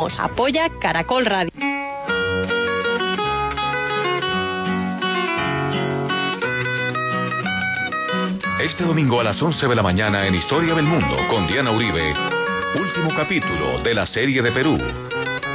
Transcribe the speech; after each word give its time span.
Apoya 0.00 0.70
Caracol 0.78 1.26
Radio. 1.26 1.50
Este 8.62 8.84
domingo 8.84 9.20
a 9.20 9.24
las 9.24 9.42
11 9.42 9.66
de 9.66 9.74
la 9.74 9.82
mañana 9.82 10.24
en 10.24 10.36
Historia 10.36 10.76
del 10.76 10.86
Mundo 10.86 11.16
con 11.28 11.48
Diana 11.48 11.72
Uribe, 11.72 12.14
último 12.80 13.12
capítulo 13.16 13.80
de 13.82 13.94
la 13.94 14.06
serie 14.06 14.40
de 14.40 14.52
Perú. 14.52 14.78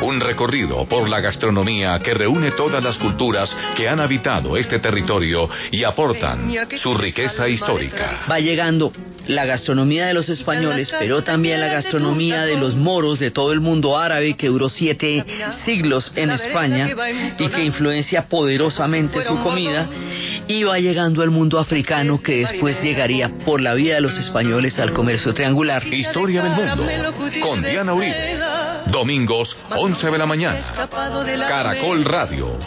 Un 0.03 0.19
recorrido 0.19 0.85
por 0.85 1.07
la 1.07 1.21
gastronomía 1.21 1.97
que 1.99 2.13
reúne 2.13 2.51
todas 2.51 2.83
las 2.83 2.97
culturas 2.97 3.55
que 3.75 3.87
han 3.87 4.01
habitado 4.01 4.57
este 4.57 4.79
territorio 4.79 5.49
y 5.71 5.85
aportan 5.85 6.53
su 6.75 6.93
riqueza 6.93 7.47
histórica. 7.47 8.25
Va 8.29 8.39
llegando 8.39 8.91
la 9.27 9.45
gastronomía 9.45 10.07
de 10.07 10.13
los 10.13 10.27
españoles, 10.27 10.91
pero 10.99 11.23
también 11.23 11.61
la 11.61 11.67
gastronomía 11.67 12.43
de 12.43 12.57
los 12.57 12.75
moros 12.75 13.17
de 13.17 13.31
todo 13.31 13.53
el 13.53 13.61
mundo 13.61 13.97
árabe 13.97 14.35
que 14.35 14.47
duró 14.47 14.67
siete 14.67 15.23
siglos 15.63 16.11
en 16.17 16.31
España 16.31 16.89
y 17.39 17.47
que 17.47 17.63
influencia 17.63 18.27
poderosamente 18.27 19.23
su 19.23 19.41
comida. 19.41 19.89
Y 20.47 20.63
va 20.63 20.77
llegando 20.79 21.23
el 21.23 21.31
mundo 21.31 21.57
africano 21.59 22.21
que 22.21 22.39
después 22.39 22.81
llegaría 22.83 23.29
por 23.45 23.61
la 23.61 23.73
vía 23.73 23.95
de 23.95 24.01
los 24.01 24.17
españoles 24.17 24.77
al 24.79 24.91
comercio 24.91 25.33
triangular. 25.33 25.81
Historia 25.87 26.41
del 26.43 26.51
mundo 26.51 26.85
con 27.41 27.61
Diana 27.61 27.93
Uribe. 27.93 28.62
Domingos 28.87 29.55
11 29.69 30.11
de 30.11 30.17
la 30.17 30.25
mañana. 30.25 30.59
Caracol 31.47 32.05
Radio. 32.05 32.57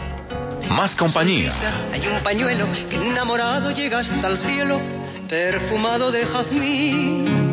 Más 0.71 0.97
compañía. 0.97 1.53
Hay 1.93 2.07
un 2.09 2.23
pañuelo 2.23 2.67
que 2.91 2.97
enamorado 2.97 3.71
llega 3.71 4.01
hasta 4.01 4.29
el 4.29 4.39
cielo, 4.39 4.81
perfumado 5.29 6.11
de 6.11 6.27
jazmín. 6.27 7.47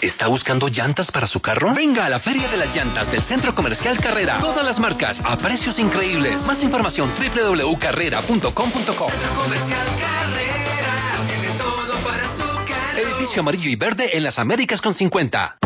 ¿Está 0.00 0.28
buscando 0.28 0.68
llantas 0.68 1.10
para 1.10 1.26
su 1.26 1.40
carro? 1.40 1.72
Venga 1.74 2.06
a 2.06 2.08
la 2.08 2.20
Feria 2.20 2.48
de 2.48 2.56
las 2.56 2.74
Llantas 2.74 3.10
del 3.10 3.22
Centro 3.24 3.54
Comercial 3.54 3.98
Carrera. 3.98 4.38
Todas 4.40 4.64
las 4.64 4.78
marcas 4.78 5.20
a 5.24 5.36
precios 5.36 5.78
increíbles. 5.78 6.40
Más 6.42 6.62
información 6.62 7.12
www.carrera.com.co. 7.18 9.06
Edificio 12.96 13.40
amarillo 13.40 13.70
y 13.70 13.76
verde 13.76 14.16
en 14.16 14.22
las 14.22 14.38
Américas 14.38 14.80
con 14.80 14.94
50. 14.94 15.58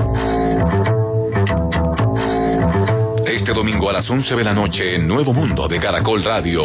Este 3.32 3.54
domingo 3.54 3.88
a 3.88 3.94
las 3.94 4.10
11 4.10 4.36
de 4.36 4.44
la 4.44 4.52
noche 4.52 4.94
en 4.94 5.08
Nuevo 5.08 5.32
Mundo 5.32 5.66
de 5.66 5.80
Caracol 5.80 6.22
Radio. 6.22 6.62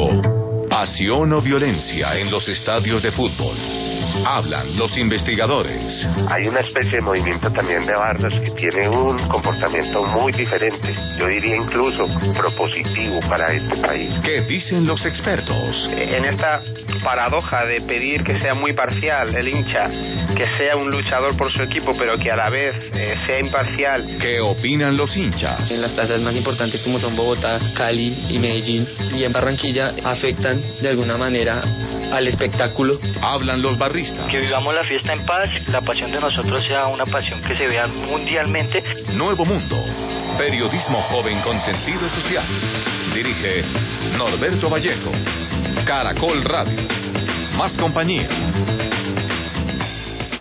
Pasión 0.70 1.32
o 1.32 1.42
violencia 1.42 2.18
en 2.18 2.30
los 2.30 2.46
estadios 2.50 3.02
de 3.02 3.10
fútbol. 3.14 3.97
Hablan 4.26 4.78
los 4.78 4.98
investigadores. 4.98 6.06
Hay 6.30 6.48
una 6.48 6.62
especie 6.62 6.98
de 6.98 7.02
movimiento 7.02 7.52
también 7.52 7.86
de 7.86 7.94
bardas 7.94 8.34
que 8.40 8.52
tiene 8.52 8.90
un 8.90 9.18
comportamiento 9.28 10.04
muy 10.06 10.32
diferente, 10.32 10.96
yo 11.18 11.28
diría 11.28 11.56
incluso 11.56 12.08
propositivo 12.38 13.20
para 13.30 13.54
este 13.54 13.78
país. 13.78 14.10
¿Qué 14.24 14.42
dicen 14.42 14.86
los 14.86 15.06
expertos? 15.06 15.90
En 15.92 16.26
esta 16.26 16.62
paradoja 17.04 17.66
de 17.66 17.82
pedir 17.82 18.24
que 18.24 18.40
sea 18.40 18.54
muy 18.54 18.74
parcial 18.74 19.36
el 19.36 19.48
hincha, 19.48 19.90
que 20.36 20.48
sea 20.58 20.76
un 20.76 20.90
luchador 20.90 21.36
por 21.38 21.52
su 21.52 21.62
equipo, 21.62 21.94
pero 21.98 22.18
que 22.18 22.32
a 22.32 22.36
la 22.36 22.50
vez 22.50 22.76
eh, 22.94 23.16
sea 23.26 23.40
imparcial. 23.40 24.18
¿Qué 24.20 24.40
opinan 24.40 24.98
los 24.98 25.16
hinchas? 25.16 25.70
En 25.72 25.82
las 25.82 25.92
plazas 25.92 26.22
más 26.22 26.36
importantes 26.36 26.82
como 26.82 27.00
son 27.00 27.16
Bogotá, 27.16 27.60
Cali 27.76 28.26
y 28.30 28.40
Medellín 28.40 28.88
y 29.14 29.24
en 29.24 29.32
Barranquilla 29.32 29.94
afectan 30.04 30.62
de 30.82 30.90
alguna 30.90 31.18
manera 31.18 31.62
al 32.12 32.28
espectáculo. 32.28 33.00
Hablan 33.22 33.62
los 33.62 33.78
barristas. 33.78 34.07
Que 34.30 34.40
vivamos 34.40 34.74
la 34.74 34.84
fiesta 34.84 35.14
en 35.14 35.26
paz, 35.26 35.50
la 35.68 35.82
pasión 35.82 36.12
de 36.12 36.20
nosotros 36.20 36.64
sea 36.68 36.88
una 36.88 37.06
pasión 37.06 37.42
que 37.42 37.56
se 37.56 37.68
vea 37.68 37.88
mundialmente. 37.88 38.80
Nuevo 39.14 39.46
Mundo. 39.46 39.82
Periodismo 40.38 41.02
joven 41.04 41.42
con 41.42 41.60
sentido 41.62 42.08
social. 42.10 42.46
Dirige 43.14 43.64
Norberto 44.18 44.70
Vallejo. 44.70 45.12
Caracol 45.86 46.44
Radio. 46.44 46.78
Más 47.58 47.78
compañía. 47.78 48.28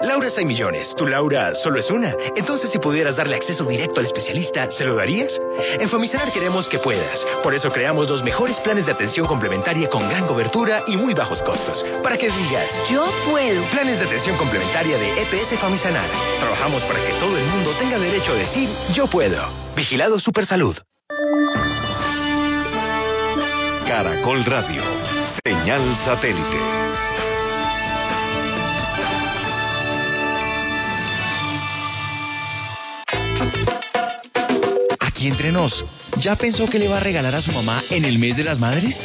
Laura 0.06 0.28
hay 0.36 0.44
millones. 0.44 0.94
¿Tu 0.96 1.06
Laura 1.06 1.54
solo 1.54 1.78
es 1.80 1.90
una? 1.90 2.14
Entonces, 2.36 2.70
si 2.70 2.78
pudieras 2.78 3.16
darle 3.16 3.36
acceso 3.36 3.64
directo 3.64 4.00
al 4.00 4.06
especialista, 4.06 4.70
¿se 4.70 4.84
lo 4.84 4.94
darías? 4.94 5.36
En 5.80 5.88
Famisanar 5.88 6.32
queremos 6.32 6.68
que 6.68 6.78
puedas. 6.78 7.26
Por 7.42 7.54
eso 7.54 7.70
creamos 7.70 8.08
los 8.08 8.22
mejores 8.22 8.58
planes 8.60 8.86
de 8.86 8.92
atención 8.92 9.26
complementaria 9.26 9.88
con 9.90 10.08
gran 10.08 10.26
cobertura 10.26 10.82
y 10.86 10.96
muy 10.96 11.12
bajos 11.12 11.42
costos. 11.42 11.84
Para 12.02 12.16
que 12.16 12.30
digas, 12.30 12.68
Yo 12.88 13.04
puedo. 13.28 13.64
planes 13.70 13.98
de 13.98 14.06
atención 14.06 14.36
complementaria 14.36 14.96
de 14.96 15.22
EPS 15.22 15.58
Famisanar. 15.60 16.08
Trabajamos 16.38 16.84
para 16.84 17.04
que 17.04 17.12
todo 17.18 17.36
el 17.36 17.44
mundo 17.44 17.72
tenga 17.78 17.98
derecho 17.98 18.32
a 18.32 18.36
decir, 18.36 18.68
yo 18.94 19.06
puedo. 19.08 19.42
Vigilado 19.74 20.20
Supersalud. 20.20 20.76
Caracol 23.86 24.44
Radio. 24.44 24.82
Señal 25.44 25.96
satélite. 26.04 26.85
Aquí 35.16 35.28
entre 35.28 35.50
nos, 35.50 35.82
¿ya 36.20 36.36
pensó 36.36 36.66
que 36.66 36.78
le 36.78 36.88
va 36.88 36.98
a 36.98 37.00
regalar 37.00 37.34
a 37.34 37.40
su 37.40 37.50
mamá 37.50 37.82
en 37.88 38.04
el 38.04 38.18
mes 38.18 38.36
de 38.36 38.44
las 38.44 38.58
madres? 38.58 39.02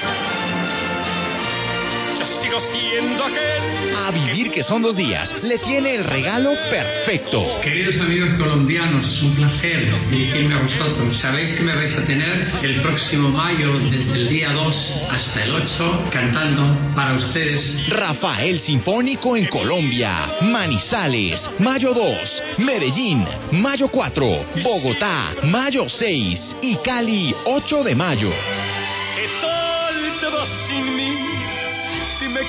A 4.04 4.12
vivir 4.12 4.52
que 4.52 4.64
son 4.64 4.82
dos 4.82 4.96
días, 4.96 5.34
le 5.44 5.58
tiene 5.60 5.96
el 5.96 6.04
regalo 6.04 6.54
perfecto. 6.70 7.62
Queridos 7.62 8.02
amigos 8.02 8.34
colombianos, 8.34 9.06
es 9.06 9.22
un 9.22 9.36
placer 9.36 9.88
dirigirme 10.10 10.56
a 10.56 10.64
vosotros. 10.64 11.18
Sabéis 11.22 11.54
que 11.54 11.64
me 11.64 11.76
vais 11.76 11.96
a 11.96 12.04
tener 12.06 12.46
el 12.62 12.82
próximo 12.82 13.30
mayo, 13.30 13.72
desde 13.80 14.14
el 14.14 14.28
día 14.28 14.52
2 14.52 15.04
hasta 15.12 15.44
el 15.44 15.52
8, 15.52 16.04
cantando 16.12 16.94
para 16.96 17.14
ustedes. 17.14 17.88
Rafael 17.90 18.60
Sinfónico 18.60 19.38
en 19.38 19.46
Colombia, 19.46 20.34
Manizales, 20.42 21.50
mayo 21.60 21.94
2, 21.94 22.44
Medellín, 22.58 23.26
mayo 23.52 23.88
4, 23.88 24.46
Bogotá, 24.64 25.36
mayo 25.44 25.88
6 25.88 26.58
y 26.62 26.76
Cali, 26.78 27.34
8 27.46 27.84
de 27.84 27.96
mayo. 27.96 28.81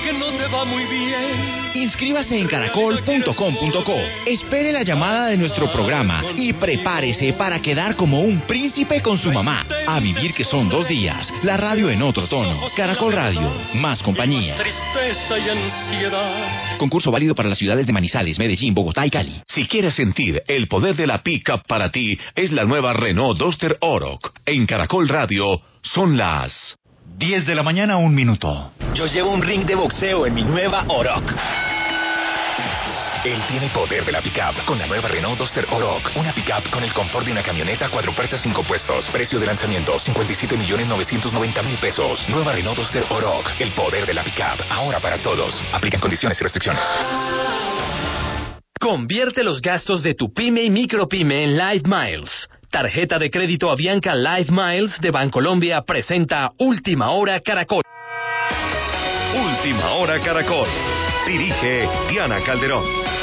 Que 0.00 0.12
no 0.14 0.32
te 0.32 0.46
va 0.48 0.64
muy 0.64 0.84
bien. 0.84 1.72
Inscríbase 1.74 2.38
en 2.38 2.48
caracol.com.co. 2.48 3.96
Espere 4.26 4.72
la 4.72 4.82
llamada 4.82 5.26
de 5.26 5.36
nuestro 5.36 5.70
programa 5.70 6.24
y 6.34 6.54
prepárese 6.54 7.34
para 7.34 7.60
quedar 7.60 7.94
como 7.94 8.22
un 8.22 8.40
príncipe 8.40 9.02
con 9.02 9.18
su 9.18 9.30
mamá. 9.30 9.66
A 9.86 10.00
vivir 10.00 10.32
que 10.32 10.44
son 10.44 10.70
dos 10.70 10.88
días. 10.88 11.32
La 11.42 11.58
radio 11.58 11.90
en 11.90 12.02
otro 12.02 12.26
tono. 12.26 12.68
Caracol 12.74 13.12
Radio. 13.12 13.52
Más 13.74 14.02
compañía. 14.02 14.56
Tristeza 14.56 15.38
y 15.38 15.48
ansiedad. 15.50 16.78
Concurso 16.78 17.10
válido 17.10 17.34
para 17.34 17.50
las 17.50 17.58
ciudades 17.58 17.86
de 17.86 17.92
Manizales, 17.92 18.38
Medellín, 18.38 18.74
Bogotá 18.74 19.06
y 19.06 19.10
Cali. 19.10 19.42
Si 19.46 19.66
quieres 19.66 19.94
sentir 19.94 20.42
el 20.48 20.68
poder 20.68 20.96
de 20.96 21.06
la 21.06 21.22
pickup 21.22 21.66
para 21.66 21.90
ti, 21.90 22.18
es 22.34 22.50
la 22.50 22.64
nueva 22.64 22.94
Renault 22.94 23.38
Duster 23.38 23.76
Oroc. 23.80 24.32
En 24.46 24.64
Caracol 24.66 25.08
Radio 25.08 25.60
son 25.82 26.16
las 26.16 26.78
10 27.16 27.46
de 27.46 27.54
la 27.54 27.62
mañana, 27.62 27.96
un 27.96 28.14
minuto. 28.14 28.72
Yo 28.94 29.06
llevo 29.06 29.30
un 29.30 29.42
ring 29.42 29.64
de 29.64 29.74
boxeo 29.74 30.26
en 30.26 30.34
mi 30.34 30.42
nueva 30.42 30.84
Oroc. 30.88 31.22
Él 33.24 33.40
tiene 33.48 33.68
poder 33.68 34.04
de 34.04 34.10
la 34.10 34.20
pickup 34.20 34.64
con 34.64 34.76
la 34.78 34.86
nueva 34.86 35.08
Renault 35.08 35.38
Duster 35.38 35.64
Oroc. 35.70 36.10
Una 36.16 36.32
pickup 36.34 36.68
con 36.70 36.82
el 36.82 36.92
confort 36.92 37.24
de 37.24 37.32
una 37.32 37.42
camioneta, 37.42 37.88
cuatro 37.88 38.12
puertas, 38.12 38.40
cinco 38.42 38.64
puestos. 38.64 39.08
Precio 39.10 39.38
de 39.38 39.46
lanzamiento, 39.46 39.98
57 39.98 40.56
millones 40.56 40.88
990 40.88 41.62
mil 41.62 41.78
pesos. 41.78 42.28
Nueva 42.28 42.52
Renault 42.52 42.78
Duster 42.78 43.04
Oroc. 43.10 43.48
El 43.60 43.70
poder 43.72 44.06
de 44.06 44.14
la 44.14 44.24
pickup. 44.24 44.64
Ahora 44.70 44.98
para 44.98 45.18
todos. 45.18 45.62
Aplican 45.72 46.00
condiciones 46.00 46.40
y 46.40 46.42
restricciones. 46.42 46.82
Convierte 48.80 49.44
los 49.44 49.62
gastos 49.62 50.02
de 50.02 50.14
tu 50.14 50.32
pyme 50.32 50.64
y 50.64 50.70
micropyme 50.70 51.44
en 51.44 51.56
Live 51.56 51.82
Miles. 51.86 52.48
Tarjeta 52.72 53.18
de 53.18 53.30
crédito 53.30 53.70
Avianca 53.70 54.14
Live 54.14 54.50
Miles 54.50 54.98
de 54.98 55.10
Bancolombia 55.10 55.82
presenta 55.82 56.52
Última 56.56 57.10
Hora 57.10 57.38
Caracol. 57.40 57.82
Última 59.36 59.92
Hora 59.92 60.18
Caracol. 60.20 60.66
Dirige 61.26 61.86
Diana 62.08 62.42
Calderón. 62.42 63.21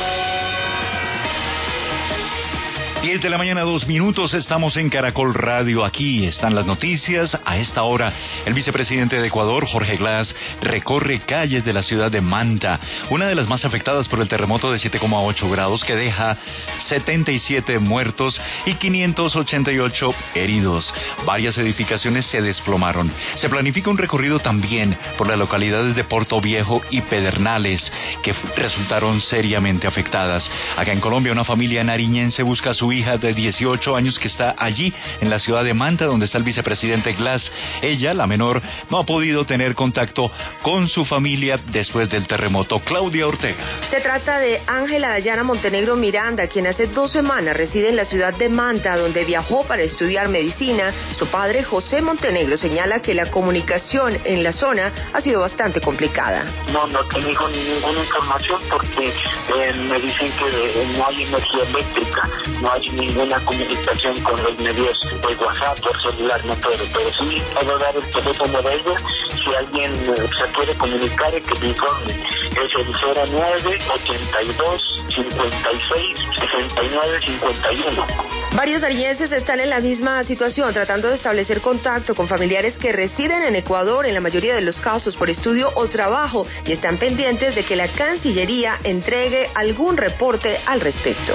10 3.02 3.22
de 3.22 3.30
la 3.30 3.38
mañana, 3.38 3.62
dos 3.62 3.88
minutos, 3.88 4.34
estamos 4.34 4.76
en 4.76 4.90
Caracol 4.90 5.34
Radio. 5.34 5.86
Aquí 5.86 6.26
están 6.26 6.54
las 6.54 6.66
noticias. 6.66 7.40
A 7.46 7.58
esta 7.58 7.84
hora, 7.84 8.12
el 8.46 8.54
vicepresidente 8.54 9.16
de 9.16 9.28
Ecuador, 9.28 9.66
Jorge 9.66 9.96
Glass, 9.96 10.36
recorre 10.62 11.22
calles 11.22 11.64
de 11.64 11.72
la 11.72 11.82
ciudad 11.82 12.12
de 12.12 12.20
Manta, 12.20 12.78
una 13.10 13.30
de 13.30 13.36
las 13.36 13.48
más 13.48 13.64
afectadas 13.64 14.10
por 14.10 14.20
el 14.20 14.28
terremoto 14.28 14.70
de 14.70 14.80
7,8 14.80 15.50
grados 15.50 15.86
que 15.86 15.96
deja 15.96 16.38
77 16.80 17.80
muertos 17.80 18.40
y 18.66 18.74
588 18.74 20.10
heridos. 20.36 20.94
Varias 21.26 21.58
edificaciones 21.58 22.26
se 22.26 22.42
desplomaron. 22.42 23.14
Se 23.36 23.48
planifica 23.48 23.90
un 23.90 23.98
recorrido 23.98 24.40
también 24.40 24.98
por 25.18 25.30
las 25.30 25.40
localidades 25.40 25.96
de 25.96 26.04
Puerto 26.04 26.42
Viejo 26.42 26.82
y 26.90 27.00
Pedernales, 27.00 27.90
que 28.24 28.34
resultaron 28.58 29.22
seriamente 29.22 29.88
afectadas. 29.88 30.52
Acá 30.76 30.92
en 30.92 31.00
Colombia, 31.00 31.32
una 31.32 31.46
familia 31.46 31.82
nariñense 31.82 32.44
busca 32.44 32.74
su 32.74 32.89
su 32.90 32.94
hija 32.94 33.18
de 33.18 33.34
18 33.34 33.96
años 33.96 34.18
que 34.18 34.28
está 34.28 34.56
allí 34.58 34.92
en 35.22 35.30
la 35.30 35.38
ciudad 35.38 35.64
de 35.64 35.76
Manta, 35.76 36.06
donde 36.06 36.26
está 36.26 36.40
el 36.40 36.44
vicepresidente 36.44 37.14
Glass. 37.14 37.52
Ella, 37.84 38.14
la 38.14 38.26
menor, 38.26 38.62
no 38.90 38.98
ha 38.98 39.06
podido 39.06 39.46
tener 39.46 39.76
contacto 39.76 40.32
con 40.64 40.88
su 40.88 41.06
familia 41.06 41.60
después 41.68 42.10
del 42.10 42.26
terremoto. 42.26 42.80
Claudia 42.80 43.28
Ortega. 43.28 43.82
Se 43.92 44.02
trata 44.02 44.40
de 44.40 44.62
Ángela 44.66 45.10
Dayana 45.10 45.44
Montenegro 45.44 45.96
Miranda, 45.96 46.48
quien 46.48 46.66
hace 46.66 46.88
dos 46.88 47.12
semanas 47.12 47.56
reside 47.56 47.90
en 47.90 47.96
la 47.96 48.06
ciudad 48.06 48.34
de 48.34 48.50
Manta, 48.50 48.98
donde 48.98 49.24
viajó 49.24 49.66
para 49.68 49.84
estudiar 49.84 50.28
medicina. 50.28 50.92
Su 51.20 51.28
padre, 51.28 51.64
José 51.64 52.02
Montenegro, 52.02 52.58
señala 52.58 53.02
que 53.02 53.14
la 53.14 53.30
comunicación 53.30 54.18
en 54.26 54.42
la 54.44 54.52
zona 54.52 54.92
ha 55.14 55.22
sido 55.22 55.42
bastante 55.42 55.80
complicada. 55.80 56.44
No, 56.74 56.88
no 56.88 57.04
tengo 57.06 57.48
ninguna 57.50 58.00
información 58.00 58.62
porque 58.72 59.10
eh, 59.10 59.74
me 59.74 60.00
dicen 60.00 60.32
que 60.40 60.98
no 60.98 61.06
hay 61.06 61.24
energía 61.24 61.64
eléctrica, 61.68 62.30
no 62.62 62.72
hay 62.72 62.79
ninguna 62.92 63.44
comunicación 63.46 64.22
con 64.24 64.44
los 64.44 64.58
medios 64.60 64.94
de 65.00 65.36
WhatsApp, 65.36 65.80
por 65.82 66.02
celular, 66.02 66.46
no 66.46 66.56
puedo, 66.62 66.84
pero 66.94 67.10
sí 67.14 67.42
puedo 67.54 67.78
dar 67.80 67.96
el 67.96 68.10
teléfono 68.10 68.62
de 68.62 68.76
ella 68.76 68.96
si 69.36 69.56
alguien 69.56 69.94
eh, 69.94 70.30
se 70.38 70.48
puede 70.54 70.78
comunicar 70.78 71.32
que 71.42 71.60
me 71.60 71.68
informe. 71.68 72.14
Es 72.14 72.76
el 72.76 72.94
09 73.32 73.78
82 73.94 75.00
56 75.24 76.18
69 76.40 77.20
51. 77.22 78.08
Varios 78.56 78.84
arienses 78.84 79.32
están 79.32 79.60
en 79.60 79.70
la 79.70 79.80
misma 79.80 80.24
situación, 80.24 80.74
tratando 80.74 81.10
de 81.10 81.16
establecer 81.16 81.62
contacto 81.62 82.16
con 82.16 82.28
familiares 82.28 82.78
que 82.78 82.92
residen 82.92 83.44
en 83.44 83.56
Ecuador, 83.56 84.06
en 84.06 84.14
la 84.14 84.22
mayoría 84.22 84.56
de 84.56 84.62
los 84.62 84.80
casos 84.80 85.16
por 85.16 85.30
estudio 85.30 85.72
o 85.76 85.88
trabajo, 85.88 86.48
y 86.66 86.72
están 86.72 86.98
pendientes 86.98 87.56
de 87.56 87.64
que 87.64 87.76
la 87.76 87.90
Cancillería 87.90 88.80
entregue 88.84 89.50
algún 89.56 89.98
reporte 89.98 90.58
al 90.66 90.82
respecto. 90.82 91.34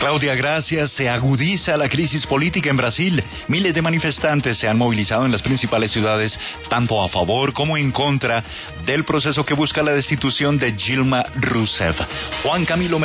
Claudia, 0.00 0.34
gracias. 0.34 0.92
Se 0.92 1.08
agudiza 1.08 1.76
la 1.76 1.88
crisis 1.88 2.26
política 2.26 2.70
en 2.70 2.76
Brasil. 2.76 3.22
Miles 3.48 3.74
de 3.74 3.82
manifestantes 3.82 4.58
se 4.58 4.68
han 4.68 4.78
movilizado 4.78 5.26
en 5.26 5.32
las 5.32 5.42
principales 5.42 5.92
ciudades, 5.92 6.38
tanto 6.68 7.02
a 7.02 7.08
favor 7.08 7.52
como 7.52 7.76
en 7.76 7.92
contra 7.92 8.44
del 8.84 9.04
proceso 9.04 9.44
que 9.44 9.54
busca 9.54 9.82
la 9.82 9.92
destitución 9.92 10.58
de 10.58 10.72
Dilma 10.72 11.24
Rousseff. 11.36 12.00
Juan 12.42 12.64
Camilo 12.64 12.98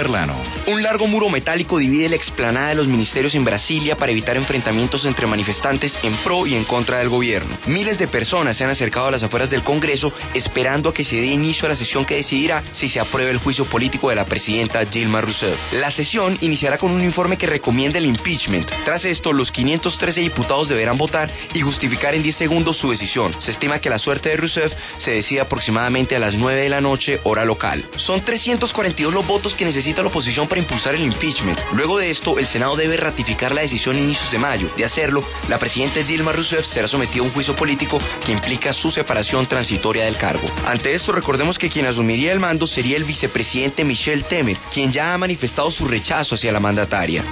Un 0.67 0.83
largo 0.83 1.07
muro 1.07 1.27
metálico 1.27 1.79
divide 1.79 2.07
la 2.07 2.15
explanada 2.15 2.69
de 2.69 2.75
los 2.75 2.87
ministerios 2.87 3.33
en 3.33 3.43
Brasilia 3.43 3.95
para 3.95 4.11
evitar 4.11 4.37
enfrentamientos 4.37 5.05
entre 5.05 5.25
manifestantes 5.25 5.97
en 6.03 6.15
pro 6.17 6.45
y 6.45 6.53
en 6.53 6.65
contra 6.65 6.99
del 6.99 7.09
gobierno. 7.09 7.57
Miles 7.65 7.97
de 7.97 8.07
personas 8.07 8.55
se 8.55 8.63
han 8.63 8.69
acercado 8.69 9.07
a 9.07 9.11
las 9.11 9.23
afueras 9.23 9.49
del 9.49 9.63
Congreso 9.63 10.13
esperando 10.35 10.89
a 10.89 10.93
que 10.93 11.03
se 11.03 11.15
dé 11.15 11.25
inicio 11.25 11.65
a 11.65 11.69
la 11.69 11.75
sesión 11.75 12.05
que 12.05 12.17
decidirá 12.17 12.63
si 12.73 12.89
se 12.89 12.99
aprueba 12.99 13.31
el 13.31 13.39
juicio 13.39 13.65
político 13.65 14.09
de 14.09 14.15
la 14.15 14.25
presidenta 14.25 14.85
Dilma 14.85 15.21
Rousseff. 15.21 15.57
La 15.73 15.89
sesión 15.89 16.37
iniciará 16.41 16.77
con 16.77 16.91
un 16.91 17.03
informe 17.03 17.37
que 17.37 17.47
recomienda 17.47 17.97
el 17.97 18.05
impeachment. 18.05 18.69
Tras 18.85 19.05
esto, 19.05 19.33
los 19.33 19.51
513 19.51 20.21
diputados 20.21 20.69
deberán 20.69 20.97
votar 20.97 21.31
y 21.55 21.61
justificar 21.61 22.13
en 22.13 22.21
10 22.21 22.35
segundos 22.35 22.77
su 22.77 22.91
decisión. 22.91 23.33
Se 23.41 23.49
estima 23.49 23.79
que 23.79 23.89
la 23.89 23.97
suerte 23.97 24.29
de 24.29 24.37
Rousseff 24.37 24.73
se 24.97 25.11
decide 25.11 25.41
aproximadamente 25.41 26.15
a 26.15 26.19
las 26.19 26.35
9 26.35 26.61
de 26.61 26.69
la 26.69 26.81
noche, 26.81 27.19
hora 27.23 27.45
local. 27.45 27.83
Son 27.97 28.23
342 28.23 29.11
los 29.11 29.25
votos 29.25 29.55
que 29.55 29.65
necesita 29.65 30.02
la 30.03 30.09
oposición 30.09 30.47
para 30.47 30.61
impulsar 30.61 30.95
el 30.95 31.03
impeachment. 31.03 31.59
Luego 31.73 31.97
de 31.97 32.11
esto, 32.11 32.37
el 32.37 32.47
Senado 32.47 32.75
debe 32.75 32.97
ratificar 32.97 33.53
la 33.53 33.61
decisión 33.61 33.95
a 33.95 33.99
inicios 33.99 34.31
de 34.31 34.37
mayo. 34.37 34.69
De 34.77 34.85
hacerlo, 34.85 35.23
la 35.47 35.59
presidenta 35.59 36.01
Dilma 36.01 36.31
Rousseff 36.31 36.65
será 36.65 36.87
sometida 36.87 37.21
a 37.21 37.25
un 37.25 37.31
juicio 37.31 37.55
político 37.55 37.99
que 38.25 38.31
implica 38.31 38.73
su 38.73 38.91
separación 38.91 39.47
transitoria 39.47 40.05
del 40.05 40.17
cargo. 40.17 40.47
Ante 40.65 40.93
esto, 40.93 41.11
recordemos 41.11 41.57
que 41.57 41.69
quien 41.69 41.85
asumiría 41.85 42.31
el 42.31 42.39
mando 42.39 42.67
sería 42.67 42.97
el 42.97 43.03
vicepresidente 43.03 43.83
Michel 43.83 44.25
Temer, 44.25 44.57
quien 44.71 44.91
ya 44.91 45.13
ha 45.13 45.17
manifestado 45.17 45.71
su 45.71 45.87
rechazo 45.87 46.35
hacia 46.35 46.51
la 46.51 46.59
mandataria. 46.59 47.23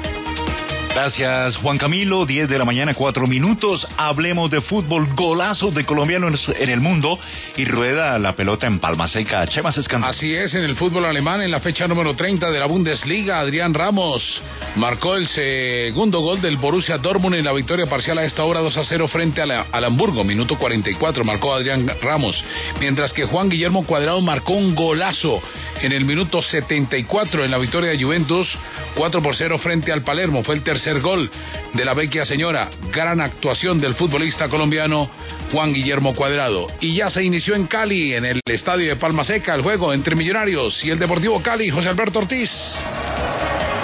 Gracias, 0.93 1.55
Juan 1.57 1.77
Camilo. 1.77 2.25
10 2.25 2.49
de 2.49 2.57
la 2.57 2.65
mañana, 2.65 2.93
4 2.93 3.25
minutos. 3.25 3.87
Hablemos 3.95 4.51
de 4.51 4.59
fútbol. 4.59 5.07
Golazo 5.15 5.71
de 5.71 5.85
colombianos 5.85 6.51
en 6.59 6.69
el 6.69 6.81
mundo. 6.81 7.17
Y 7.55 7.63
rueda 7.63 8.19
la 8.19 8.33
pelota 8.33 8.67
en 8.67 8.79
Palma 8.79 9.07
Seca. 9.07 9.47
Chemas. 9.47 9.79
Así 10.03 10.35
es, 10.35 10.53
en 10.53 10.65
el 10.65 10.75
fútbol 10.75 11.05
alemán, 11.05 11.41
en 11.41 11.49
la 11.49 11.61
fecha 11.61 11.87
número 11.87 12.13
30 12.13 12.51
de 12.51 12.59
la 12.59 12.65
Bundesliga, 12.65 13.39
Adrián 13.39 13.73
Ramos 13.73 14.41
marcó 14.75 15.15
el 15.15 15.27
segundo 15.27 16.19
gol 16.19 16.41
del 16.41 16.57
Borussia 16.57 16.97
Dortmund 16.97 17.35
en 17.35 17.45
la 17.45 17.53
victoria 17.53 17.87
parcial 17.87 18.17
a 18.17 18.25
esta 18.25 18.43
hora 18.43 18.59
2 18.59 18.77
a 18.77 18.83
0 18.83 19.07
frente 19.07 19.41
al 19.41 19.83
Hamburgo. 19.83 20.25
Minuto 20.25 20.57
44 20.57 21.23
marcó 21.23 21.53
Adrián 21.53 21.89
Ramos. 22.01 22.43
Mientras 22.79 23.13
que 23.13 23.25
Juan 23.25 23.49
Guillermo 23.49 23.85
Cuadrado 23.85 24.19
marcó 24.19 24.53
un 24.53 24.75
golazo 24.75 25.41
en 25.81 25.91
el 25.91 26.05
minuto 26.05 26.41
74 26.41 27.43
en 27.43 27.51
la 27.51 27.57
victoria 27.57 27.91
de 27.91 28.01
Juventus. 28.01 28.47
4 28.95 29.21
por 29.21 29.35
0 29.35 29.57
frente 29.57 29.91
al 29.91 30.03
Palermo. 30.03 30.43
Fue 30.43 30.55
el 30.55 30.63
tercer 30.63 30.99
gol 30.99 31.29
de 31.73 31.85
la 31.85 31.93
vecchia 31.93 32.25
señora. 32.25 32.69
Gran 32.91 33.21
actuación 33.21 33.79
del 33.79 33.95
futbolista 33.95 34.47
colombiano 34.49 35.09
Juan 35.51 35.73
Guillermo 35.73 36.13
Cuadrado. 36.13 36.67
Y 36.79 36.95
ya 36.95 37.09
se 37.09 37.23
inició 37.23 37.55
en 37.55 37.67
Cali, 37.67 38.13
en 38.13 38.25
el 38.25 38.41
estadio 38.45 38.89
de 38.89 38.95
Palma 38.95 39.23
Seca, 39.23 39.55
el 39.55 39.61
juego 39.61 39.93
entre 39.93 40.15
Millonarios 40.15 40.83
y 40.83 40.89
el 40.89 40.99
Deportivo 40.99 41.41
Cali. 41.41 41.69
José 41.69 41.89
Alberto 41.89 42.19
Ortiz. 42.19 42.51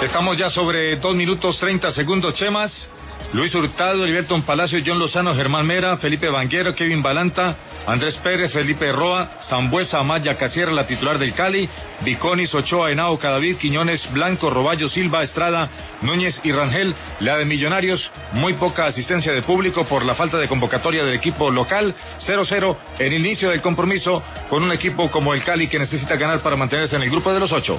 Estamos 0.02 0.36
ya 0.38 0.48
sobre 0.48 0.96
2 0.96 1.16
minutos 1.16 1.58
30 1.58 1.90
segundos, 1.90 2.34
Chemas. 2.34 2.90
Luis 3.32 3.54
Hurtado, 3.54 4.06
Liberton 4.06 4.42
Palacio, 4.42 4.80
John 4.84 4.98
Lozano, 4.98 5.34
Germán 5.34 5.66
Mera, 5.66 5.98
Felipe 5.98 6.30
Vanguero, 6.30 6.74
Kevin 6.74 7.02
Balanta, 7.02 7.56
Andrés 7.88 8.18
Pérez, 8.18 8.52
Felipe 8.52 8.92
Roa, 8.92 9.30
Zambuesa, 9.40 10.00
Amaya 10.00 10.34
Casiera, 10.34 10.70
la 10.70 10.86
titular 10.86 11.18
del 11.18 11.32
Cali, 11.32 11.66
Viconis, 12.02 12.54
Ochoa, 12.54 12.92
Henao, 12.92 13.18
Cadavid, 13.18 13.56
Quiñones, 13.56 14.12
Blanco, 14.12 14.50
Roballo, 14.50 14.90
Silva, 14.90 15.22
Estrada, 15.22 15.70
Núñez 16.02 16.38
y 16.44 16.52
Rangel. 16.52 16.94
La 17.20 17.38
de 17.38 17.46
Millonarios, 17.46 18.10
muy 18.32 18.52
poca 18.52 18.84
asistencia 18.84 19.32
de 19.32 19.40
público 19.40 19.86
por 19.86 20.04
la 20.04 20.14
falta 20.14 20.36
de 20.36 20.48
convocatoria 20.48 21.02
del 21.02 21.14
equipo 21.14 21.50
local. 21.50 21.94
0-0 22.18 22.76
en 22.98 23.12
inicio 23.14 23.48
del 23.48 23.62
compromiso 23.62 24.22
con 24.50 24.62
un 24.62 24.72
equipo 24.72 25.10
como 25.10 25.32
el 25.32 25.42
Cali 25.42 25.66
que 25.66 25.78
necesita 25.78 26.16
ganar 26.16 26.40
para 26.40 26.56
mantenerse 26.56 26.96
en 26.96 27.04
el 27.04 27.10
grupo 27.10 27.32
de 27.32 27.40
los 27.40 27.52
ocho. 27.52 27.78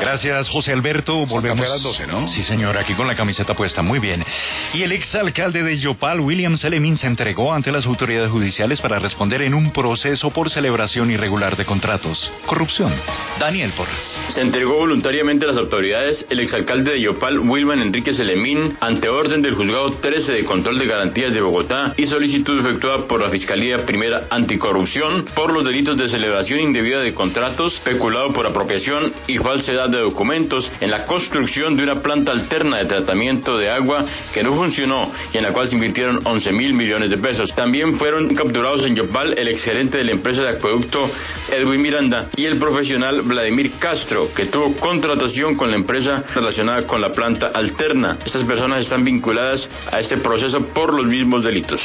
Gracias, 0.00 0.48
José 0.48 0.72
Alberto. 0.72 1.26
Volvemos. 1.26 1.60
a 1.60 1.68
las 1.68 1.82
12, 1.82 2.06
¿no? 2.06 2.26
Sí, 2.26 2.42
señor, 2.42 2.78
aquí 2.78 2.94
con 2.94 3.06
la 3.06 3.14
camiseta 3.14 3.54
puesta. 3.54 3.82
Muy 3.82 3.98
bien. 3.98 4.24
Y 4.72 4.82
el 4.82 4.92
exalcalde 4.92 5.62
de 5.62 5.78
Yopal, 5.78 6.20
William 6.20 6.56
Selemin, 6.56 6.96
se 6.96 7.06
entregó 7.06 7.52
ante 7.52 7.70
las 7.70 7.86
autoridades 7.86 8.30
judiciales 8.30 8.80
para 8.80 8.98
responder 8.98 9.42
en 9.42 9.54
un 9.54 9.72
proceso 9.72 10.30
por 10.30 10.50
celebración 10.50 11.10
irregular 11.10 11.56
de 11.56 11.64
contratos. 11.64 12.32
Corrupción. 12.46 12.92
Daniel 13.38 13.72
Porras. 13.76 14.24
Se 14.30 14.40
entregó 14.40 14.78
voluntariamente 14.78 15.44
a 15.44 15.48
las 15.48 15.56
autoridades 15.56 16.24
el 16.30 16.40
exalcalde 16.40 16.92
de 16.92 17.00
Yopal, 17.00 17.38
Wilman 17.38 17.80
Enrique 17.80 18.12
Selemín, 18.12 18.76
ante 18.80 19.08
orden 19.08 19.42
del 19.42 19.54
juzgado 19.54 19.90
13 19.90 20.32
de 20.32 20.44
control 20.44 20.78
de 20.78 20.86
garantías 20.86 21.32
de 21.32 21.40
Bogotá 21.40 21.94
y 21.96 22.06
solicitud 22.06 22.58
efectuada 22.60 23.06
por 23.06 23.20
la 23.20 23.30
Fiscalía 23.30 23.84
Primera 23.84 24.26
Anticorrupción 24.30 25.26
por 25.34 25.52
los 25.52 25.64
delitos 25.64 25.96
de 25.96 26.08
celebración 26.08 26.60
indebida 26.60 27.00
de 27.00 27.12
contratos, 27.12 27.80
peculado 27.84 28.32
por 28.32 28.46
apropiación 28.46 29.12
y 29.26 29.38
falsedad 29.38 29.89
de 29.90 30.04
documentos 30.04 30.70
en 30.80 30.90
la 30.90 31.04
construcción 31.04 31.76
de 31.76 31.82
una 31.82 32.00
planta 32.00 32.32
alterna 32.32 32.78
de 32.78 32.86
tratamiento 32.86 33.56
de 33.56 33.70
agua 33.70 34.04
que 34.32 34.42
no 34.42 34.54
funcionó 34.54 35.10
y 35.32 35.36
en 35.36 35.42
la 35.42 35.52
cual 35.52 35.68
se 35.68 35.74
invirtieron 35.74 36.20
11 36.24 36.52
mil 36.52 36.74
millones 36.74 37.10
de 37.10 37.18
pesos. 37.18 37.54
También 37.54 37.98
fueron 37.98 38.34
capturados 38.34 38.84
en 38.84 38.94
Yopal 38.94 39.38
el 39.38 39.48
exgerente 39.48 39.98
de 39.98 40.04
la 40.04 40.12
empresa 40.12 40.42
de 40.42 40.50
acueducto 40.50 41.10
Edwin 41.50 41.82
Miranda 41.82 42.28
y 42.36 42.46
el 42.46 42.58
profesional 42.58 43.22
Vladimir 43.22 43.72
Castro, 43.78 44.32
que 44.34 44.46
tuvo 44.46 44.74
contratación 44.76 45.56
con 45.56 45.70
la 45.70 45.76
empresa 45.76 46.24
relacionada 46.34 46.86
con 46.86 47.00
la 47.00 47.12
planta 47.12 47.48
alterna. 47.48 48.18
Estas 48.24 48.44
personas 48.44 48.80
están 48.80 49.04
vinculadas 49.04 49.68
a 49.90 50.00
este 50.00 50.16
proceso 50.18 50.66
por 50.68 50.94
los 50.94 51.06
mismos 51.06 51.44
delitos. 51.44 51.80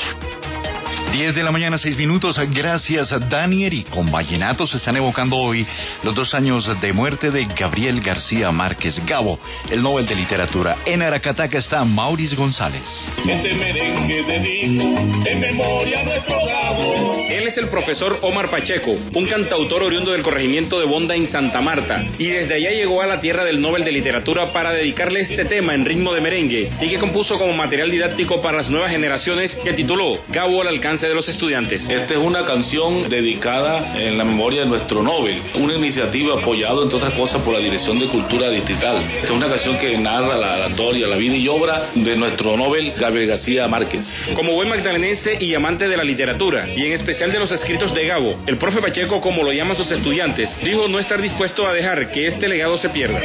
10 1.15 1.33
de 1.33 1.43
la 1.43 1.51
mañana, 1.51 1.77
6 1.77 1.95
minutos. 1.95 2.37
Gracias 2.51 3.13
a 3.13 3.19
Daniel 3.19 3.73
y 3.73 3.83
con 3.83 4.11
Vallenato 4.11 4.67
se 4.67 4.75
están 4.75 4.97
evocando 4.97 5.37
hoy 5.37 5.65
los 6.03 6.13
dos 6.13 6.33
años 6.33 6.69
de 6.81 6.91
muerte 6.91 7.31
de 7.31 7.45
Gabriel 7.45 8.01
García 8.01 8.51
Márquez 8.51 9.01
Gabo, 9.05 9.39
el 9.69 9.81
Nobel 9.81 10.05
de 10.05 10.13
Literatura. 10.13 10.79
En 10.85 11.01
Aracataca 11.01 11.57
está 11.57 11.85
Maurice 11.85 12.35
González. 12.35 12.83
Este 13.25 13.53
merengue 13.53 14.23
dedico 14.23 14.83
en 15.25 15.39
memoria 15.39 16.03
nuestro 16.03 16.35
Gabo. 16.35 17.15
Él 17.29 17.47
es 17.47 17.57
el 17.59 17.69
profesor 17.69 18.19
Omar 18.21 18.49
Pacheco, 18.49 18.91
un 18.91 19.25
cantautor 19.27 19.83
oriundo 19.83 20.11
del 20.11 20.21
corregimiento 20.21 20.81
de 20.81 20.85
Bonda 20.85 21.15
en 21.15 21.29
Santa 21.29 21.61
Marta, 21.61 22.03
y 22.19 22.27
desde 22.27 22.55
allá 22.55 22.71
llegó 22.71 23.01
a 23.01 23.07
la 23.07 23.21
tierra 23.21 23.45
del 23.45 23.61
Nobel 23.61 23.85
de 23.85 23.93
Literatura 23.93 24.51
para 24.51 24.73
dedicarle 24.73 25.21
este 25.21 25.45
tema 25.45 25.73
en 25.75 25.85
ritmo 25.85 26.13
de 26.13 26.19
merengue 26.19 26.71
y 26.81 26.89
que 26.89 26.99
compuso 26.99 27.39
como 27.39 27.53
material 27.53 27.89
didáctico 27.89 28.41
para 28.41 28.57
las 28.57 28.69
nuevas 28.69 28.91
generaciones 28.91 29.55
que 29.63 29.71
tituló 29.71 30.19
Gabo 30.27 30.61
al 30.61 30.67
alcance 30.67 31.04
de 31.07 31.15
los 31.15 31.27
estudiantes. 31.29 31.87
Esta 31.89 32.13
es 32.13 32.19
una 32.19 32.45
canción 32.45 33.09
dedicada 33.09 33.99
en 33.99 34.17
la 34.17 34.23
memoria 34.23 34.61
de 34.61 34.67
nuestro 34.67 35.01
Nobel, 35.03 35.41
una 35.55 35.75
iniciativa 35.75 36.39
apoyada 36.39 36.83
entre 36.83 36.97
otras 36.97 37.13
cosas 37.13 37.41
por 37.41 37.53
la 37.53 37.59
Dirección 37.59 37.99
de 37.99 38.07
Cultura 38.07 38.49
Distrital. 38.49 38.97
Esta 38.97 39.25
es 39.25 39.31
una 39.31 39.49
canción 39.49 39.77
que 39.77 39.97
narra 39.97 40.37
la, 40.37 40.57
la 40.57 40.69
historia, 40.69 41.07
la 41.07 41.15
vida 41.17 41.35
y 41.35 41.47
obra 41.47 41.89
de 41.93 42.15
nuestro 42.15 42.57
Nobel 42.57 42.93
Gabriel 42.93 43.29
García 43.29 43.67
Márquez. 43.67 44.05
Como 44.35 44.53
buen 44.53 44.69
magdalenense 44.69 45.37
y 45.39 45.53
amante 45.53 45.87
de 45.87 45.97
la 45.97 46.03
literatura, 46.03 46.67
y 46.75 46.85
en 46.85 46.93
especial 46.93 47.31
de 47.31 47.39
los 47.39 47.51
escritos 47.51 47.93
de 47.93 48.07
Gabo, 48.07 48.39
el 48.47 48.57
profe 48.57 48.81
Pacheco, 48.81 49.21
como 49.21 49.43
lo 49.43 49.51
llaman 49.51 49.75
sus 49.75 49.91
estudiantes, 49.91 50.55
dijo 50.63 50.87
no 50.87 50.99
estar 50.99 51.21
dispuesto 51.21 51.67
a 51.67 51.73
dejar 51.73 52.11
que 52.11 52.27
este 52.27 52.47
legado 52.47 52.77
se 52.77 52.89
pierda. 52.89 53.19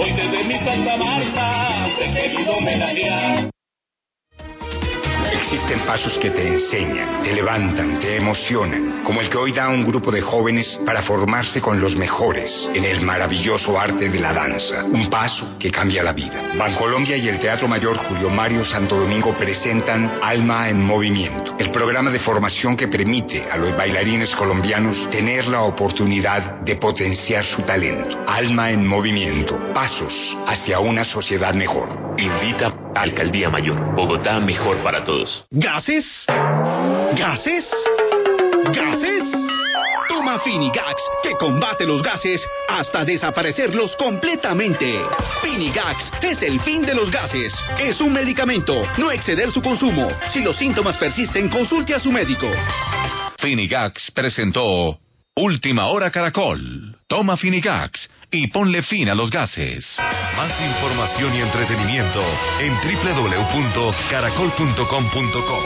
Hoy 0.00 0.12
desde 0.12 0.44
mi 0.44 0.54
Santa 0.54 0.96
Marta 0.96 1.86
te 1.98 2.12
querido 2.14 2.52
homenajear. 2.52 3.50
Existen 5.40 5.80
pasos 5.80 6.18
que 6.18 6.30
te 6.30 6.46
enseñan, 6.46 7.22
te 7.22 7.32
levantan, 7.32 7.98
te 7.98 8.14
emocionan, 8.14 9.02
como 9.02 9.22
el 9.22 9.30
que 9.30 9.38
hoy 9.38 9.52
da 9.52 9.70
un 9.70 9.86
grupo 9.86 10.12
de 10.12 10.20
jóvenes 10.20 10.78
para 10.84 11.02
formarse 11.02 11.62
con 11.62 11.80
los 11.80 11.96
mejores 11.96 12.70
en 12.74 12.84
el 12.84 13.00
maravilloso 13.00 13.80
arte 13.80 14.10
de 14.10 14.20
la 14.20 14.34
danza. 14.34 14.84
Un 14.84 15.08
paso 15.08 15.56
que 15.58 15.70
cambia 15.70 16.02
la 16.02 16.12
vida. 16.12 16.52
Bancolombia 16.58 17.16
y 17.16 17.26
el 17.26 17.40
Teatro 17.40 17.66
Mayor 17.68 17.96
Julio 17.96 18.28
Mario 18.28 18.64
Santo 18.64 18.98
Domingo 18.98 19.32
presentan 19.32 20.18
Alma 20.22 20.68
en 20.68 20.84
Movimiento, 20.84 21.56
el 21.58 21.70
programa 21.70 22.10
de 22.10 22.20
formación 22.20 22.76
que 22.76 22.88
permite 22.88 23.42
a 23.50 23.56
los 23.56 23.74
bailarines 23.74 24.36
colombianos 24.36 25.08
tener 25.10 25.46
la 25.46 25.62
oportunidad 25.62 26.60
de 26.60 26.76
potenciar 26.76 27.44
su 27.44 27.62
talento. 27.62 28.24
Alma 28.26 28.68
en 28.68 28.86
Movimiento, 28.86 29.58
pasos 29.72 30.36
hacia 30.46 30.80
una 30.80 31.04
sociedad 31.04 31.54
mejor. 31.54 31.88
Invita 32.18 32.74
a 32.94 33.02
Alcaldía 33.02 33.48
Mayor. 33.48 33.94
Bogotá 33.94 34.40
mejor 34.40 34.76
para 34.82 35.02
todos. 35.02 35.29
¿Gases? 35.50 36.06
¿Gases? 37.16 37.64
¿Gases? 38.74 39.24
Toma 40.08 40.38
Finigax, 40.40 41.02
que 41.22 41.32
combate 41.38 41.86
los 41.86 42.02
gases 42.02 42.46
hasta 42.68 43.04
desaparecerlos 43.04 43.96
completamente. 43.96 45.00
Finigax 45.42 46.10
es 46.22 46.42
el 46.42 46.60
fin 46.60 46.82
de 46.82 46.94
los 46.94 47.10
gases. 47.10 47.52
Es 47.78 48.00
un 48.00 48.12
medicamento, 48.12 48.74
no 48.98 49.10
exceder 49.10 49.50
su 49.50 49.62
consumo. 49.62 50.10
Si 50.32 50.40
los 50.40 50.56
síntomas 50.56 50.96
persisten, 50.96 51.48
consulte 51.48 51.94
a 51.94 52.00
su 52.00 52.12
médico. 52.12 52.50
Finigax 53.38 54.10
presentó 54.10 54.98
Última 55.36 55.86
Hora 55.86 56.10
Caracol. 56.10 56.98
Toma 57.06 57.36
Finigax 57.36 58.08
y 58.30 58.46
ponle 58.48 58.82
fin 58.82 59.08
a 59.10 59.14
los 59.14 59.30
gases. 59.30 59.96
Más 60.36 60.60
información 60.60 61.34
y 61.34 61.40
entretenimiento 61.40 62.20
en 62.60 62.74
www.caracol.com.co. 62.74 65.62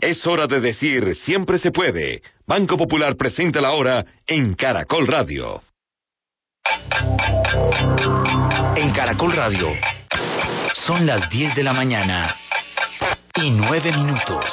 Es 0.00 0.24
hora 0.26 0.46
de 0.46 0.60
decir 0.60 1.16
siempre 1.16 1.58
se 1.58 1.72
puede. 1.72 2.22
Banco 2.46 2.76
Popular 2.76 3.16
presenta 3.16 3.60
la 3.60 3.72
hora 3.72 4.04
en 4.26 4.54
Caracol 4.54 5.06
Radio. 5.06 5.62
En 8.76 8.92
Caracol 8.92 9.32
Radio 9.32 9.68
son 10.86 11.06
las 11.06 11.28
10 11.28 11.56
de 11.56 11.62
la 11.62 11.72
mañana 11.72 12.34
y 13.34 13.50
9 13.50 13.92
minutos. 13.92 14.44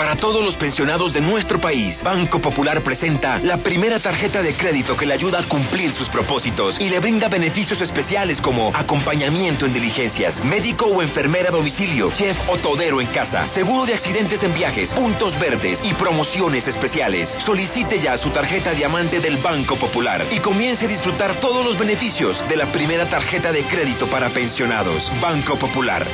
Para 0.00 0.16
todos 0.16 0.42
los 0.42 0.56
pensionados 0.56 1.12
de 1.12 1.20
nuestro 1.20 1.60
país, 1.60 2.02
Banco 2.02 2.40
Popular 2.40 2.82
presenta 2.82 3.38
la 3.38 3.58
primera 3.58 4.00
tarjeta 4.00 4.40
de 4.40 4.56
crédito 4.56 4.96
que 4.96 5.04
le 5.04 5.12
ayuda 5.12 5.40
a 5.40 5.46
cumplir 5.46 5.92
sus 5.92 6.08
propósitos 6.08 6.80
y 6.80 6.88
le 6.88 7.00
brinda 7.00 7.28
beneficios 7.28 7.82
especiales 7.82 8.40
como 8.40 8.74
acompañamiento 8.74 9.66
en 9.66 9.74
diligencias, 9.74 10.42
médico 10.42 10.86
o 10.86 11.02
enfermera 11.02 11.50
a 11.50 11.52
domicilio, 11.52 12.10
chef 12.12 12.34
o 12.48 12.56
todero 12.56 13.02
en 13.02 13.08
casa, 13.08 13.50
seguro 13.50 13.84
de 13.84 13.92
accidentes 13.92 14.42
en 14.42 14.54
viajes, 14.54 14.94
puntos 14.94 15.38
verdes 15.38 15.80
y 15.84 15.92
promociones 15.92 16.66
especiales. 16.66 17.36
Solicite 17.44 18.00
ya 18.00 18.16
su 18.16 18.30
tarjeta 18.30 18.72
diamante 18.72 19.20
del 19.20 19.36
Banco 19.36 19.76
Popular 19.76 20.26
y 20.30 20.38
comience 20.38 20.86
a 20.86 20.88
disfrutar 20.88 21.40
todos 21.40 21.62
los 21.62 21.78
beneficios 21.78 22.42
de 22.48 22.56
la 22.56 22.72
primera 22.72 23.06
tarjeta 23.06 23.52
de 23.52 23.64
crédito 23.64 24.08
para 24.08 24.30
pensionados. 24.30 25.12
Banco 25.20 25.58
Popular. 25.58 26.08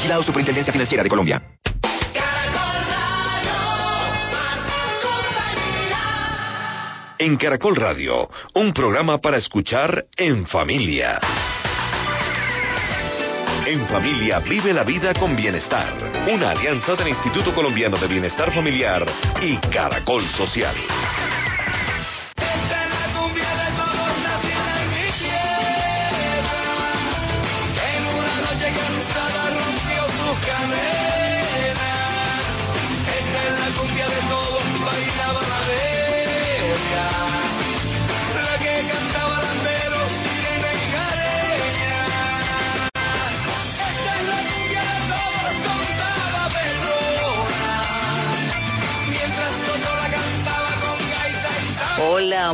Vigilado 0.00 0.22
Superintendencia 0.22 0.72
Financiera 0.72 1.02
de 1.02 1.10
Colombia. 1.10 1.42
En 7.18 7.36
Caracol 7.36 7.76
Radio, 7.76 8.30
un 8.54 8.72
programa 8.72 9.18
para 9.18 9.36
escuchar 9.36 10.06
en 10.16 10.46
familia. 10.46 11.20
En 13.66 13.86
familia 13.88 14.38
vive 14.38 14.72
la 14.72 14.84
vida 14.84 15.12
con 15.12 15.36
bienestar. 15.36 15.92
Una 16.32 16.52
alianza 16.52 16.94
del 16.94 17.08
Instituto 17.08 17.54
Colombiano 17.54 17.98
de 17.98 18.06
Bienestar 18.06 18.50
Familiar 18.54 19.04
y 19.42 19.58
Caracol 19.68 20.22
Social. 20.28 20.76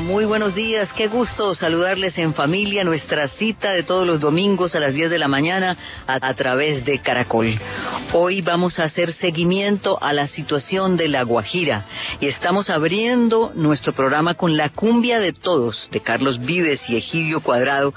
Muy 0.00 0.24
buenos 0.24 0.54
días. 0.54 0.92
Qué 0.92 1.06
gusto 1.06 1.54
saludarles 1.54 2.18
en 2.18 2.34
familia. 2.34 2.82
Nuestra 2.82 3.28
cita 3.28 3.70
de 3.70 3.84
todos 3.84 4.06
los 4.06 4.20
domingos 4.20 4.74
a 4.74 4.80
las 4.80 4.92
10 4.92 5.10
de 5.10 5.18
la 5.18 5.28
mañana 5.28 5.76
a 6.06 6.34
través 6.34 6.84
de 6.84 6.98
Caracol. 6.98 7.56
Hoy 8.12 8.42
vamos 8.42 8.78
a 8.78 8.84
hacer 8.84 9.12
seguimiento 9.12 10.02
a 10.02 10.12
la 10.12 10.26
situación 10.26 10.96
de 10.96 11.08
La 11.08 11.22
Guajira 11.22 11.84
y 12.20 12.26
estamos 12.26 12.68
abriendo 12.68 13.52
nuestro 13.54 13.92
programa 13.92 14.34
con 14.34 14.56
La 14.56 14.70
Cumbia 14.70 15.20
de 15.20 15.32
Todos 15.32 15.88
de 15.92 16.00
Carlos 16.00 16.44
Vives 16.44 16.90
y 16.90 16.96
Egidio 16.96 17.40
Cuadrado 17.40 17.94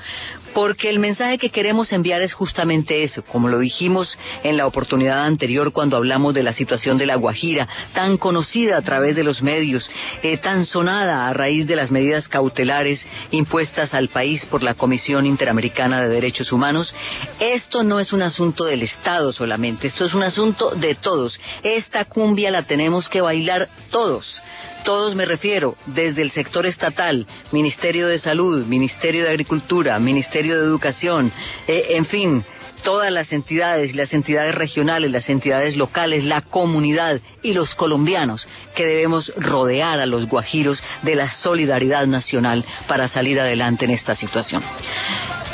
porque 0.54 0.90
el 0.90 1.00
mensaje 1.00 1.38
que 1.38 1.50
queremos 1.50 1.92
enviar 1.92 2.22
es 2.22 2.34
justamente 2.34 3.04
eso, 3.04 3.24
como 3.24 3.48
lo 3.48 3.60
dijimos 3.60 4.18
en 4.44 4.58
la 4.58 4.68
oportunidad 4.68 5.24
anterior 5.24 5.72
cuando 5.72 5.98
hablamos 5.98 6.34
de 6.34 6.44
la 6.44 6.54
situación 6.54 6.98
de 6.98 7.06
La 7.06 7.16
Guajira, 7.16 7.68
tan 7.94 8.18
conocida 8.18 8.78
a 8.78 8.82
través 8.82 9.16
de 9.16 9.24
los 9.24 9.42
medios, 9.42 9.90
eh, 10.24 10.38
tan 10.38 10.66
sonada 10.66 11.28
a 11.28 11.34
raíz 11.34 11.68
de 11.68 11.76
las 11.76 11.92
medidas 11.92 12.28
cautelares 12.28 13.06
impuestas 13.32 13.94
al 13.94 14.10
país 14.10 14.46
por 14.46 14.64
la 14.64 14.74
Comisión 14.74 15.26
Interamericana 15.26 16.02
de 16.02 16.10
Derechos 16.10 16.52
Humanos. 16.52 16.94
Esto 17.40 17.84
no 17.84 18.00
es 18.00 18.14
un 18.14 18.22
asunto 18.22 18.66
del 18.66 18.84
Estado 18.84 19.34
solamente, 19.34 19.88
esto 19.88 20.06
es 20.06 20.14
un 20.14 20.24
asunto 20.24 20.72
de 20.72 20.96
todos. 20.96 21.40
Esta 21.64 22.06
cumbia 22.06 22.52
la 22.52 22.64
tenemos 22.64 23.10
que 23.10 23.22
bailar 23.22 23.70
todos. 23.92 24.42
Todos 24.84 25.16
me 25.16 25.26
refiero, 25.26 25.76
desde 25.86 26.22
el 26.22 26.32
sector 26.32 26.66
estatal, 26.66 27.28
Ministerio 27.52 28.08
de 28.08 28.20
Salud, 28.20 28.66
Ministerio 28.66 29.24
de 29.24 29.30
Agricultura, 29.30 30.00
Ministerio 30.00 30.60
de 30.60 30.66
Educación, 30.66 31.32
eh, 31.68 31.88
en 31.92 32.06
fin, 32.06 32.44
todas 32.84 33.12
las 33.12 33.32
entidades, 33.34 33.96
las 33.96 34.14
entidades 34.14 34.56
regionales, 34.56 35.12
las 35.12 35.30
entidades 35.30 35.76
locales, 35.76 36.24
la 36.24 36.42
comunidad 36.42 37.20
y 37.42 37.54
los 37.54 37.76
colombianos 37.76 38.48
que 38.76 38.86
debemos 38.86 39.32
rodear 39.36 40.00
a 40.00 40.06
los 40.06 40.28
guajiros 40.28 40.82
de 41.04 41.16
la 41.16 41.30
solidaridad 41.30 42.08
nacional 42.08 42.64
para 42.88 43.08
salir 43.08 43.40
adelante 43.40 43.86
en 43.86 43.92
esta 43.92 44.16
situación. 44.16 44.64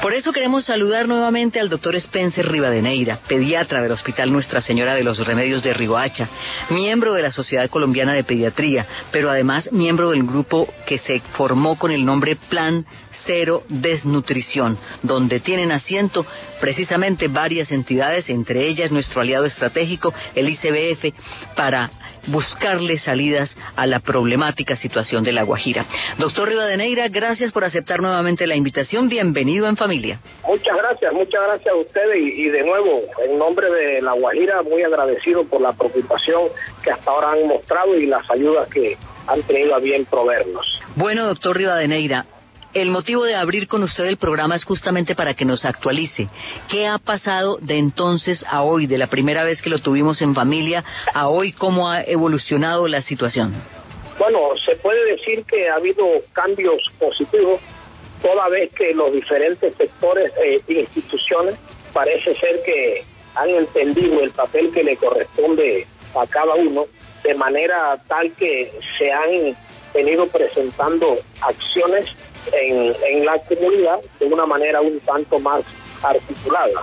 Por 0.01 0.13
eso 0.13 0.31
queremos 0.31 0.65
saludar 0.65 1.07
nuevamente 1.07 1.59
al 1.59 1.69
doctor 1.69 1.95
Spencer 1.95 2.47
Rivadeneira, 2.47 3.19
pediatra 3.27 3.81
del 3.81 3.91
Hospital 3.91 4.31
Nuestra 4.31 4.61
Señora 4.61 4.93
de 4.93 5.03
los 5.03 5.25
Remedios 5.25 5.63
de 5.63 5.73
Riohacha, 5.73 6.29
miembro 6.69 7.13
de 7.13 7.23
la 7.23 7.31
Sociedad 7.31 7.69
Colombiana 7.69 8.13
de 8.13 8.23
Pediatría, 8.23 8.85
pero 9.11 9.29
además 9.29 9.71
miembro 9.71 10.11
del 10.11 10.23
grupo 10.23 10.67
que 10.85 10.99
se 10.99 11.21
formó 11.33 11.77
con 11.77 11.91
el 11.91 12.05
nombre 12.05 12.35
Plan 12.35 12.85
Cero 13.25 13.63
Desnutrición, 13.69 14.77
donde 15.01 15.39
tienen 15.39 15.71
asiento 15.71 16.25
precisamente 16.59 17.27
varias 17.27 17.71
entidades, 17.71 18.29
entre 18.29 18.67
ellas 18.67 18.91
nuestro 18.91 19.21
aliado 19.21 19.45
estratégico, 19.45 20.13
el 20.35 20.49
ICBF, 20.49 21.13
para 21.55 21.89
buscarle 22.27 22.97
salidas 22.97 23.55
a 23.75 23.85
la 23.85 23.99
problemática 23.99 24.75
situación 24.75 25.23
de 25.23 25.31
La 25.31 25.43
Guajira. 25.43 25.85
Doctor 26.17 26.49
Rivadeneira, 26.49 27.07
gracias 27.09 27.51
por 27.51 27.63
aceptar 27.63 28.01
nuevamente 28.01 28.47
la 28.47 28.55
invitación. 28.55 29.09
Bienvenido 29.09 29.67
en 29.67 29.77
familia. 29.77 30.19
Muchas 30.47 30.77
gracias, 30.77 31.13
muchas 31.13 31.41
gracias 31.43 31.73
a 31.73 31.77
ustedes 31.77 32.17
y, 32.17 32.43
y 32.43 32.49
de 32.49 32.63
nuevo, 32.63 33.01
en 33.25 33.37
nombre 33.37 33.71
de 33.71 34.01
La 34.01 34.13
Guajira, 34.13 34.61
muy 34.63 34.83
agradecido 34.83 35.45
por 35.45 35.61
la 35.61 35.73
preocupación 35.73 36.49
que 36.83 36.91
hasta 36.91 37.11
ahora 37.11 37.31
han 37.31 37.47
mostrado 37.47 37.95
y 37.95 38.05
las 38.05 38.29
ayudas 38.29 38.67
que 38.69 38.97
han 39.27 39.41
tenido 39.43 39.75
a 39.75 39.79
bien 39.79 40.05
proveernos. 40.05 40.65
Bueno, 40.95 41.25
doctor 41.25 41.57
Rivadeneira, 41.57 42.25
el 42.75 42.91
motivo 42.91 43.23
de 43.23 43.35
abrir 43.35 43.67
con 43.67 43.83
usted 43.83 44.03
el 44.03 44.17
programa 44.17 44.57
es 44.57 44.65
justamente 44.65 45.15
para 45.15 45.33
que 45.33 45.45
nos 45.45 45.63
actualice. 45.63 46.27
¿Qué 46.69 46.85
ha 46.85 46.97
pasado 46.97 47.57
de 47.61 47.79
entonces 47.79 48.45
a 48.47 48.63
hoy, 48.63 48.85
de 48.85 48.97
la 48.97 49.07
primera 49.07 49.45
vez 49.45 49.61
que 49.61 49.69
lo 49.69 49.79
tuvimos 49.79 50.21
en 50.21 50.35
familia, 50.35 50.83
a 51.13 51.29
hoy, 51.29 51.53
cómo 51.53 51.89
ha 51.89 52.03
evolucionado 52.03 52.89
la 52.89 53.01
situación? 53.01 53.53
Bueno, 54.19 54.39
se 54.65 54.75
puede 54.75 55.15
decir 55.15 55.45
que 55.45 55.69
ha 55.69 55.75
habido 55.75 56.05
cambios 56.33 56.81
positivos, 56.99 57.61
toda 58.21 58.49
vez 58.49 58.73
que 58.73 58.93
los 58.93 59.13
diferentes 59.13 59.73
sectores 59.75 60.33
e 60.37 60.61
instituciones 60.73 61.55
parece 61.93 62.35
ser 62.35 62.61
que 62.63 63.05
han 63.35 63.49
entendido 63.51 64.19
el 64.19 64.31
papel 64.31 64.71
que 64.73 64.83
le 64.83 64.97
corresponde 64.97 65.87
a 66.13 66.27
cada 66.27 66.55
uno, 66.55 66.87
de 67.23 67.35
manera 67.35 67.97
tal 68.07 68.33
que 68.33 68.73
se 68.97 69.11
han 69.11 69.55
venido 69.93 70.27
presentando 70.27 71.17
acciones 71.39 72.05
en, 72.51 73.25
la 73.25 73.37
comunidad 73.39 73.99
de 74.19 74.25
una 74.25 74.45
manera 74.45 74.81
un 74.81 74.99
tanto 75.01 75.39
más 75.39 75.63
articulada. 76.03 76.81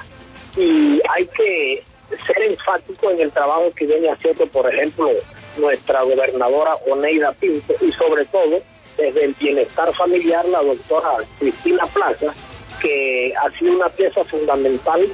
Y 0.57 1.01
hay 1.09 1.27
que 1.29 1.83
ser 2.27 2.43
enfático 2.43 3.11
en 3.11 3.21
el 3.21 3.33
trabajo 3.33 3.73
que 3.75 3.87
viene 3.87 4.11
haciendo, 4.11 4.47
por 4.47 4.73
ejemplo, 4.73 5.11
nuestra 5.57 6.03
gobernadora 6.03 6.75
Oneida 6.91 7.33
Pinto 7.33 7.75
y 7.81 7.93
sobre 7.93 8.25
todo 8.27 8.61
desde 8.97 9.25
el 9.25 9.35
bienestar 9.35 9.95
familiar 9.95 10.45
la 10.47 10.63
doctora 10.63 11.11
Cristina 11.39 11.87
Plaza, 11.87 12.35
que 12.81 13.33
ha 13.35 13.51
sido 13.53 13.77
una 13.77 13.89
pieza 13.89 14.25
fundamental 14.25 15.07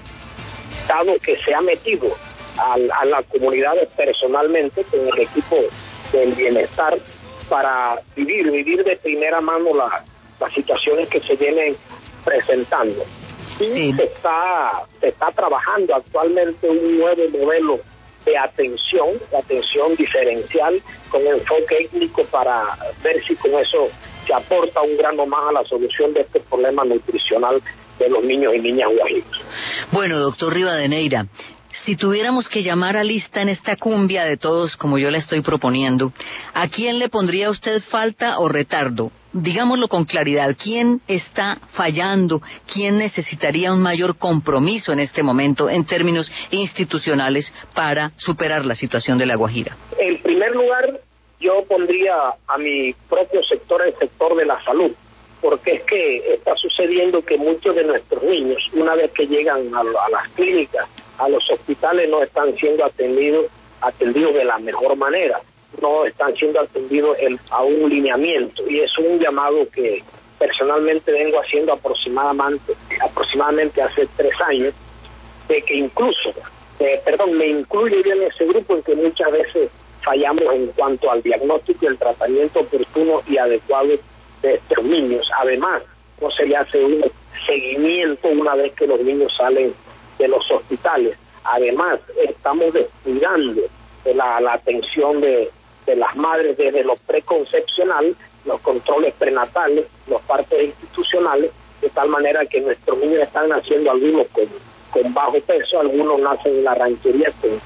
dado 0.88 1.16
que 1.18 1.36
se 1.38 1.54
ha 1.54 1.60
metido 1.60 2.08
a, 2.56 2.74
a 2.74 3.04
las 3.04 3.24
comunidades 3.26 3.88
personalmente 3.96 4.82
con 4.84 5.00
el 5.06 5.18
equipo 5.20 5.56
del 6.12 6.32
bienestar 6.34 6.98
para 7.48 8.00
vivir, 8.16 8.50
vivir 8.50 8.82
de 8.84 8.96
primera 8.96 9.40
mano 9.40 9.74
la- 9.74 10.04
las 10.40 10.52
situaciones 10.52 11.08
que 11.08 11.20
se 11.20 11.34
vienen 11.36 11.76
presentando. 12.24 13.04
Y 13.60 13.92
se 13.92 14.02
está, 14.02 14.84
se 15.00 15.08
está 15.08 15.32
trabajando 15.32 15.94
actualmente 15.94 16.68
un 16.68 16.98
nuevo 16.98 17.22
modelo 17.38 17.80
de 18.24 18.36
atención, 18.36 19.18
de 19.30 19.36
atención 19.36 19.96
diferencial 19.96 20.80
con 21.10 21.26
enfoque 21.26 21.78
étnico 21.80 22.24
para 22.26 22.76
ver 23.02 23.22
si 23.24 23.34
con 23.36 23.52
eso 23.54 23.88
se 24.26 24.34
aporta 24.34 24.82
un 24.82 24.96
grano 24.96 25.26
más 25.26 25.48
a 25.48 25.52
la 25.52 25.64
solución 25.64 26.12
de 26.12 26.20
este 26.20 26.40
problema 26.40 26.84
nutricional 26.84 27.60
de 27.98 28.08
los 28.08 28.22
niños 28.22 28.54
y 28.54 28.60
niñas 28.60 28.90
guajiros. 28.96 29.40
Bueno, 29.90 30.18
doctor 30.18 30.52
Rivadeneira, 30.52 31.26
si 31.84 31.96
tuviéramos 31.96 32.48
que 32.48 32.62
llamar 32.62 32.96
a 32.96 33.04
lista 33.04 33.42
en 33.42 33.48
esta 33.48 33.76
cumbia 33.76 34.24
de 34.24 34.36
todos 34.36 34.76
como 34.76 34.98
yo 34.98 35.10
la 35.10 35.18
estoy 35.18 35.40
proponiendo, 35.40 36.12
¿a 36.54 36.68
quién 36.68 36.98
le 36.98 37.08
pondría 37.08 37.50
usted 37.50 37.80
falta 37.80 38.38
o 38.38 38.48
retardo? 38.48 39.10
Digámoslo 39.32 39.88
con 39.88 40.04
claridad, 40.04 40.56
¿quién 40.60 41.00
está 41.06 41.58
fallando? 41.72 42.40
¿Quién 42.72 42.98
necesitaría 42.98 43.72
un 43.72 43.82
mayor 43.82 44.16
compromiso 44.16 44.92
en 44.92 45.00
este 45.00 45.22
momento 45.22 45.68
en 45.68 45.84
términos 45.84 46.32
institucionales 46.50 47.52
para 47.74 48.12
superar 48.16 48.64
la 48.64 48.74
situación 48.74 49.18
de 49.18 49.26
la 49.26 49.36
Guajira? 49.36 49.76
En 49.98 50.18
primer 50.22 50.52
lugar, 50.52 51.00
yo 51.40 51.62
pondría 51.68 52.14
a 52.46 52.58
mi 52.58 52.94
propio 53.08 53.42
sector, 53.44 53.82
el 53.86 53.96
sector 53.98 54.34
de 54.34 54.46
la 54.46 54.62
salud, 54.64 54.92
porque 55.42 55.74
es 55.74 55.82
que 55.82 56.34
está 56.34 56.56
sucediendo 56.56 57.22
que 57.22 57.36
muchos 57.36 57.76
de 57.76 57.84
nuestros 57.84 58.22
niños, 58.22 58.58
una 58.72 58.94
vez 58.94 59.10
que 59.12 59.26
llegan 59.26 59.72
a, 59.74 59.80
a 59.80 60.10
las 60.10 60.28
clínicas, 60.34 60.88
a 61.18 61.28
los 61.28 61.48
hospitales, 61.50 62.08
no 62.08 62.22
están 62.22 62.54
siendo 62.56 62.84
atendidos, 62.84 63.46
atendidos 63.80 64.34
de 64.34 64.44
la 64.44 64.58
mejor 64.58 64.96
manera, 64.96 65.40
no 65.82 66.04
están 66.04 66.34
siendo 66.36 66.60
atendidos 66.60 67.16
en- 67.20 67.38
a 67.50 67.62
un 67.62 67.88
lineamiento, 67.90 68.68
y 68.68 68.80
es 68.80 68.96
un 68.98 69.18
llamado 69.18 69.68
que 69.70 70.02
personalmente 70.38 71.10
vengo 71.12 71.40
haciendo 71.40 71.72
aproximadamente, 71.72 72.74
aproximadamente 73.00 73.82
hace 73.82 74.08
tres 74.16 74.32
años, 74.48 74.72
de 75.48 75.62
que 75.62 75.74
incluso, 75.76 76.32
eh, 76.78 77.00
perdón, 77.04 77.36
me 77.36 77.48
incluyo 77.48 77.96
yo 78.04 78.12
en 78.12 78.22
ese 78.22 78.44
grupo 78.46 78.76
en 78.76 78.82
que 78.82 78.94
muchas 78.94 79.32
veces 79.32 79.70
fallamos 80.02 80.42
en 80.54 80.68
cuanto 80.68 81.10
al 81.10 81.22
diagnóstico 81.22 81.84
y 81.84 81.88
el 81.88 81.98
tratamiento 81.98 82.60
oportuno 82.60 83.22
y 83.26 83.36
adecuado 83.36 83.88
de 84.42 84.54
estos 84.54 84.84
niños. 84.84 85.28
Además, 85.36 85.82
no 86.20 86.30
se 86.30 86.46
le 86.46 86.56
hace 86.56 86.84
un 86.84 87.04
seguimiento 87.46 88.28
una 88.28 88.54
vez 88.54 88.72
que 88.74 88.86
los 88.86 89.00
niños 89.00 89.32
salen 89.36 89.74
de 90.18 90.28
los 90.28 90.50
hospitales. 90.50 91.16
Además, 91.44 92.00
estamos 92.28 92.72
descuidando 92.72 93.62
de 94.04 94.14
la, 94.14 94.40
la 94.40 94.54
atención 94.54 95.20
de, 95.20 95.50
de 95.86 95.96
las 95.96 96.14
madres 96.16 96.56
desde 96.56 96.84
lo 96.84 96.96
preconcepcional, 96.96 98.14
los 98.44 98.60
controles 98.60 99.14
prenatales, 99.14 99.86
los 100.06 100.20
partos 100.22 100.58
institucionales, 100.60 101.50
de 101.80 101.88
tal 101.90 102.08
manera 102.08 102.44
que 102.46 102.60
nuestros 102.60 102.98
niños 102.98 103.22
están 103.22 103.48
naciendo 103.48 103.90
algunos 103.90 104.26
con, 104.28 104.44
con 104.90 105.14
bajo 105.14 105.40
peso, 105.40 105.80
algunos 105.80 106.20
nacen 106.20 106.58
en 106.58 106.64
la 106.64 106.74
ranchería 106.74 107.32
con, 107.40 107.60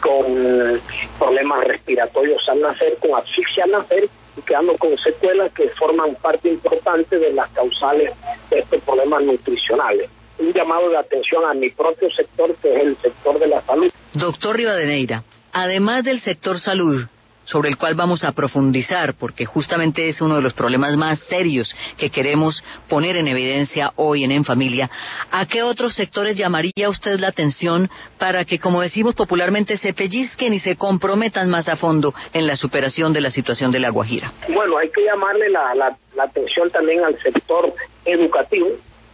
con 0.00 0.80
problemas 1.18 1.64
respiratorios 1.64 2.42
al 2.48 2.60
nacer, 2.60 2.96
con 2.98 3.14
asfixia 3.14 3.64
al 3.64 3.72
nacer 3.72 4.08
y 4.36 4.40
quedando 4.42 4.74
con 4.78 4.96
secuelas 4.98 5.52
que 5.52 5.68
forman 5.70 6.14
parte 6.16 6.48
importante 6.48 7.18
de 7.18 7.32
las 7.32 7.50
causales 7.50 8.12
de 8.50 8.58
estos 8.58 8.80
problemas 8.82 9.22
nutricionales. 9.22 10.10
Un 10.42 10.52
llamado 10.52 10.88
de 10.88 10.98
atención 10.98 11.44
a 11.44 11.54
mi 11.54 11.70
propio 11.70 12.10
sector, 12.10 12.52
que 12.56 12.74
es 12.74 12.82
el 12.82 12.96
sector 12.96 13.38
de 13.38 13.46
la 13.46 13.62
salud. 13.62 13.92
Doctor 14.12 14.56
Rivadeneira, 14.56 15.22
además 15.52 16.02
del 16.02 16.18
sector 16.18 16.58
salud, 16.58 17.06
sobre 17.44 17.68
el 17.68 17.76
cual 17.76 17.94
vamos 17.94 18.24
a 18.24 18.32
profundizar, 18.32 19.14
porque 19.14 19.46
justamente 19.46 20.08
es 20.08 20.20
uno 20.20 20.34
de 20.34 20.42
los 20.42 20.52
problemas 20.54 20.96
más 20.96 21.20
serios 21.20 21.72
que 21.96 22.10
queremos 22.10 22.62
poner 22.88 23.16
en 23.16 23.28
evidencia 23.28 23.92
hoy 23.94 24.24
en 24.24 24.32
En 24.32 24.44
Familia, 24.44 24.90
¿a 25.30 25.46
qué 25.46 25.62
otros 25.62 25.94
sectores 25.94 26.36
llamaría 26.36 26.88
usted 26.88 27.20
la 27.20 27.28
atención 27.28 27.88
para 28.18 28.44
que, 28.44 28.58
como 28.58 28.80
decimos 28.80 29.14
popularmente, 29.14 29.76
se 29.76 29.92
pellizquen 29.92 30.54
y 30.54 30.58
se 30.58 30.74
comprometan 30.74 31.50
más 31.50 31.68
a 31.68 31.76
fondo 31.76 32.12
en 32.32 32.48
la 32.48 32.56
superación 32.56 33.12
de 33.12 33.20
la 33.20 33.30
situación 33.30 33.70
de 33.70 33.78
la 33.78 33.90
Guajira? 33.90 34.32
Bueno, 34.48 34.76
hay 34.78 34.90
que 34.90 35.04
llamarle 35.04 35.50
la, 35.50 35.72
la, 35.76 35.96
la 36.16 36.24
atención 36.24 36.68
también 36.70 37.04
al 37.04 37.16
sector 37.22 37.72
educativo, 38.04 38.70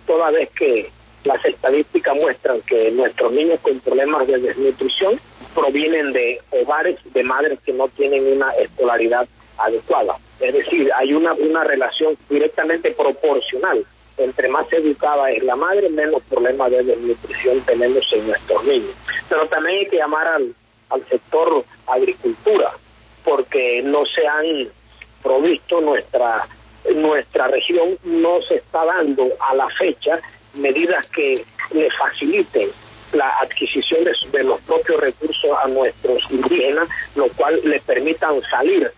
toda 0.06 0.30
vez 0.30 0.48
que 0.56 0.90
las 1.24 1.44
estadísticas 1.44 2.16
muestran 2.16 2.60
que 2.62 2.90
nuestros 2.90 3.32
niños 3.32 3.60
con 3.60 3.80
problemas 3.80 4.26
de 4.26 4.38
desnutrición 4.38 5.20
provienen 5.54 6.12
de 6.12 6.40
hogares 6.50 6.98
de 7.12 7.22
madres 7.22 7.58
que 7.64 7.72
no 7.72 7.88
tienen 7.88 8.26
una 8.32 8.52
escolaridad 8.52 9.28
adecuada. 9.58 10.16
Es 10.40 10.54
decir, 10.54 10.90
hay 10.94 11.12
una, 11.12 11.32
una 11.34 11.64
relación 11.64 12.16
directamente 12.28 12.92
proporcional. 12.92 13.84
Entre 14.16 14.48
más 14.48 14.72
educada 14.72 15.30
es 15.30 15.42
la 15.42 15.56
madre, 15.56 15.88
menos 15.90 16.22
problemas 16.28 16.70
de 16.70 16.82
desnutrición 16.82 17.60
tenemos 17.62 18.04
en 18.12 18.26
nuestros 18.26 18.64
niños. 18.64 18.94
Pero 19.28 19.46
también 19.48 19.78
hay 19.78 19.86
que 19.86 19.96
llamar 19.96 20.26
al, 20.26 20.54
al 20.90 21.06
sector 21.08 21.64
agricultura, 21.86 22.72
porque 23.24 23.82
no 23.82 24.04
se 24.06 24.26
han 24.26 24.68
provisto 25.22 25.80
nuestra 25.80 26.48
nuestra 26.94 27.48
región 27.48 27.98
no 28.04 28.40
se 28.42 28.56
está 28.56 28.84
dando 28.84 29.28
a 29.40 29.54
la 29.54 29.68
fecha 29.70 30.20
medidas 30.54 31.08
que 31.10 31.44
le 31.72 31.90
faciliten 31.92 32.70
la 33.12 33.28
adquisición 33.40 34.04
de, 34.04 34.12
de 34.30 34.44
los 34.44 34.60
propios 34.62 35.00
recursos 35.00 35.50
a 35.62 35.68
nuestros 35.68 36.22
indígenas, 36.30 36.88
lo 37.14 37.28
cual 37.28 37.60
le 37.64 37.80
permitan 37.80 38.40
salir 38.42 38.90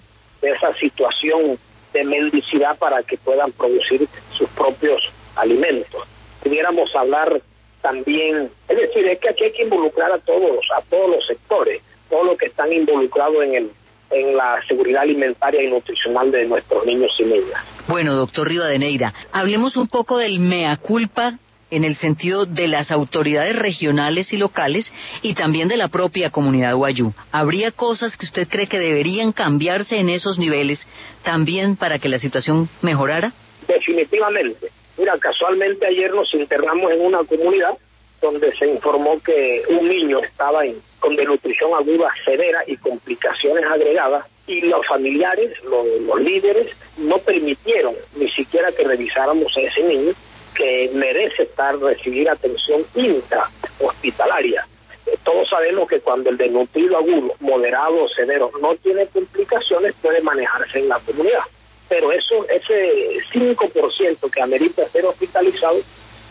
de 0.43 0.51
esa 0.51 0.73
situación 0.75 1.59
de 1.93 2.05
mendicidad 2.05 2.79
para 2.79 3.03
que 3.03 3.17
puedan 3.19 3.53
producir 3.53 4.09
sus 4.37 4.49
propios 4.51 5.01
alimentos. 5.37 6.07
Pudiéramos 6.43 6.95
hablar 6.95 7.41
también, 7.83 8.51
es 8.69 8.79
decir, 8.79 9.07
es 9.07 9.19
que 9.21 9.31
aquí 9.31 9.45
hay 9.45 9.53
que 9.53 9.63
involucrar 9.63 10.13
a 10.13 10.19
todos, 10.19 10.65
a 10.77 10.83
todos 10.83 11.11
los 11.11 11.27
sectores, 11.27 11.83
todos 12.09 12.27
los 12.27 12.39
que 12.39 12.47
están 12.47 12.73
involucrados 12.73 13.43
en 13.45 13.55
el 13.55 13.71
en 14.11 14.37
la 14.37 14.61
seguridad 14.67 15.03
alimentaria 15.03 15.63
y 15.63 15.71
nutricional 15.71 16.31
de 16.31 16.47
nuestros 16.47 16.85
niños 16.85 17.11
y 17.19 17.25
niñas. 17.25 17.61
Bueno, 17.89 18.15
doctor 18.15 18.49
Rivadeneira, 18.49 19.15
hablemos 19.33 19.77
un 19.77 19.89
poco 19.89 20.19
del 20.19 20.41
mea 20.41 20.77
culpa 20.77 21.39
en 21.71 21.85
el 21.85 21.95
sentido 21.95 22.47
de 22.47 22.69
las 22.69 22.91
autoridades 22.91 23.57
regionales 23.57 24.33
y 24.33 24.37
locales 24.37 24.93
y 25.23 25.35
también 25.35 25.69
de 25.69 25.77
la 25.77 25.89
propia 25.89 26.31
comunidad 26.31 26.75
guayú. 26.75 27.13
¿Habría 27.31 27.71
cosas 27.71 28.17
que 28.17 28.27
usted 28.27 28.49
cree 28.49 28.67
que 28.67 28.79
deberían 28.79 29.33
cambiarse 29.33 29.99
en 29.99 30.09
esos 30.09 30.39
niveles 30.39 30.87
también 31.23 31.77
para 31.77 31.99
que 31.99 32.09
la 32.09 32.19
situación 32.19 32.69
mejorara? 32.83 33.33
Definitivamente. 33.69 34.69
Mira, 34.99 35.17
casualmente 35.19 35.87
ayer 35.87 36.13
nos 36.13 36.33
internamos 36.35 36.93
en 36.93 37.01
una 37.01 37.19
comunidad 37.25 37.79
donde 38.21 38.55
se 38.57 38.67
informó 38.67 39.21
que 39.21 39.63
un 39.69 39.89
niño 39.89 40.19
estaba 40.21 40.65
en, 40.65 40.77
con 40.99 41.17
desnutrición 41.17 41.73
aguda 41.75 42.11
severa 42.25 42.63
y 42.67 42.77
complicaciones 42.77 43.65
agregadas 43.65 44.27
y 44.47 44.61
los 44.63 44.87
familiares, 44.87 45.53
los, 45.65 46.21
líderes, 46.21 46.77
no 46.99 47.19
permitieron 47.19 47.95
ni 48.17 48.29
siquiera 48.31 48.73
que 48.73 48.85
revisáramos 48.85 49.57
a 49.57 49.61
ese 49.61 49.83
niño 49.83 50.13
que 50.55 50.91
merece 50.93 51.45
estar 51.45 51.79
recibir 51.79 52.29
atención 52.29 52.85
intra-hospitalaria. 52.95 54.67
Eh, 55.07 55.17
Todos 55.25 55.49
sabemos 55.49 55.89
que 55.89 56.01
cuando 56.01 56.31
el 56.31 56.37
desnutrido 56.37 56.99
agudo, 56.99 57.35
moderado 57.39 58.05
o 58.05 58.09
severo 58.09 58.51
no 58.61 58.75
tiene 58.77 59.07
complicaciones, 59.07 59.95
puede 60.03 60.21
manejarse 60.21 60.81
en 60.81 60.89
la 60.89 60.99
comunidad. 60.99 61.45
Pero 61.89 62.13
eso, 62.13 62.47
ese 62.49 63.19
5% 63.33 64.31
que 64.31 64.43
amerita 64.43 64.89
ser 64.89 65.07
hospitalizado, 65.07 65.79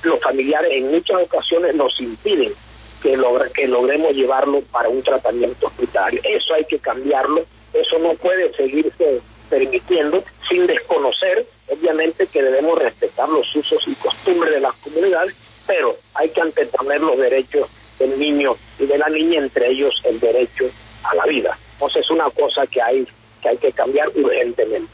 los 0.03 0.19
familiares 0.21 0.71
en 0.73 0.91
muchas 0.91 1.21
ocasiones 1.23 1.75
nos 1.75 1.99
impiden 1.99 2.53
que, 3.01 3.15
logre, 3.15 3.51
que 3.51 3.67
logremos 3.67 4.13
llevarlo 4.13 4.61
para 4.71 4.89
un 4.89 5.01
tratamiento 5.03 5.67
hospitalario. 5.67 6.21
Eso 6.23 6.53
hay 6.53 6.65
que 6.65 6.79
cambiarlo, 6.79 7.45
eso 7.73 7.99
no 7.99 8.13
puede 8.15 8.53
seguirse 8.53 9.21
permitiendo 9.49 10.23
sin 10.47 10.67
desconocer, 10.67 11.45
obviamente, 11.69 12.27
que 12.27 12.41
debemos 12.41 12.77
respetar 12.77 13.27
los 13.29 13.53
usos 13.55 13.81
y 13.87 13.95
costumbres 13.95 14.53
de 14.53 14.59
las 14.59 14.75
comunidades, 14.75 15.35
pero 15.65 15.95
hay 16.13 16.29
que 16.29 16.41
anteponer 16.41 17.01
los 17.01 17.17
derechos 17.17 17.67
del 17.97 18.17
niño 18.17 18.55
y 18.77 18.85
de 18.85 18.97
la 18.97 19.09
niña, 19.09 19.39
entre 19.39 19.69
ellos 19.69 19.93
el 20.05 20.19
derecho 20.19 20.65
a 21.03 21.15
la 21.15 21.25
vida. 21.25 21.57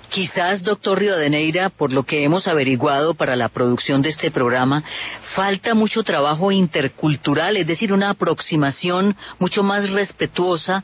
Quizás, 0.10 0.64
doctor 0.64 1.00
Rivadeneira, 1.00 1.70
por 1.70 1.92
lo 1.92 2.04
que 2.04 2.24
hemos 2.24 2.48
averiguado 2.48 3.14
para 3.14 3.36
la 3.36 3.50
producción 3.50 4.02
de 4.02 4.10
este 4.10 4.32
programa, 4.32 4.84
falta 5.36 5.74
mucho 5.74 6.04
trabajo 6.04 6.52
intercultural, 6.52 7.58
es 7.58 7.68
decir, 7.68 7.92
una 7.92 8.12
aproximación 8.12 9.16
mucho 9.40 9.64
más 9.64 9.90
respetuosa 9.90 10.84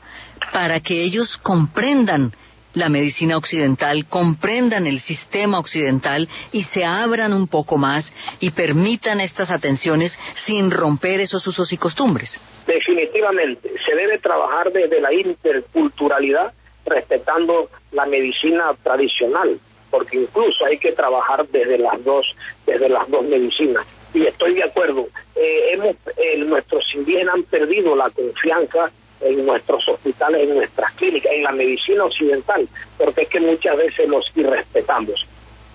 para 0.52 0.80
que 0.80 1.02
ellos 1.02 1.38
comprendan 1.38 2.32
la 2.74 2.88
medicina 2.88 3.36
occidental, 3.36 4.06
comprendan 4.06 4.86
el 4.86 5.00
sistema 5.00 5.58
occidental 5.58 6.28
y 6.52 6.64
se 6.64 6.84
abran 6.84 7.32
un 7.32 7.48
poco 7.48 7.76
más 7.76 8.12
y 8.40 8.50
permitan 8.50 9.20
estas 9.20 9.50
atenciones 9.50 10.18
sin 10.46 10.70
romper 10.70 11.20
esos 11.20 11.46
usos 11.46 11.72
y 11.72 11.76
costumbres. 11.76 12.40
Definitivamente, 12.66 13.72
se 13.84 13.94
debe 13.94 14.18
trabajar 14.18 14.72
desde 14.72 15.00
la 15.00 15.12
interculturalidad, 15.12 16.52
respetando 16.84 17.68
la 17.92 18.06
medicina 18.06 18.72
tradicional, 18.82 19.58
porque 19.90 20.18
incluso 20.18 20.64
hay 20.64 20.78
que 20.78 20.92
trabajar 20.92 21.46
desde 21.48 21.78
las 21.78 22.02
dos, 22.04 22.26
desde 22.66 22.88
las 22.88 23.08
dos 23.10 23.24
medicinas. 23.24 23.86
Y 24.14 24.26
estoy 24.26 24.54
de 24.54 24.64
acuerdo, 24.64 25.08
eh, 25.36 25.72
hemos, 25.72 25.96
eh, 26.16 26.38
nuestros 26.38 26.84
indígenas 26.94 27.34
han 27.34 27.42
perdido 27.44 27.96
la 27.96 28.10
confianza 28.10 28.90
en 29.20 29.46
nuestros 29.46 29.86
hospitales, 29.88 30.48
en 30.48 30.54
nuestras 30.54 30.92
clínicas, 30.94 31.32
en 31.32 31.44
la 31.44 31.52
medicina 31.52 32.04
occidental, 32.04 32.68
porque 32.98 33.22
es 33.22 33.28
que 33.28 33.40
muchas 33.40 33.76
veces 33.76 34.08
los 34.08 34.24
irrespetamos. 34.34 35.26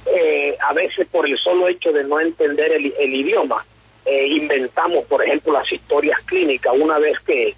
Eh, 0.06 0.56
a 0.60 0.74
veces 0.74 1.08
por 1.08 1.28
el 1.28 1.38
solo 1.38 1.68
hecho 1.68 1.92
de 1.92 2.04
no 2.04 2.20
entender 2.20 2.72
el, 2.72 2.94
el 2.98 3.16
idioma, 3.16 3.66
eh, 4.06 4.28
inventamos, 4.28 5.06
por 5.06 5.22
ejemplo, 5.22 5.52
las 5.52 5.70
historias 5.70 6.20
clínicas. 6.26 6.74
Una 6.80 6.98
vez 6.98 7.20
que, 7.26 7.54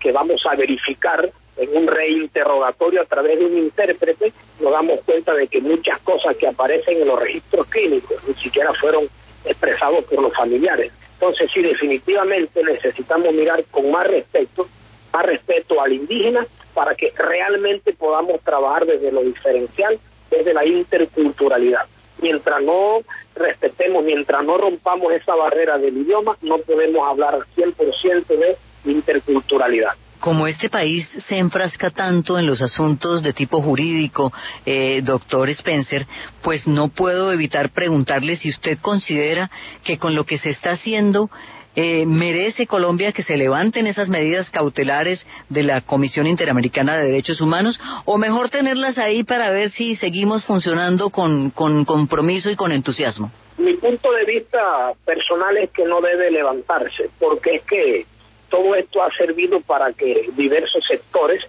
que 0.00 0.12
vamos 0.12 0.40
a 0.50 0.56
verificar 0.56 1.30
en 1.60 1.76
un 1.76 1.86
reinterrogatorio 1.86 3.02
a 3.02 3.04
través 3.04 3.38
de 3.38 3.44
un 3.44 3.58
intérprete, 3.58 4.32
nos 4.60 4.72
damos 4.72 5.00
cuenta 5.04 5.34
de 5.34 5.46
que 5.46 5.60
muchas 5.60 6.00
cosas 6.00 6.34
que 6.36 6.48
aparecen 6.48 7.02
en 7.02 7.06
los 7.06 7.20
registros 7.20 7.66
clínicos 7.66 8.16
ni 8.26 8.34
siquiera 8.34 8.72
fueron 8.80 9.08
expresados 9.44 10.04
por 10.06 10.22
los 10.22 10.34
familiares. 10.34 10.90
Entonces, 11.14 11.50
sí, 11.52 11.60
definitivamente 11.60 12.64
necesitamos 12.64 13.34
mirar 13.34 13.62
con 13.70 13.90
más 13.90 14.06
respeto 14.06 14.68
más 15.12 15.26
respeto 15.26 15.80
al 15.82 15.92
indígena 15.92 16.46
para 16.72 16.94
que 16.94 17.12
realmente 17.16 17.92
podamos 17.92 18.40
trabajar 18.42 18.86
desde 18.86 19.10
lo 19.10 19.22
diferencial, 19.22 19.98
desde 20.30 20.54
la 20.54 20.64
interculturalidad. 20.64 21.86
Mientras 22.22 22.62
no 22.62 23.00
respetemos, 23.34 24.04
mientras 24.04 24.44
no 24.44 24.56
rompamos 24.56 25.12
esa 25.12 25.34
barrera 25.34 25.78
del 25.78 25.96
idioma, 25.96 26.36
no 26.42 26.58
podemos 26.58 27.06
hablar 27.08 27.34
al 27.34 27.44
100% 27.56 28.26
de 28.26 28.56
interculturalidad 28.84 29.94
como 30.20 30.46
este 30.46 30.68
país 30.68 31.08
se 31.26 31.38
enfrasca 31.38 31.90
tanto 31.90 32.38
en 32.38 32.46
los 32.46 32.62
asuntos 32.62 33.22
de 33.22 33.32
tipo 33.32 33.60
jurídico, 33.60 34.32
eh, 34.64 35.00
doctor 35.02 35.48
Spencer, 35.50 36.06
pues 36.42 36.68
no 36.68 36.88
puedo 36.88 37.32
evitar 37.32 37.70
preguntarle 37.70 38.36
si 38.36 38.50
usted 38.50 38.78
considera 38.78 39.50
que 39.82 39.98
con 39.98 40.14
lo 40.14 40.24
que 40.24 40.38
se 40.38 40.50
está 40.50 40.72
haciendo 40.72 41.30
eh, 41.76 42.04
¿Merece 42.04 42.66
Colombia 42.66 43.12
que 43.12 43.22
se 43.22 43.36
levanten 43.36 43.86
esas 43.86 44.08
medidas 44.08 44.50
cautelares 44.50 45.24
de 45.48 45.62
la 45.62 45.80
Comisión 45.80 46.26
Interamericana 46.26 46.96
de 46.96 47.06
Derechos 47.06 47.40
Humanos 47.40 47.80
o 48.04 48.18
mejor 48.18 48.50
tenerlas 48.50 48.98
ahí 48.98 49.22
para 49.22 49.50
ver 49.50 49.70
si 49.70 49.94
seguimos 49.94 50.44
funcionando 50.44 51.10
con, 51.10 51.50
con 51.50 51.84
compromiso 51.84 52.50
y 52.50 52.56
con 52.56 52.72
entusiasmo? 52.72 53.30
Mi 53.56 53.74
punto 53.74 54.10
de 54.10 54.24
vista 54.24 54.58
personal 55.04 55.56
es 55.58 55.70
que 55.70 55.84
no 55.84 56.00
debe 56.00 56.30
levantarse, 56.30 57.08
porque 57.20 57.56
es 57.56 57.62
que 57.62 58.06
todo 58.50 58.74
esto 58.74 59.02
ha 59.02 59.10
servido 59.12 59.60
para 59.60 59.92
que 59.92 60.28
diversos 60.36 60.84
sectores 60.86 61.42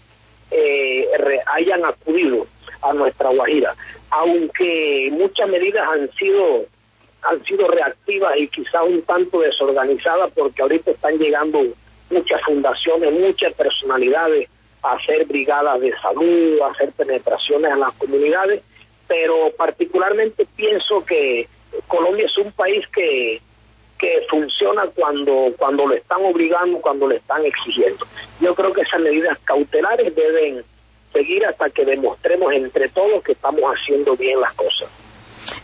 eh, 0.52 1.08
hayan 1.48 1.84
acudido 1.86 2.48
a 2.82 2.94
nuestra 2.94 3.30
Guajira, 3.30 3.76
aunque 4.10 5.10
muchas 5.12 5.50
medidas 5.50 5.88
han 5.88 6.12
sido 6.14 6.66
han 7.24 7.44
sido 7.46 7.68
reactivas 7.68 8.34
y 8.38 8.48
quizás 8.48 8.82
un 8.84 9.04
tanto 9.04 9.42
desorganizadas 9.42 10.32
porque 10.34 10.62
ahorita 10.62 10.92
están 10.92 11.20
llegando 11.20 11.62
muchas 12.10 12.42
fundaciones, 12.44 13.12
muchas 13.14 13.54
personalidades 13.54 14.50
a 14.82 14.94
hacer 14.94 15.26
brigadas 15.26 15.80
de 15.82 15.94
salud, 16.00 16.60
a 16.62 16.72
hacer 16.72 16.92
penetraciones 16.94 17.72
a 17.72 17.76
las 17.76 17.94
comunidades, 17.94 18.64
pero 19.08 19.52
particularmente 19.56 20.48
pienso 20.56 21.06
que 21.06 21.48
Colombia 21.88 22.26
es 22.26 22.38
un 22.38 22.52
país 22.54 22.86
que 22.88 23.40
que 24.02 24.26
funciona 24.28 24.88
cuando 24.96 25.54
cuando 25.58 25.86
lo 25.86 25.94
están 25.94 26.26
obligando, 26.26 26.82
cuando 26.82 27.08
le 27.08 27.18
están 27.18 27.46
exigiendo. 27.46 28.06
Yo 28.40 28.56
creo 28.56 28.74
que 28.74 28.82
esas 28.82 29.00
medidas 29.00 29.38
cautelares 29.46 30.16
deben 30.16 30.64
seguir 31.14 31.46
hasta 31.46 31.70
que 31.70 31.86
demostremos 31.86 32.52
entre 32.52 32.90
todos 32.90 33.24
que 33.24 33.34
estamos 33.34 33.62
haciendo 33.62 34.18
bien 34.18 34.42
las 34.42 34.54
cosas. 34.56 34.90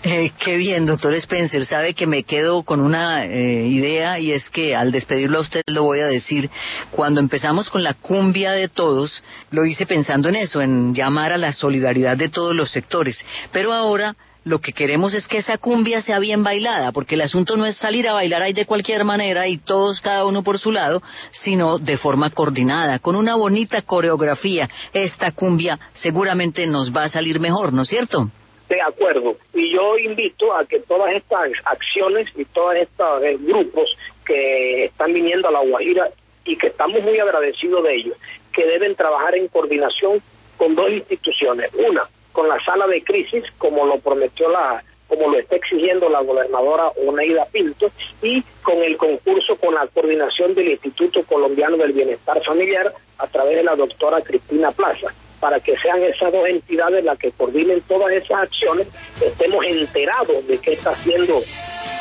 Eh, 0.04 0.32
qué 0.44 0.58
bien, 0.58 0.86
doctor 0.86 1.14
Spencer. 1.16 1.66
Sabe 1.66 1.96
que 1.96 2.06
me 2.06 2.24
quedo 2.24 2.64
con 2.64 2.80
una 2.80 3.26
eh, 3.26 3.68
idea 3.68 4.20
y 4.20 4.32
es 4.32 4.50
que 4.50 4.76
al 4.76 4.92
despedirlo 4.92 5.40
a 5.40 5.42
usted 5.42 5.62
lo 5.68 5.84
voy 5.84 6.00
a 6.00 6.08
decir. 6.08 6.50
Cuando 6.92 7.20
empezamos 7.20 7.70
con 7.72 7.84
la 7.84 7.96
cumbia 7.96 8.52
de 8.52 8.70
todos, 8.70 9.24
lo 9.50 9.66
hice 9.66 9.88
pensando 9.88 10.30
en 10.30 10.36
eso, 10.36 10.62
en 10.62 10.94
llamar 10.94 11.34
a 11.34 11.38
la 11.38 11.54
solidaridad 11.54 12.18
de 12.18 12.30
todos 12.30 12.56
los 12.56 12.70
sectores. 12.72 13.26
Pero 13.52 13.74
ahora 13.74 14.16
lo 14.48 14.60
que 14.60 14.72
queremos 14.72 15.14
es 15.14 15.28
que 15.28 15.40
esa 15.40 15.58
cumbia 15.58 16.02
sea 16.02 16.20
bien 16.20 16.44
bailada, 16.44 16.92
porque 16.92 17.16
el 17.16 17.22
asunto 17.22 17.58
no 17.58 17.66
es 17.66 17.78
salir 17.78 18.08
a 18.08 18.14
bailar 18.14 18.42
ahí 18.42 18.54
de 18.54 18.66
cualquier 18.66 19.04
manera 19.04 19.48
y 19.48 19.58
todos 19.58 20.00
cada 20.02 20.26
uno 20.26 20.42
por 20.42 20.58
su 20.58 20.72
lado, 20.72 21.02
sino 21.32 21.78
de 21.80 21.98
forma 21.98 22.30
coordinada, 22.30 23.00
con 23.00 23.16
una 23.16 23.36
bonita 23.36 23.82
coreografía. 23.82 24.70
Esta 24.94 25.32
cumbia 25.34 25.78
seguramente 25.94 26.66
nos 26.66 26.96
va 26.96 27.04
a 27.04 27.10
salir 27.10 27.40
mejor, 27.40 27.74
¿no 27.74 27.82
es 27.82 27.90
cierto? 27.90 28.30
De 28.70 28.82
acuerdo. 28.82 29.38
Y 29.54 29.74
yo 29.74 29.98
invito 29.98 30.56
a 30.56 30.66
que 30.66 30.80
todas 30.80 31.14
estas 31.14 31.52
acciones 31.66 32.28
y 32.36 32.46
todos 32.46 32.76
estos 32.76 33.24
eh, 33.24 33.38
grupos 33.40 33.90
que 34.26 34.86
están 34.86 35.14
viniendo 35.14 35.48
a 35.48 35.52
La 35.52 35.60
Guajira 35.60 36.10
y 36.46 36.58
que 36.58 36.68
estamos 36.68 37.02
muy 37.02 37.20
agradecidos 37.20 37.84
de 37.84 37.96
ellos, 37.96 38.18
que 38.54 38.66
deben 38.66 38.96
trabajar 38.96 39.36
en 39.36 39.48
coordinación 39.50 40.22
con 40.58 40.76
dos 40.76 40.90
instituciones. 40.90 41.72
Una, 41.76 42.08
con 42.38 42.48
la 42.48 42.64
sala 42.64 42.86
de 42.86 43.04
crisis, 43.04 43.44
como 43.58 43.84
lo 43.88 43.98
prometió 43.98 44.48
la 44.48 44.84
como 45.08 45.30
lo 45.30 45.40
está 45.40 45.56
exigiendo 45.56 46.08
la 46.08 46.22
gobernadora 46.22 46.90
Oneida 47.08 47.46
Pinto, 47.46 47.90
y 48.22 48.44
con 48.62 48.78
el 48.84 48.96
concurso 48.96 49.56
con 49.56 49.74
la 49.74 49.88
coordinación 49.88 50.54
del 50.54 50.68
Instituto 50.68 51.24
Colombiano 51.24 51.78
del 51.78 51.94
Bienestar 51.94 52.44
Familiar 52.44 52.94
a 53.18 53.26
través 53.26 53.56
de 53.56 53.64
la 53.64 53.76
doctora 53.76 54.22
Cristina 54.22 54.72
Plaza 54.72 55.08
para 55.40 55.60
que 55.60 55.76
sean 55.78 56.04
esas 56.04 56.32
dos 56.32 56.48
entidades 56.48 57.04
las 57.04 57.18
que 57.18 57.32
coordinen 57.32 57.82
todas 57.88 58.12
esas 58.12 58.44
acciones, 58.44 58.88
estemos 59.20 59.66
enterados 59.66 60.48
de 60.48 60.60
qué 60.60 60.74
está 60.74 60.92
haciendo 60.92 61.42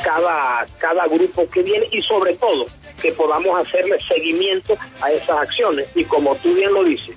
cada, 0.05 0.67
cada 0.79 1.07
grupo 1.07 1.49
que 1.49 1.63
viene 1.63 1.87
y 1.93 2.03
sobre 2.03 2.35
todo 2.37 2.67
que 3.01 3.13
podamos 3.13 3.59
hacerle 3.59 3.99
seguimiento 4.07 4.75
a 5.01 5.13
esas 5.13 5.39
acciones. 5.39 5.89
Y 5.95 6.05
como 6.05 6.35
tú 6.37 6.55
bien 6.55 6.73
lo 6.73 6.85
dices, 6.85 7.17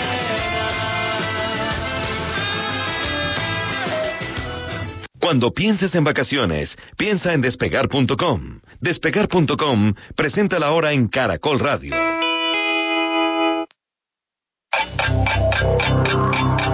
Cuando 5.21 5.51
pienses 5.51 5.93
en 5.93 6.03
vacaciones, 6.03 6.75
piensa 6.97 7.31
en 7.33 7.41
despegar.com. 7.41 8.59
Despegar.com 8.81 9.93
presenta 10.15 10.57
la 10.57 10.71
hora 10.71 10.93
en 10.93 11.07
Caracol 11.09 11.59
Radio. 11.59 11.95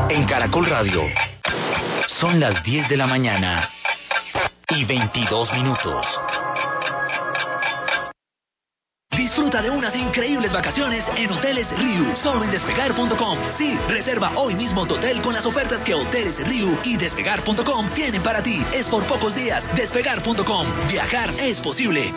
En 0.10 0.26
Caracol 0.26 0.66
Radio 0.66 1.02
son 2.22 2.40
las 2.40 2.64
10 2.64 2.88
de 2.88 2.96
la 2.96 3.06
mañana 3.06 3.70
y 4.70 4.86
22 4.86 5.54
minutos. 5.54 6.08
Disfruta 9.38 9.62
de 9.62 9.70
unas 9.70 9.96
increíbles 9.96 10.52
vacaciones 10.52 11.06
en 11.16 11.30
Hoteles 11.30 11.70
Riu, 11.78 12.16
solo 12.24 12.44
en 12.44 12.50
despegar.com. 12.50 13.38
Sí, 13.56 13.78
reserva 13.88 14.32
hoy 14.36 14.56
mismo 14.56 14.88
tu 14.88 14.96
hotel 14.96 15.22
con 15.22 15.32
las 15.32 15.46
ofertas 15.46 15.84
que 15.84 15.94
Hoteles 15.94 16.40
Riu 16.40 16.80
y 16.84 16.98
despegar.com 16.98 17.94
tienen 17.94 18.24
para 18.24 18.42
ti. 18.42 18.66
Es 18.74 18.88
por 18.88 19.06
pocos 19.06 19.36
días. 19.36 19.64
Despegar.com. 19.76 20.88
Viajar 20.88 21.36
es 21.38 21.60
posible. 21.60 22.12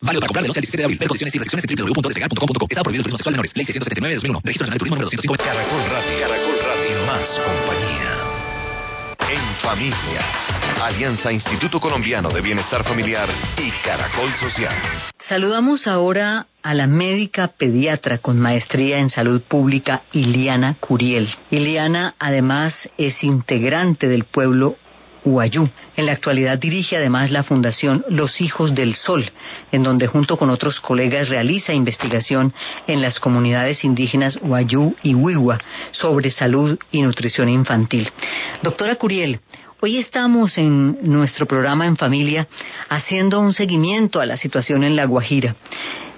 Válido 0.00 0.20
para 0.20 0.28
comprar 0.28 0.44
de 0.44 0.48
11 0.48 0.58
al 0.58 0.62
17 0.62 0.78
de 0.78 0.84
abril. 0.84 0.98
Ver 1.00 1.08
condiciones 1.08 1.34
y 1.34 1.38
restricciones 1.38 1.64
en 1.68 1.84
www.despegar.com.co. 1.84 2.66
Está 2.70 2.82
prohibido 2.82 3.00
el 3.00 3.04
turismo 3.04 3.18
sexual 3.18 3.32
de 3.34 3.36
menores. 3.36 3.52
Ley 3.54 3.66
679 3.66 4.14
2001. 4.14 4.40
Registro 4.42 4.64
Nacional 4.64 4.72
de 4.72 4.78
Turismo 4.78 4.96
número 4.96 5.10
205. 5.12 5.36
Caracol 5.36 5.84
Radio. 5.84 6.18
Caracol 6.18 6.58
Radio. 6.64 7.04
Más 7.04 7.28
compañía. 7.44 8.27
En 9.30 9.54
familia. 9.56 10.24
Alianza 10.82 11.30
Instituto 11.30 11.78
Colombiano 11.78 12.30
de 12.30 12.40
Bienestar 12.40 12.82
Familiar 12.82 13.28
y 13.58 13.70
Caracol 13.84 14.32
Social. 14.40 14.74
Saludamos 15.18 15.86
ahora 15.86 16.46
a 16.62 16.72
la 16.72 16.86
médica 16.86 17.48
pediatra 17.48 18.18
con 18.18 18.40
maestría 18.40 18.98
en 18.98 19.10
salud 19.10 19.42
pública 19.42 20.02
Iliana 20.12 20.76
Curiel. 20.80 21.28
Iliana 21.50 22.14
además 22.18 22.88
es 22.96 23.22
integrante 23.22 24.08
del 24.08 24.24
pueblo 24.24 24.76
Huayú. 25.24 25.68
En 25.96 26.06
la 26.06 26.12
actualidad 26.12 26.58
dirige 26.58 26.96
además 26.96 27.30
la 27.30 27.42
Fundación 27.42 28.04
Los 28.08 28.40
Hijos 28.40 28.74
del 28.74 28.94
Sol, 28.94 29.30
en 29.72 29.82
donde 29.82 30.06
junto 30.06 30.36
con 30.36 30.50
otros 30.50 30.80
colegas 30.80 31.28
realiza 31.28 31.72
investigación 31.72 32.52
en 32.86 33.02
las 33.02 33.20
comunidades 33.20 33.84
indígenas 33.84 34.38
Huayú 34.40 34.94
y 35.02 35.14
Huigua 35.14 35.58
sobre 35.90 36.30
salud 36.30 36.78
y 36.90 37.02
nutrición 37.02 37.48
infantil. 37.48 38.10
Doctora 38.62 38.96
Curiel, 38.96 39.40
Hoy 39.80 39.98
estamos 39.98 40.58
en 40.58 40.98
nuestro 41.02 41.46
programa 41.46 41.86
en 41.86 41.96
familia 41.96 42.48
haciendo 42.88 43.38
un 43.38 43.54
seguimiento 43.54 44.20
a 44.20 44.26
la 44.26 44.36
situación 44.36 44.82
en 44.82 44.96
La 44.96 45.04
Guajira. 45.04 45.54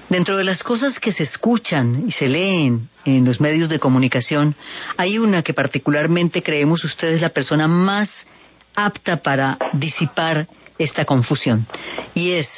Dentro 0.08 0.38
de 0.38 0.44
las 0.44 0.62
cosas 0.62 0.98
que 0.98 1.12
se 1.12 1.24
escuchan 1.24 2.04
y 2.08 2.12
se 2.12 2.26
leen 2.26 2.88
en 3.04 3.26
los 3.26 3.38
medios 3.38 3.68
de 3.68 3.78
comunicación, 3.78 4.56
hay 4.96 5.18
una 5.18 5.42
que 5.42 5.52
particularmente 5.52 6.42
creemos 6.42 6.84
usted 6.84 7.12
es 7.12 7.20
la 7.20 7.28
persona 7.28 7.68
más 7.68 8.26
apta 8.74 9.18
para 9.18 9.58
disipar 9.72 10.48
esta 10.78 11.04
confusión. 11.04 11.66
Y 12.14 12.32
es 12.32 12.48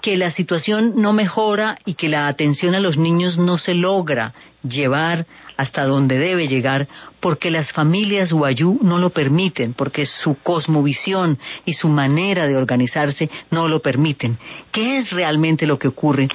que 0.00 0.16
la 0.16 0.30
situación 0.30 0.94
no 0.96 1.12
mejora 1.12 1.78
y 1.84 1.94
que 1.94 2.08
la 2.08 2.26
atención 2.28 2.74
a 2.74 2.80
los 2.80 2.96
niños 2.96 3.36
no 3.36 3.58
se 3.58 3.74
logra 3.74 4.32
llevar 4.62 5.26
hasta 5.56 5.84
donde 5.84 6.18
debe 6.18 6.48
llegar 6.48 6.88
porque 7.20 7.50
las 7.50 7.72
familias 7.72 8.32
guayú 8.32 8.78
no 8.82 8.98
lo 8.98 9.10
permiten, 9.10 9.74
porque 9.74 10.06
su 10.06 10.36
cosmovisión 10.36 11.38
y 11.66 11.74
su 11.74 11.88
manera 11.88 12.46
de 12.46 12.56
organizarse 12.56 13.30
no 13.50 13.68
lo 13.68 13.80
permiten. 13.80 14.38
¿Qué 14.72 14.98
es 14.98 15.10
realmente 15.10 15.66
lo 15.66 15.78
que 15.78 15.88
ocurre? 15.88 16.28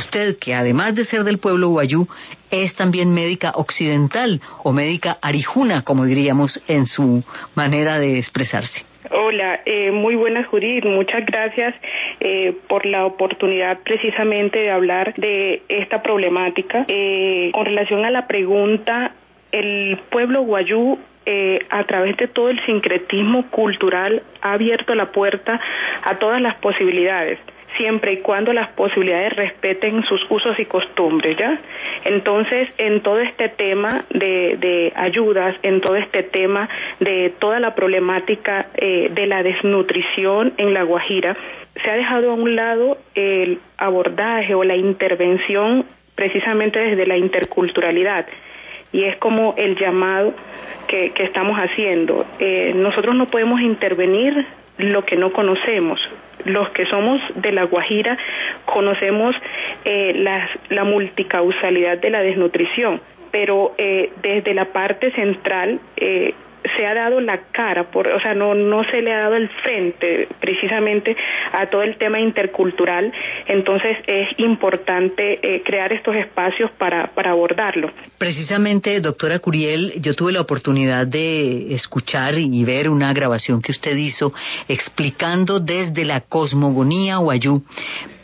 Usted, 0.00 0.38
que 0.40 0.54
además 0.54 0.94
de 0.94 1.04
ser 1.04 1.24
del 1.24 1.38
pueblo 1.38 1.68
guayú, 1.68 2.06
es 2.50 2.74
también 2.74 3.12
médica 3.12 3.52
occidental 3.54 4.40
o 4.64 4.72
médica 4.72 5.18
arijuna, 5.20 5.82
como 5.82 6.04
diríamos 6.06 6.64
en 6.68 6.86
su 6.86 7.22
manera 7.54 7.98
de 7.98 8.18
expresarse. 8.18 8.86
Hola, 9.10 9.60
eh, 9.66 9.90
muy 9.90 10.14
buenas 10.14 10.46
Judith, 10.46 10.84
muchas 10.84 11.26
gracias 11.26 11.74
eh, 12.20 12.54
por 12.68 12.86
la 12.86 13.04
oportunidad 13.04 13.80
precisamente 13.84 14.58
de 14.58 14.70
hablar 14.70 15.14
de 15.16 15.62
esta 15.68 16.02
problemática. 16.02 16.86
Eh, 16.88 17.50
con 17.52 17.66
relación 17.66 18.04
a 18.06 18.10
la 18.10 18.26
pregunta, 18.26 19.12
el 19.52 19.98
pueblo 20.10 20.42
guayú 20.42 20.98
eh, 21.26 21.58
a 21.68 21.84
través 21.84 22.16
de 22.16 22.28
todo 22.28 22.48
el 22.48 22.64
sincretismo 22.64 23.50
cultural 23.50 24.22
ha 24.40 24.54
abierto 24.54 24.94
la 24.94 25.12
puerta 25.12 25.60
a 26.02 26.18
todas 26.18 26.40
las 26.40 26.54
posibilidades 26.56 27.38
siempre 27.76 28.14
y 28.14 28.16
cuando 28.18 28.52
las 28.52 28.68
posibilidades 28.70 29.34
respeten 29.34 30.02
sus 30.04 30.20
usos 30.30 30.58
y 30.58 30.64
costumbres, 30.64 31.36
¿ya? 31.36 31.60
Entonces, 32.04 32.68
en 32.78 33.00
todo 33.00 33.20
este 33.20 33.48
tema 33.48 34.04
de, 34.10 34.56
de 34.58 34.92
ayudas, 34.96 35.56
en 35.62 35.80
todo 35.80 35.96
este 35.96 36.22
tema 36.22 36.68
de 37.00 37.32
toda 37.38 37.60
la 37.60 37.74
problemática 37.74 38.66
eh, 38.74 39.08
de 39.12 39.26
la 39.26 39.42
desnutrición 39.42 40.54
en 40.56 40.74
La 40.74 40.82
Guajira, 40.82 41.36
se 41.82 41.90
ha 41.90 41.94
dejado 41.94 42.30
a 42.30 42.34
un 42.34 42.56
lado 42.56 42.98
el 43.14 43.58
abordaje 43.78 44.54
o 44.54 44.64
la 44.64 44.76
intervención 44.76 45.84
precisamente 46.14 46.78
desde 46.78 47.06
la 47.06 47.16
interculturalidad 47.16 48.26
y 48.92 49.04
es 49.04 49.16
como 49.16 49.54
el 49.56 49.76
llamado 49.76 50.34
que, 50.88 51.10
que 51.10 51.24
estamos 51.24 51.56
haciendo. 51.58 52.26
Eh, 52.38 52.72
nosotros 52.74 53.14
no 53.14 53.26
podemos 53.26 53.60
intervenir 53.60 54.46
lo 54.78 55.04
que 55.04 55.16
no 55.16 55.32
conocemos. 55.32 56.00
Los 56.44 56.70
que 56.70 56.86
somos 56.86 57.20
de 57.36 57.52
La 57.52 57.64
Guajira 57.64 58.16
conocemos 58.64 59.34
eh, 59.84 60.12
la, 60.16 60.48
la 60.68 60.84
multicausalidad 60.84 61.98
de 61.98 62.10
la 62.10 62.20
desnutrición, 62.20 63.00
pero 63.30 63.74
eh, 63.78 64.12
desde 64.22 64.54
la 64.54 64.66
parte 64.66 65.10
central 65.12 65.80
eh, 65.96 66.34
se 66.76 66.86
ha 66.86 66.94
dado 66.94 67.20
la 67.20 67.38
cara, 67.52 67.90
por, 67.90 68.08
o 68.08 68.20
sea, 68.20 68.34
no, 68.34 68.54
no 68.54 68.84
se 68.84 69.02
le 69.02 69.12
ha 69.12 69.20
dado 69.20 69.36
el 69.36 69.48
frente 69.62 70.28
precisamente 70.40 71.16
a 71.52 71.66
todo 71.68 71.82
el 71.82 71.96
tema 71.98 72.20
intercultural, 72.20 73.12
entonces 73.46 73.96
es 74.06 74.28
importante 74.38 75.38
eh, 75.42 75.62
crear 75.64 75.92
estos 75.92 76.14
espacios 76.16 76.70
para, 76.72 77.08
para 77.14 77.30
abordarlo. 77.30 77.90
Precisamente, 78.18 79.00
doctora 79.00 79.38
Curiel, 79.38 79.94
yo 80.00 80.14
tuve 80.14 80.32
la 80.32 80.40
oportunidad 80.40 81.06
de 81.06 81.74
escuchar 81.74 82.34
y 82.38 82.64
ver 82.64 82.88
una 82.88 83.12
grabación 83.12 83.62
que 83.62 83.72
usted 83.72 83.96
hizo 83.96 84.32
explicando 84.68 85.60
desde 85.60 86.04
la 86.04 86.20
cosmogonía 86.20 87.18
Wayú 87.18 87.62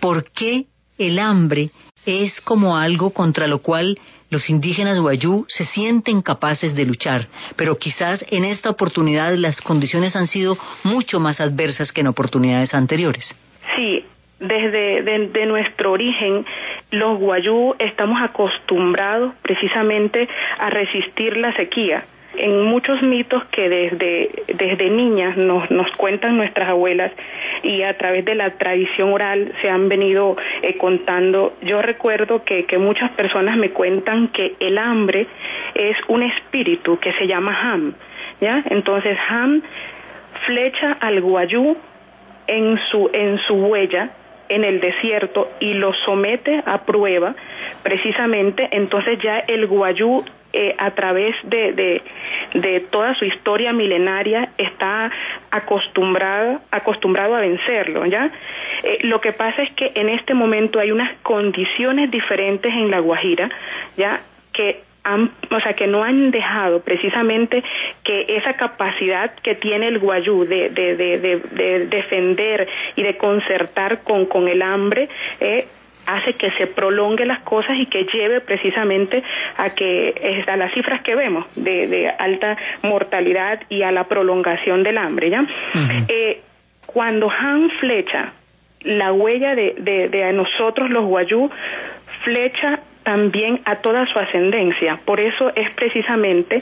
por 0.01 0.31
qué 0.31 0.67
el 0.99 1.19
hambre 1.19 1.71
es 2.05 2.41
como 2.41 2.77
algo 2.77 3.11
contra 3.11 3.47
lo 3.47 3.59
cual 3.59 3.99
los 4.31 4.51
indígenas 4.51 4.99
Wayú 4.99 5.45
se 5.49 5.65
sienten 5.67 6.21
capaces 6.21 6.75
de 6.75 6.85
luchar, 6.85 7.27
pero 7.57 7.77
quizás 7.77 8.25
en 8.31 8.45
esta 8.45 8.71
oportunidad 8.71 9.35
las 9.35 9.61
condiciones 9.61 10.17
han 10.17 10.27
sido 10.27 10.57
mucho 10.85 11.21
más 11.21 11.41
adversas 11.41 11.93
que 11.93 12.01
en 12.01 12.09
oportunidades 12.09 12.75
anteriores. 12.75 13.37
Sí, 13.77 14.05
desde 14.41 15.03
de, 15.03 15.47
nuestro 15.47 15.93
origen, 15.93 16.45
los 16.91 17.21
Wayú 17.21 17.75
estamos 17.79 18.21
acostumbrados 18.23 19.35
precisamente 19.43 20.29
a 20.59 20.71
resistir 20.71 21.37
la 21.37 21.55
sequía 21.55 22.05
en 22.39 22.63
muchos 22.63 23.03
mitos 23.03 23.45
que 23.47 23.69
desde, 23.69 24.31
desde 24.55 24.91
niñas 24.91 25.37
nos, 25.37 25.71
nos 25.71 25.91
cuentan 25.97 26.37
nuestras 26.37 26.69
abuelas 26.69 27.13
y 27.63 27.83
a 27.83 27.97
través 27.97 28.25
de 28.25 28.35
la 28.35 28.51
tradición 28.51 29.13
oral 29.13 29.53
se 29.61 29.69
han 29.69 29.89
venido 29.89 30.37
eh, 30.63 30.77
contando. 30.77 31.55
Yo 31.63 31.83
recuerdo 31.83 32.45
que, 32.45 32.65
que 32.65 32.79
muchas 32.79 33.11
personas 33.13 33.57
me 33.57 33.71
cuentan 33.71 34.29
que 34.29 34.55
el 34.61 34.79
hambre 34.79 35.27
es 35.75 35.97
un 36.09 36.23
espíritu 36.23 36.99
que 36.99 37.13
se 37.15 37.27
llama 37.27 37.59
Ham, 37.61 37.95
¿ya? 38.41 38.63
Entonces 38.71 39.17
Ham 39.29 39.63
flecha 40.47 40.97
al 41.01 41.21
guayú 41.21 41.77
en 42.47 42.79
su, 42.91 43.11
en 43.13 43.39
su 43.39 43.55
huella 43.55 44.11
en 44.49 44.65
el 44.65 44.81
desierto 44.81 45.51
y 45.61 45.75
lo 45.75 45.93
somete 45.93 46.63
a 46.65 46.83
prueba, 46.85 47.35
precisamente 47.83 48.69
entonces 48.71 49.19
ya 49.19 49.39
el 49.41 49.67
guayú 49.67 50.25
eh, 50.59 50.75
a 50.79 50.91
través 50.93 51.37
de, 51.43 51.73
de, 51.75 52.03
de, 52.55 52.81
toda 52.81 53.15
su 53.17 53.27
historia 53.27 53.75
milenaria 53.75 54.49
está 54.57 55.13
acostumbrado, 55.51 56.61
acostumbrado 56.71 57.35
a 57.37 57.41
vencerlo, 57.41 58.07
¿ya? 58.07 58.31
Eh, 58.83 59.01
lo 59.03 59.21
que 59.21 59.35
pasa 59.35 59.63
es 59.63 59.71
que 59.73 59.93
en 59.95 60.09
este 60.09 60.33
momento 60.33 60.79
hay 60.79 60.93
unas 60.93 61.13
condiciones 61.23 62.11
diferentes 62.11 62.73
en 62.73 62.91
La 62.91 63.01
Guajira, 63.01 63.51
¿ya? 63.99 64.23
Que 64.55 64.81
han, 65.05 65.31
o 65.51 65.61
sea, 65.61 65.75
que 65.75 65.87
no 65.87 66.03
han 66.03 66.31
dejado 66.31 66.81
precisamente 66.81 67.63
que 68.03 68.25
esa 68.29 68.55
capacidad 68.55 69.35
que 69.43 69.57
tiene 69.57 69.89
el 69.89 69.99
guayú 69.99 70.47
de, 70.47 70.71
de, 70.71 70.97
de, 70.97 71.19
de 71.19 71.87
defender 71.87 72.67
y 72.97 73.03
de 73.03 73.19
concertar 73.19 74.05
con, 74.05 74.25
con 74.25 74.49
el 74.49 74.63
hambre, 74.63 75.11
eh, 75.41 75.67
hace 76.07 76.35
que 76.35 76.51
se 76.53 76.67
prolongue 76.67 77.27
las 77.27 77.41
cosas 77.41 77.77
y 77.79 77.87
que 77.87 78.05
lleve 78.05 78.41
precisamente 78.41 79.23
a 79.57 79.71
que 79.71 80.45
a 80.47 80.57
las 80.57 80.73
cifras 80.73 81.03
que 81.03 81.15
vemos 81.15 81.47
de, 81.57 81.87
de 81.87 82.09
alta 82.09 82.57
mortalidad 82.83 83.61
y 83.69 83.83
a 83.83 83.93
la 83.93 84.05
prolongación 84.05 84.83
del 84.83 84.99
hambre 84.99 85.31
ya 85.31 85.45
eh, 86.09 86.41
cuando 86.87 87.31
Han 87.31 87.71
flecha 87.81 88.33
la 88.83 89.13
huella 89.13 89.55
de, 89.55 89.75
de, 89.79 90.09
de 90.09 90.25
a 90.25 90.33
nosotros 90.33 90.91
los 90.91 91.05
guayú 91.05 91.51
flecha 92.25 92.81
también 93.07 93.61
a 93.65 93.77
toda 93.77 94.05
su 94.07 94.19
ascendencia. 94.19 94.99
Por 95.05 95.21
eso 95.21 95.53
es 95.55 95.71
precisamente 95.75 96.61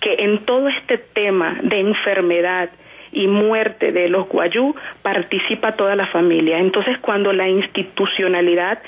que 0.00 0.14
en 0.20 0.44
todo 0.44 0.68
este 0.68 0.98
tema 0.98 1.58
de 1.62 1.80
enfermedad, 1.80 2.70
y 3.12 3.26
muerte 3.26 3.92
de 3.92 4.08
los 4.08 4.28
guayú 4.28 4.74
participa 5.02 5.76
toda 5.76 5.96
la 5.96 6.06
familia. 6.06 6.58
Entonces, 6.58 6.98
cuando 6.98 7.32
la 7.32 7.48
institucionalidad 7.48 8.78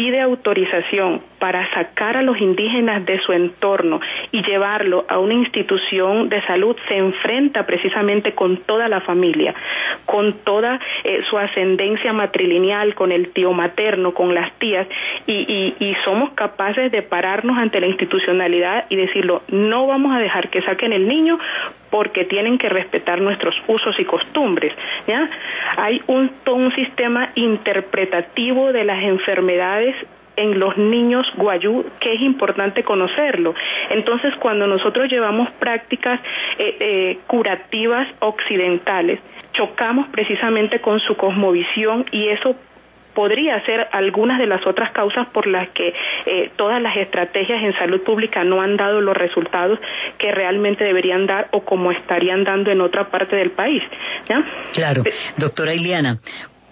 pide 0.00 0.18
autorización 0.18 1.20
para 1.38 1.68
sacar 1.74 2.16
a 2.16 2.22
los 2.22 2.40
indígenas 2.40 3.04
de 3.04 3.20
su 3.20 3.32
entorno 3.32 4.00
y 4.32 4.42
llevarlo 4.42 5.04
a 5.08 5.18
una 5.18 5.34
institución 5.34 6.30
de 6.30 6.40
salud, 6.46 6.74
se 6.88 6.96
enfrenta 6.96 7.66
precisamente 7.66 8.32
con 8.32 8.56
toda 8.58 8.88
la 8.88 9.02
familia, 9.02 9.54
con 10.06 10.38
toda 10.44 10.80
eh, 11.04 11.20
su 11.28 11.36
ascendencia 11.36 12.14
matrilineal, 12.14 12.94
con 12.94 13.12
el 13.12 13.30
tío 13.32 13.52
materno, 13.52 14.14
con 14.14 14.34
las 14.34 14.50
tías, 14.54 14.86
y, 15.26 15.34
y, 15.78 15.84
y 15.84 15.94
somos 16.04 16.30
capaces 16.32 16.90
de 16.90 17.02
pararnos 17.02 17.58
ante 17.58 17.78
la 17.78 17.86
institucionalidad 17.86 18.86
y 18.88 18.96
decirlo, 18.96 19.42
no 19.48 19.86
vamos 19.86 20.16
a 20.16 20.18
dejar 20.18 20.48
que 20.48 20.62
saquen 20.62 20.94
el 20.94 21.08
niño 21.08 21.38
porque 21.90 22.24
tienen 22.24 22.58
que 22.58 22.68
respetar 22.68 23.20
nuestros 23.20 23.54
usos 23.66 23.98
y 23.98 24.04
costumbres. 24.04 24.72
Hay 25.76 26.02
un, 26.06 26.30
un 26.46 26.74
sistema 26.74 27.30
interpretativo 27.34 28.72
de 28.72 28.84
las 28.84 29.02
enfermedades 29.02 29.94
en 30.36 30.58
los 30.58 30.76
niños 30.78 31.30
guayú 31.36 31.84
que 32.00 32.14
es 32.14 32.20
importante 32.22 32.82
conocerlo. 32.82 33.54
Entonces, 33.90 34.34
cuando 34.36 34.66
nosotros 34.66 35.10
llevamos 35.10 35.50
prácticas 35.58 36.20
eh, 36.58 36.76
eh, 36.80 37.18
curativas 37.26 38.08
occidentales, 38.20 39.20
chocamos 39.52 40.08
precisamente 40.08 40.80
con 40.80 41.00
su 41.00 41.16
cosmovisión 41.16 42.06
y 42.12 42.28
eso 42.28 42.56
podría 43.14 43.60
ser 43.64 43.88
algunas 43.92 44.38
de 44.38 44.46
las 44.46 44.66
otras 44.66 44.92
causas 44.92 45.28
por 45.28 45.46
las 45.46 45.68
que 45.70 45.92
eh, 46.26 46.50
todas 46.56 46.80
las 46.80 46.96
estrategias 46.96 47.62
en 47.62 47.72
salud 47.74 48.02
pública 48.02 48.44
no 48.44 48.60
han 48.60 48.76
dado 48.76 49.00
los 49.00 49.16
resultados 49.16 49.78
que 50.18 50.32
realmente 50.32 50.84
deberían 50.84 51.26
dar 51.26 51.48
o 51.52 51.64
como 51.64 51.92
estarían 51.92 52.44
dando 52.44 52.70
en 52.70 52.80
otra 52.80 53.10
parte 53.10 53.36
del 53.36 53.50
país. 53.52 53.82
¿ya? 54.28 54.44
Claro. 54.72 55.02
Doctora 55.36 55.74
Iliana, 55.74 56.18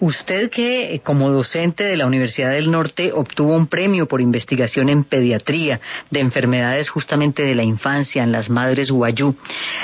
Usted 0.01 0.49
que 0.49 0.93
eh, 0.93 1.01
como 1.01 1.29
docente 1.29 1.83
de 1.83 1.97
la 1.97 2.05
Universidad 2.05 2.51
del 2.51 2.71
Norte 2.71 3.11
obtuvo 3.13 3.53
un 3.53 3.67
premio 3.67 4.07
por 4.07 4.21
investigación 4.21 4.87
en 4.87 5.03
pediatría 5.03 5.81
de 6.09 6.21
enfermedades 6.21 6.89
justamente 6.89 7.43
de 7.43 7.53
la 7.53 7.63
infancia 7.63 8.23
en 8.23 8.31
las 8.31 8.49
madres 8.49 8.91
guayú, 8.91 9.35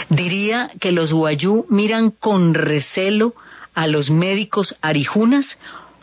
diría 0.09 0.71
que 0.79 0.93
los 0.93 1.11
guayú 1.11 1.65
miran 1.69 2.11
con 2.11 2.53
recelo 2.53 3.33
a 3.73 3.87
los 3.87 4.09
médicos 4.09 4.75
arijunas 4.81 5.59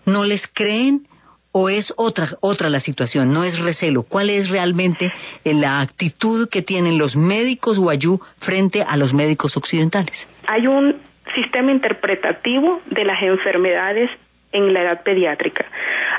no 0.07 0.25
les 0.25 0.47
creen 0.53 1.07
o 1.53 1.69
es 1.69 1.93
otra 1.97 2.29
otra 2.41 2.69
la 2.71 2.81
situación, 2.81 3.33
no 3.33 3.45
es 3.45 3.59
recelo. 3.59 4.03
¿Cuál 4.03 4.31
es 4.31 4.49
realmente 4.49 5.12
eh, 5.45 5.55
la 5.55 5.81
actitud 5.81 6.49
que 6.49 6.62
tienen 6.62 6.99
los 6.99 7.15
médicos 7.15 7.79
guayú 7.79 8.21
frente 8.41 8.83
a 8.83 8.97
los 8.97 9.12
médicos 9.12 9.57
occidentales? 9.57 10.29
Hay 10.47 10.67
un 10.67 10.97
sistema 11.35 11.71
interpretativo 11.71 12.81
de 12.87 13.05
las 13.05 13.23
enfermedades 13.23 14.11
en 14.53 14.73
la 14.73 14.83
edad 14.83 15.03
pediátrica. 15.03 15.67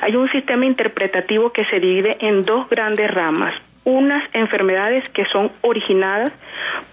Hay 0.02 0.16
un 0.16 0.30
sistema 0.32 0.66
interpretativo 0.66 1.52
que 1.52 1.66
se 1.66 1.80
divide 1.80 2.18
en 2.20 2.44
dos 2.44 2.70
grandes 2.70 3.10
ramas. 3.12 3.54
Unas 3.86 4.24
enfermedades 4.34 5.08
que 5.10 5.26
son 5.26 5.52
originadas 5.62 6.32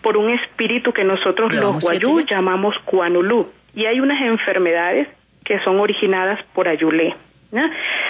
por 0.03 0.16
un 0.16 0.31
espíritu 0.31 0.92
que 0.92 1.05
nosotros 1.05 1.55
los 1.55 1.83
guayú 1.83 2.20
llamamos 2.29 2.74
cuanulú. 2.85 3.48
Y 3.74 3.87
hay 3.87 4.00
unas 4.00 4.20
enfermedades 4.20 5.09
que 5.44 5.59
son 5.61 5.81
originadas 5.81 6.40
por 6.55 6.68
Ayulé. 6.68 7.14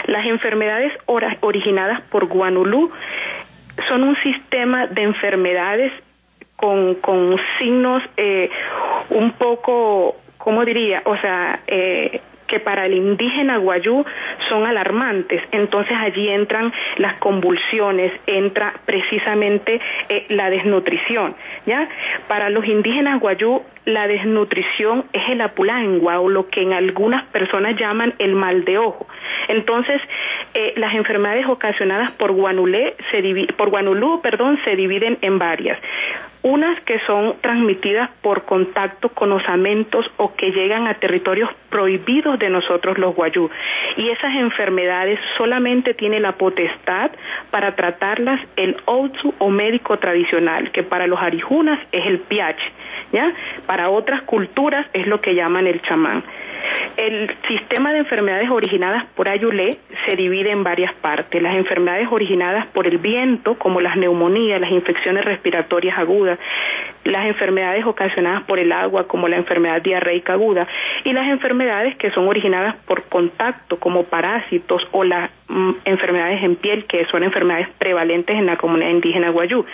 Las 0.06 0.26
enfermedades 0.26 0.92
originadas 1.06 2.02
por 2.10 2.26
Guanulú 2.26 2.90
son 3.88 4.02
un 4.02 4.16
sistema 4.22 4.86
de 4.86 5.02
enfermedades 5.02 5.92
con, 6.56 6.96
con 6.96 7.38
signos 7.58 8.02
eh, 8.18 8.50
un 9.08 9.32
poco, 9.32 10.16
¿cómo 10.36 10.64
diría? 10.64 11.02
O 11.06 11.16
sea, 11.16 11.60
eh, 11.66 12.20
que 12.50 12.60
para 12.60 12.86
el 12.86 12.94
indígena 12.94 13.58
guayú 13.58 14.04
son 14.48 14.66
alarmantes. 14.66 15.40
Entonces 15.52 15.96
allí 15.96 16.28
entran 16.28 16.72
las 16.96 17.14
convulsiones, 17.18 18.12
entra 18.26 18.74
precisamente 18.84 19.80
eh, 20.08 20.26
la 20.28 20.50
desnutrición. 20.50 21.36
¿ya? 21.64 21.88
Para 22.26 22.50
los 22.50 22.66
indígenas 22.66 23.20
guayú 23.20 23.62
la 23.86 24.06
desnutrición 24.06 25.04
es 25.12 25.22
el 25.30 25.40
apulangua 25.40 26.20
o 26.20 26.28
lo 26.28 26.48
que 26.48 26.60
en 26.62 26.72
algunas 26.72 27.24
personas 27.28 27.76
llaman 27.78 28.14
el 28.18 28.34
mal 28.34 28.64
de 28.64 28.78
ojo. 28.78 29.06
Entonces, 29.48 30.00
eh, 30.54 30.74
las 30.76 30.94
enfermedades 30.94 31.46
ocasionadas 31.46 32.12
por 32.12 32.32
guanulé 32.32 32.94
se 33.10 33.20
por 33.56 33.70
guanulú, 33.70 34.20
perdón, 34.20 34.58
se 34.64 34.76
dividen 34.76 35.18
en 35.22 35.38
varias. 35.38 35.78
Unas 36.42 36.80
que 36.82 36.98
son 37.00 37.34
transmitidas 37.42 38.08
por 38.22 38.44
contacto 38.44 39.10
con 39.10 39.30
osamentos 39.32 40.10
o 40.16 40.34
que 40.34 40.52
llegan 40.52 40.86
a 40.86 40.94
territorios 40.94 41.50
prohibidos 41.68 42.38
de 42.38 42.48
nosotros 42.48 42.96
los 42.96 43.14
guayú. 43.14 43.50
Y 43.96 44.08
esas 44.08 44.34
enfermedades 44.36 45.18
solamente 45.36 45.92
tiene 45.92 46.18
la 46.18 46.32
potestad 46.32 47.10
para 47.50 47.76
tratarlas 47.76 48.40
el 48.56 48.76
outsu 48.86 49.34
o 49.38 49.50
médico 49.50 49.98
tradicional, 49.98 50.70
que 50.72 50.82
para 50.82 51.06
los 51.06 51.20
arijunas 51.20 51.78
es 51.92 52.06
el 52.06 52.20
piach, 52.20 52.60
¿ya? 53.12 53.32
Para 53.66 53.90
otras 53.90 54.22
culturas 54.22 54.86
es 54.94 55.06
lo 55.06 55.20
que 55.20 55.34
llaman 55.34 55.66
el 55.66 55.82
chamán. 55.82 56.22
El 56.96 57.30
sistema 57.48 57.92
de 57.92 58.00
enfermedades 58.00 58.50
originadas 58.50 59.06
por 59.16 59.28
Ayulé 59.28 59.78
se 60.06 60.16
divide 60.16 60.50
en 60.50 60.62
varias 60.62 60.92
partes. 60.94 61.42
Las 61.42 61.56
enfermedades 61.56 62.08
originadas 62.10 62.66
por 62.68 62.86
el 62.86 62.98
viento, 62.98 63.54
como 63.54 63.80
las 63.80 63.96
neumonías, 63.96 64.60
las 64.60 64.70
infecciones 64.70 65.24
respiratorias 65.24 65.98
agudas, 65.98 66.29
las 67.04 67.26
enfermedades 67.26 67.84
ocasionadas 67.86 68.42
por 68.44 68.58
el 68.58 68.72
agua, 68.72 69.08
como 69.08 69.28
la 69.28 69.36
enfermedad 69.36 69.80
diarreica 69.82 70.34
aguda, 70.34 70.66
y 71.04 71.12
las 71.12 71.28
enfermedades 71.28 71.96
que 71.96 72.10
son 72.10 72.28
originadas 72.28 72.76
por 72.86 73.04
contacto, 73.04 73.78
como 73.78 74.04
parásitos 74.04 74.82
o 74.92 75.04
las 75.04 75.30
mm, 75.48 75.70
enfermedades 75.84 76.42
en 76.42 76.56
piel, 76.56 76.84
que 76.84 77.06
son 77.06 77.22
enfermedades 77.22 77.68
prevalentes 77.78 78.36
en 78.36 78.46
la 78.46 78.56
comunidad 78.56 78.90
indígena 78.90 79.30
guayú. 79.30 79.64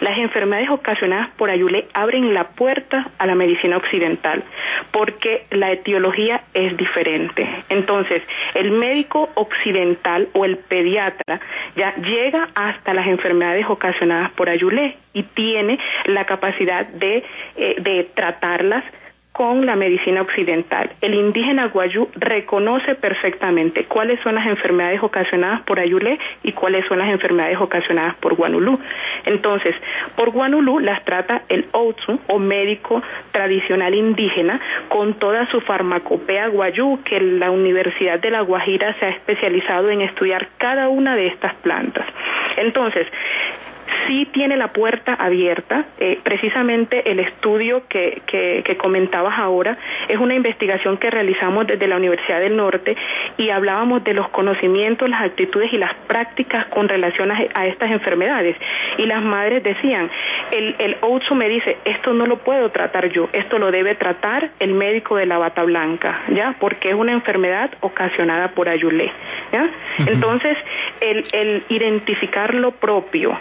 Las 0.00 0.16
enfermedades 0.18 0.70
ocasionadas 0.70 1.30
por 1.36 1.50
Ayulé 1.50 1.88
abren 1.94 2.32
la 2.32 2.44
puerta 2.44 3.08
a 3.18 3.26
la 3.26 3.34
medicina 3.34 3.76
occidental, 3.76 4.44
porque 4.92 5.46
la 5.50 5.72
etiología 5.72 6.42
es 6.54 6.76
diferente. 6.76 7.48
Entonces, 7.68 8.22
el 8.54 8.70
médico 8.70 9.28
occidental 9.34 10.28
o 10.34 10.44
el 10.44 10.56
pediatra 10.58 11.40
ya 11.76 11.94
llega 11.96 12.48
hasta 12.54 12.94
las 12.94 13.06
enfermedades 13.06 13.66
ocasionadas 13.68 14.30
por 14.32 14.48
Ayulé 14.48 14.96
y 15.12 15.22
tiene 15.22 15.78
la 16.06 16.24
capacidad 16.24 16.86
de, 16.86 17.24
eh, 17.56 17.74
de 17.78 18.04
tratarlas 18.14 18.84
con 19.38 19.66
la 19.66 19.76
medicina 19.76 20.20
occidental. 20.22 20.90
El 21.00 21.14
indígena 21.14 21.68
guayú 21.68 22.08
reconoce 22.16 22.96
perfectamente 22.96 23.84
cuáles 23.84 24.18
son 24.22 24.34
las 24.34 24.48
enfermedades 24.48 25.00
ocasionadas 25.00 25.60
por 25.62 25.78
Ayulé 25.78 26.18
y 26.42 26.50
cuáles 26.54 26.84
son 26.88 26.98
las 26.98 27.08
enfermedades 27.08 27.56
ocasionadas 27.60 28.16
por 28.16 28.34
Guanulú. 28.34 28.80
Entonces, 29.26 29.76
por 30.16 30.30
Guanulú 30.30 30.80
las 30.80 31.04
trata 31.04 31.42
el 31.48 31.66
Outsu 31.72 32.18
o 32.26 32.40
médico 32.40 33.00
tradicional 33.30 33.94
indígena 33.94 34.60
con 34.88 35.14
toda 35.20 35.48
su 35.52 35.60
farmacopea 35.60 36.48
guayú 36.48 36.98
que 37.04 37.20
la 37.20 37.52
Universidad 37.52 38.18
de 38.18 38.32
La 38.32 38.40
Guajira 38.40 38.92
se 38.98 39.06
ha 39.06 39.10
especializado 39.10 39.88
en 39.90 40.00
estudiar 40.00 40.48
cada 40.58 40.88
una 40.88 41.14
de 41.14 41.28
estas 41.28 41.54
plantas. 41.62 42.06
Entonces, 42.56 43.06
sí 44.06 44.26
tiene 44.32 44.56
la 44.56 44.68
puerta 44.68 45.14
abierta. 45.14 45.86
Eh, 45.98 46.18
precisamente 46.22 47.10
el 47.10 47.20
estudio 47.20 47.82
que, 47.88 48.22
que, 48.26 48.62
que, 48.64 48.76
comentabas 48.76 49.38
ahora 49.38 49.76
es 50.08 50.18
una 50.18 50.34
investigación 50.34 50.96
que 50.98 51.10
realizamos 51.10 51.66
desde 51.66 51.86
la 51.86 51.96
Universidad 51.96 52.40
del 52.40 52.56
Norte 52.56 52.96
y 53.36 53.50
hablábamos 53.50 54.04
de 54.04 54.14
los 54.14 54.28
conocimientos, 54.30 55.08
las 55.08 55.22
actitudes 55.22 55.72
y 55.72 55.78
las 55.78 55.94
prácticas 56.06 56.66
con 56.66 56.88
relación 56.88 57.30
a, 57.30 57.38
a 57.54 57.66
estas 57.66 57.90
enfermedades. 57.90 58.56
Y 58.96 59.06
las 59.06 59.22
madres 59.22 59.62
decían, 59.62 60.10
el, 60.52 60.74
el 60.78 60.96
OUTSU 61.00 61.34
me 61.34 61.48
dice, 61.48 61.76
esto 61.84 62.12
no 62.12 62.26
lo 62.26 62.38
puedo 62.38 62.70
tratar 62.70 63.10
yo, 63.10 63.28
esto 63.32 63.58
lo 63.58 63.70
debe 63.70 63.94
tratar 63.94 64.50
el 64.58 64.74
médico 64.74 65.16
de 65.16 65.26
la 65.26 65.38
bata 65.38 65.62
blanca, 65.64 66.20
¿ya? 66.28 66.54
Porque 66.58 66.90
es 66.90 66.94
una 66.94 67.12
enfermedad 67.12 67.70
ocasionada 67.80 68.48
por 68.48 68.68
Ayulé, 68.68 69.10
¿ya? 69.52 69.68
Entonces, 70.06 70.56
el, 71.00 71.24
el 71.32 71.62
identificar 71.68 72.54
lo 72.54 72.72
propio, 72.72 73.38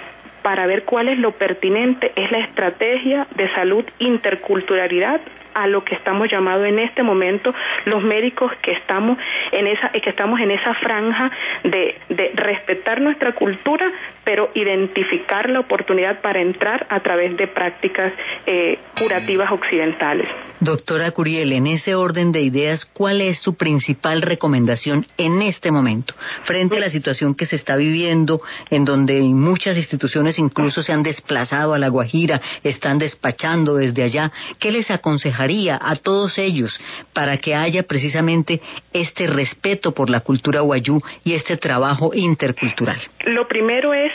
para 0.48 0.66
ver 0.66 0.86
cuál 0.86 1.10
es 1.10 1.20
lo 1.20 1.34
pertinente 1.34 2.14
es 2.16 2.32
la 2.32 2.40
estrategia 2.40 3.28
de 3.36 3.54
salud 3.54 3.84
interculturalidad 4.00 5.20
a 5.58 5.66
lo 5.66 5.84
que 5.84 5.96
estamos 5.96 6.30
llamados 6.32 6.68
en 6.68 6.78
este 6.78 7.02
momento 7.02 7.54
los 7.86 8.04
médicos 8.04 8.52
que 8.62 8.74
estamos 8.74 9.18
en 9.52 9.66
esa 9.66 9.90
que 9.90 10.10
estamos 10.10 10.40
en 10.40 10.52
esa 10.52 10.74
franja 10.76 11.32
de, 11.64 11.96
de 12.10 12.32
respetar 12.36 13.02
nuestra 13.02 13.34
cultura 13.34 13.92
pero 14.24 14.52
identificar 14.54 15.50
la 15.50 15.62
oportunidad 15.62 16.22
para 16.22 16.42
entrar 16.42 16.86
a 16.90 17.00
través 17.00 17.38
de 17.38 17.48
prácticas 17.48 18.12
eh, 18.46 18.78
curativas 19.00 19.50
occidentales. 19.52 20.28
Doctora 20.60 21.12
Curiel, 21.12 21.54
en 21.54 21.66
ese 21.66 21.96
orden 21.96 22.34
de 22.34 22.42
ideas, 22.42 22.86
¿cuál 22.86 23.22
es 23.22 23.40
su 23.40 23.56
principal 23.56 24.22
recomendación 24.22 25.06
en 25.18 25.42
este 25.42 25.72
momento 25.72 26.14
frente 26.44 26.76
a 26.76 26.80
la 26.82 26.90
situación 26.90 27.36
que 27.36 27.46
se 27.46 27.56
está 27.56 27.78
viviendo, 27.78 28.42
en 28.70 28.84
donde 28.84 29.22
muchas 29.22 29.78
instituciones 29.78 30.38
incluso 30.40 30.82
se 30.82 30.92
han 30.92 31.04
desplazado 31.04 31.74
a 31.74 31.80
La 31.80 31.88
Guajira, 31.88 32.42
están 32.64 32.98
despachando 32.98 33.76
desde 33.76 34.04
allá? 34.04 34.32
¿Qué 34.60 34.72
les 34.72 34.92
aconsejaría 34.92 35.47
a 35.80 35.96
todos 35.96 36.38
ellos 36.38 36.80
para 37.14 37.38
que 37.38 37.56
haya 37.56 37.84
precisamente 37.84 38.60
este 38.94 39.28
respeto 39.28 39.94
por 39.94 40.10
la 40.10 40.20
cultura 40.20 40.62
guayú 40.62 41.00
y 41.24 41.36
este 41.36 41.58
trabajo 41.58 42.12
intercultural? 42.14 42.98
Lo 43.26 43.48
primero 43.48 43.94
es 43.94 44.12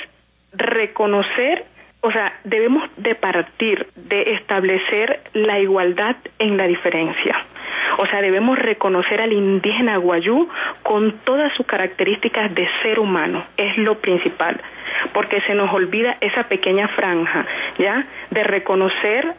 reconocer, 0.52 1.64
o 2.02 2.12
sea, 2.12 2.34
debemos 2.44 2.90
de 2.98 3.14
partir 3.14 3.86
de 3.96 4.34
establecer 4.34 5.22
la 5.32 5.58
igualdad 5.58 6.16
en 6.38 6.56
la 6.56 6.66
diferencia. 6.66 7.46
O 7.98 8.06
sea, 8.06 8.20
debemos 8.20 8.58
reconocer 8.58 9.20
al 9.20 9.32
indígena 9.32 9.96
guayú 9.96 10.48
con 10.82 11.12
todas 11.24 11.52
sus 11.54 11.66
características 11.66 12.54
de 12.54 12.68
ser 12.82 12.98
humano, 12.98 13.44
es 13.56 13.76
lo 13.78 13.98
principal, 13.98 14.60
porque 15.12 15.40
se 15.42 15.54
nos 15.54 15.72
olvida 15.72 16.16
esa 16.20 16.44
pequeña 16.44 16.88
franja, 16.88 17.46
¿ya? 17.78 18.06
De 18.30 18.44
reconocer 18.44 19.34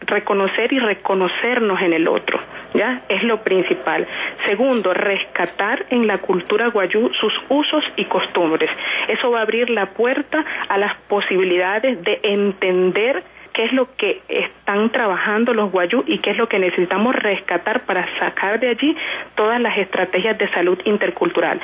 reconocer 0.00 0.72
y 0.72 0.78
reconocernos 0.78 1.80
en 1.80 1.92
el 1.92 2.08
otro, 2.08 2.40
¿ya? 2.74 3.02
Es 3.08 3.22
lo 3.22 3.42
principal. 3.42 4.06
Segundo, 4.46 4.94
rescatar 4.94 5.86
en 5.90 6.06
la 6.06 6.18
cultura 6.18 6.68
guayú 6.68 7.10
sus 7.14 7.32
usos 7.48 7.84
y 7.96 8.04
costumbres. 8.06 8.70
Eso 9.08 9.30
va 9.30 9.40
a 9.40 9.42
abrir 9.42 9.70
la 9.70 9.86
puerta 9.86 10.44
a 10.68 10.78
las 10.78 10.94
posibilidades 11.08 12.02
de 12.02 12.20
entender 12.22 13.22
qué 13.58 13.64
es 13.64 13.72
lo 13.72 13.88
que 13.96 14.20
están 14.28 14.88
trabajando 14.90 15.52
los 15.52 15.72
guayú 15.72 16.04
y 16.06 16.18
qué 16.18 16.30
es 16.30 16.36
lo 16.36 16.48
que 16.48 16.60
necesitamos 16.60 17.12
rescatar 17.12 17.80
para 17.86 18.06
sacar 18.20 18.60
de 18.60 18.68
allí 18.68 18.96
todas 19.34 19.60
las 19.60 19.76
estrategias 19.76 20.38
de 20.38 20.48
salud 20.50 20.78
intercultural. 20.84 21.60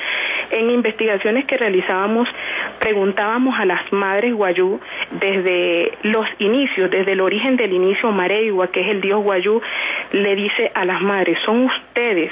En 0.51 0.71
investigaciones 0.71 1.45
que 1.45 1.55
realizábamos, 1.55 2.27
preguntábamos 2.79 3.57
a 3.57 3.63
las 3.63 3.93
madres 3.93 4.33
guayú 4.33 4.77
desde 5.11 5.93
los 6.01 6.27
inicios, 6.39 6.91
desde 6.91 7.13
el 7.13 7.21
origen 7.21 7.55
del 7.55 7.71
inicio 7.71 8.11
Mareigua, 8.11 8.67
que 8.73 8.81
es 8.81 8.87
el 8.89 8.99
dios 8.99 9.23
guayú, 9.23 9.61
le 10.11 10.35
dice 10.35 10.73
a 10.75 10.83
las 10.83 11.01
madres, 11.01 11.39
son 11.45 11.63
ustedes 11.63 12.29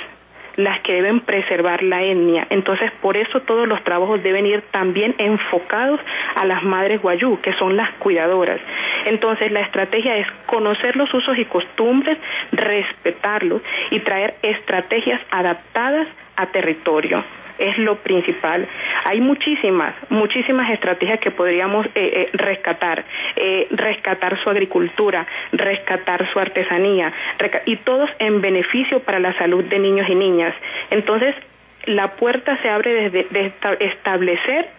las 0.56 0.82
que 0.82 0.94
deben 0.94 1.22
preservar 1.22 1.84
la 1.84 2.04
etnia. 2.04 2.48
Entonces, 2.50 2.92
por 3.02 3.18
eso 3.18 3.42
todos 3.42 3.68
los 3.68 3.84
trabajos 3.84 4.22
deben 4.24 4.46
ir 4.46 4.62
también 4.72 5.16
enfocados 5.18 6.00
a 6.36 6.46
las 6.46 6.64
madres 6.64 7.02
guayú, 7.02 7.40
que 7.42 7.54
son 7.54 7.76
las 7.76 7.92
cuidadoras. 7.96 8.60
Entonces, 9.06 9.52
la 9.52 9.62
estrategia 9.62 10.18
es 10.18 10.28
conocer 10.46 10.96
los 10.96 11.14
usos 11.14 11.38
y 11.38 11.46
costumbres, 11.46 12.18
respetarlos 12.52 13.62
y 13.92 14.00
traer 14.00 14.36
estrategias 14.42 15.22
adaptadas 15.32 16.08
a 16.36 16.48
territorio 16.48 17.24
es 17.58 17.78
lo 17.78 17.98
principal. 18.00 18.68
Hay 19.06 19.22
muchísimas, 19.22 19.96
muchísimas 20.10 20.72
estrategias 20.72 21.20
que 21.20 21.32
podríamos 21.32 21.86
eh, 21.88 21.92
eh, 21.96 22.30
rescatar, 22.34 23.06
eh, 23.36 23.68
rescatar 23.72 24.42
su 24.44 24.50
agricultura, 24.50 25.26
rescatar 25.52 26.32
su 26.32 26.40
artesanía, 26.40 27.14
y 27.66 27.78
todos 27.78 28.10
en 28.20 28.42
beneficio 28.42 29.02
para 29.02 29.20
la 29.20 29.38
salud 29.38 29.64
de 29.66 29.80
niños 29.80 30.08
y 30.10 30.16
niñas. 30.16 30.54
Entonces, 30.90 31.36
la 31.86 32.16
puerta 32.16 32.62
se 32.62 32.70
abre 32.70 33.10
desde 33.10 33.28
de 33.30 33.54
establecer 33.80 34.70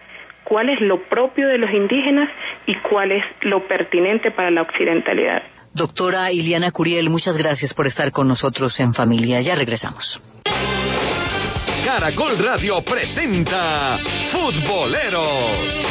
cuál 0.43 0.69
es 0.69 0.79
lo 0.81 1.01
propio 1.03 1.47
de 1.47 1.57
los 1.57 1.71
indígenas 1.71 2.29
y 2.65 2.75
cuál 2.75 3.11
es 3.11 3.23
lo 3.41 3.67
pertinente 3.67 4.31
para 4.31 4.49
la 4.51 4.61
occidentalidad. 4.61 5.43
Doctora 5.73 6.31
Iliana 6.31 6.71
Curiel, 6.71 7.09
muchas 7.09 7.37
gracias 7.37 7.73
por 7.73 7.85
estar 7.85 8.11
con 8.11 8.29
nosotros 8.29 8.79
en 8.79 8.93
familia. 8.93 9.41
Ya 9.41 9.55
regresamos. 9.55 10.21
Caracol 11.85 12.35
Radio 12.39 12.81
presenta 12.81 13.99
Futboleros. 14.31 15.85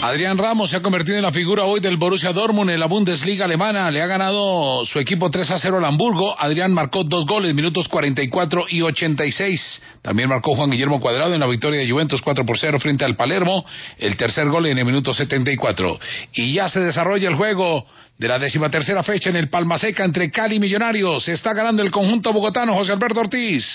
Adrián 0.00 0.38
Ramos 0.38 0.70
se 0.70 0.76
ha 0.76 0.82
convertido 0.82 1.18
en 1.18 1.22
la 1.22 1.32
figura 1.32 1.64
hoy 1.64 1.80
del 1.80 1.98
Borussia 1.98 2.32
Dortmund 2.32 2.70
en 2.70 2.80
la 2.80 2.86
Bundesliga 2.86 3.44
alemana. 3.44 3.90
Le 3.90 4.00
ha 4.00 4.06
ganado 4.06 4.86
su 4.86 4.98
equipo 4.98 5.30
3 5.30 5.50
a 5.50 5.58
0 5.58 5.76
al 5.76 5.84
Hamburgo. 5.84 6.34
Adrián 6.36 6.72
marcó 6.72 7.04
dos 7.04 7.26
goles, 7.26 7.54
minutos 7.54 7.86
44 7.88 8.64
y 8.70 8.80
86. 8.80 9.82
También 10.00 10.30
marcó 10.30 10.56
Juan 10.56 10.70
Guillermo 10.70 10.98
Cuadrado 10.98 11.34
en 11.34 11.40
la 11.40 11.46
victoria 11.46 11.80
de 11.80 11.90
Juventus 11.90 12.22
4 12.22 12.46
por 12.46 12.58
0 12.58 12.78
frente 12.80 13.04
al 13.04 13.16
Palermo. 13.16 13.66
El 13.98 14.16
tercer 14.16 14.48
gol 14.48 14.64
en 14.64 14.78
el 14.78 14.86
minuto 14.86 15.12
74. 15.12 16.00
Y 16.32 16.54
ya 16.54 16.70
se 16.70 16.80
desarrolla 16.80 17.28
el 17.28 17.36
juego 17.36 17.86
de 18.22 18.28
la 18.28 18.38
decimatercera 18.38 19.02
fecha 19.02 19.30
en 19.30 19.36
el 19.36 19.48
Palmaseca 19.48 20.04
entre 20.04 20.30
Cali 20.30 20.54
y 20.54 20.60
Millonarios. 20.60 21.26
Está 21.26 21.52
ganando 21.52 21.82
el 21.82 21.90
conjunto 21.90 22.32
bogotano 22.32 22.72
José 22.72 22.92
Alberto 22.92 23.18
Ortiz. 23.18 23.66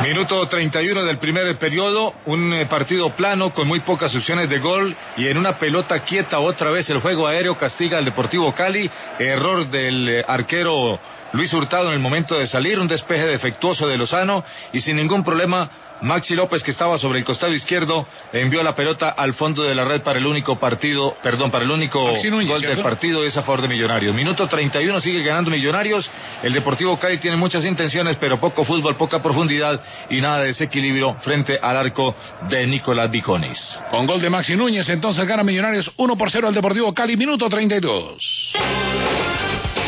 Minuto 0.00 0.46
31 0.46 1.04
del 1.04 1.18
primer 1.18 1.58
periodo, 1.58 2.14
un 2.26 2.52
eh, 2.52 2.66
partido 2.66 3.16
plano 3.16 3.52
con 3.52 3.66
muy 3.66 3.80
pocas 3.80 4.14
opciones 4.14 4.48
de 4.48 4.60
gol 4.60 4.96
y 5.16 5.26
en 5.26 5.38
una 5.38 5.58
pelota 5.58 5.98
quieta 6.04 6.38
otra 6.38 6.70
vez 6.70 6.88
el 6.90 7.00
juego 7.00 7.26
aéreo 7.26 7.56
castiga 7.56 7.98
al 7.98 8.04
Deportivo 8.04 8.52
Cali, 8.52 8.88
error 9.18 9.68
del 9.70 10.08
eh, 10.08 10.24
arquero 10.28 11.00
Luis 11.32 11.52
Hurtado 11.52 11.88
en 11.88 11.94
el 11.94 12.00
momento 12.00 12.38
de 12.38 12.46
salir, 12.46 12.78
un 12.78 12.86
despeje 12.86 13.26
defectuoso 13.26 13.88
de 13.88 13.98
Lozano 13.98 14.44
y 14.72 14.80
sin 14.80 14.96
ningún 14.96 15.24
problema 15.24 15.68
Maxi 16.02 16.34
López, 16.34 16.62
que 16.62 16.70
estaba 16.70 16.98
sobre 16.98 17.18
el 17.18 17.24
costado 17.24 17.52
izquierdo, 17.52 18.06
envió 18.32 18.62
la 18.62 18.74
pelota 18.74 19.10
al 19.10 19.34
fondo 19.34 19.62
de 19.62 19.74
la 19.74 19.84
red 19.84 20.02
para 20.02 20.18
el 20.18 20.26
único 20.26 20.58
partido, 20.58 21.16
perdón, 21.22 21.50
para 21.50 21.64
el 21.64 21.70
único 21.70 22.00
gol 22.02 22.60
del 22.60 22.82
partido 22.82 23.24
es 23.24 23.36
a 23.36 23.42
favor 23.42 23.62
de 23.62 23.68
Millonarios. 23.68 24.14
Minuto 24.14 24.46
31 24.46 25.00
sigue 25.00 25.22
ganando 25.22 25.50
Millonarios. 25.50 26.08
El 26.42 26.52
Deportivo 26.52 26.98
Cali 26.98 27.18
tiene 27.18 27.36
muchas 27.36 27.64
intenciones, 27.64 28.16
pero 28.18 28.38
poco 28.38 28.64
fútbol, 28.64 28.96
poca 28.96 29.22
profundidad 29.22 29.80
y 30.10 30.20
nada 30.20 30.40
de 30.40 30.48
desequilibrio 30.48 31.14
frente 31.16 31.58
al 31.60 31.76
arco 31.76 32.14
de 32.48 32.66
Nicolás 32.66 33.10
Viconis. 33.10 33.58
Con 33.90 34.06
gol 34.06 34.20
de 34.20 34.30
Maxi 34.30 34.56
Núñez, 34.56 34.88
entonces 34.88 35.26
gana 35.26 35.42
Millonarios 35.42 35.90
1 35.96 36.16
por 36.16 36.30
0 36.30 36.48
al 36.48 36.54
Deportivo 36.54 36.92
Cali, 36.92 37.16
minuto 37.16 37.48
32. 37.48 39.25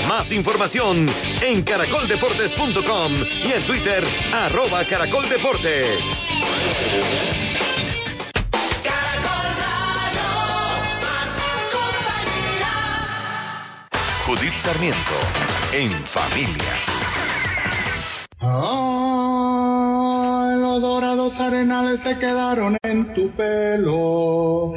Más 0.09 0.33
información 0.33 1.07
en 1.43 1.63
caracoldeportes.com 1.65 3.13
y 3.45 3.53
en 3.53 3.67
Twitter, 3.67 4.03
arroba 4.33 4.83
caracoldeportes. 4.87 6.01
Judith 14.25 14.55
Sarmiento, 14.63 14.99
en 15.73 15.93
familia. 16.07 16.75
Ah, 18.41 19.47
los 20.59 20.81
dorados 20.81 21.39
arenales 21.39 22.01
se 22.01 22.19
quedaron 22.19 22.79
en 22.83 23.13
tu 23.13 23.29
pelo, 23.33 24.73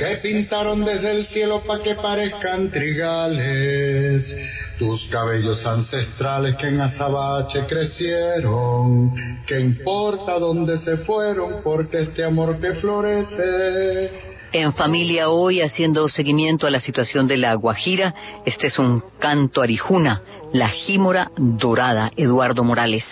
que 0.00 0.16
pintaron 0.16 0.82
desde 0.82 1.10
el 1.10 1.26
cielo 1.26 1.60
pa' 1.60 1.82
que 1.82 1.94
parezcan 1.94 2.70
trigales 2.70 4.34
tus 4.78 5.06
cabellos 5.08 5.66
ancestrales 5.66 6.56
que 6.56 6.68
en 6.68 6.80
azabache 6.80 7.66
crecieron, 7.66 9.14
¿qué 9.46 9.60
importa 9.60 10.38
dónde 10.38 10.78
se 10.78 10.96
fueron? 10.96 11.62
Porque 11.62 12.00
este 12.00 12.24
amor 12.24 12.58
que 12.58 12.72
florece. 12.76 14.10
En 14.52 14.72
familia 14.72 15.28
hoy, 15.28 15.60
haciendo 15.60 16.08
seguimiento 16.08 16.66
a 16.66 16.70
la 16.70 16.80
situación 16.80 17.28
de 17.28 17.36
la 17.36 17.52
Guajira, 17.52 18.14
este 18.46 18.68
es 18.68 18.78
un 18.78 19.04
canto 19.18 19.60
arijuna, 19.60 20.22
la 20.54 20.70
jímora 20.70 21.30
dorada, 21.36 22.10
Eduardo 22.16 22.64
Morales. 22.64 23.04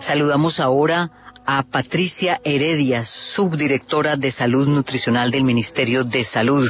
Saludamos 0.00 0.58
ahora 0.58 1.25
a 1.46 1.62
Patricia 1.62 2.40
Heredia, 2.44 3.04
subdirectora 3.04 4.16
de 4.16 4.32
Salud 4.32 4.66
Nutricional 4.66 5.30
del 5.30 5.44
Ministerio 5.44 6.04
de 6.04 6.24
Salud. 6.24 6.68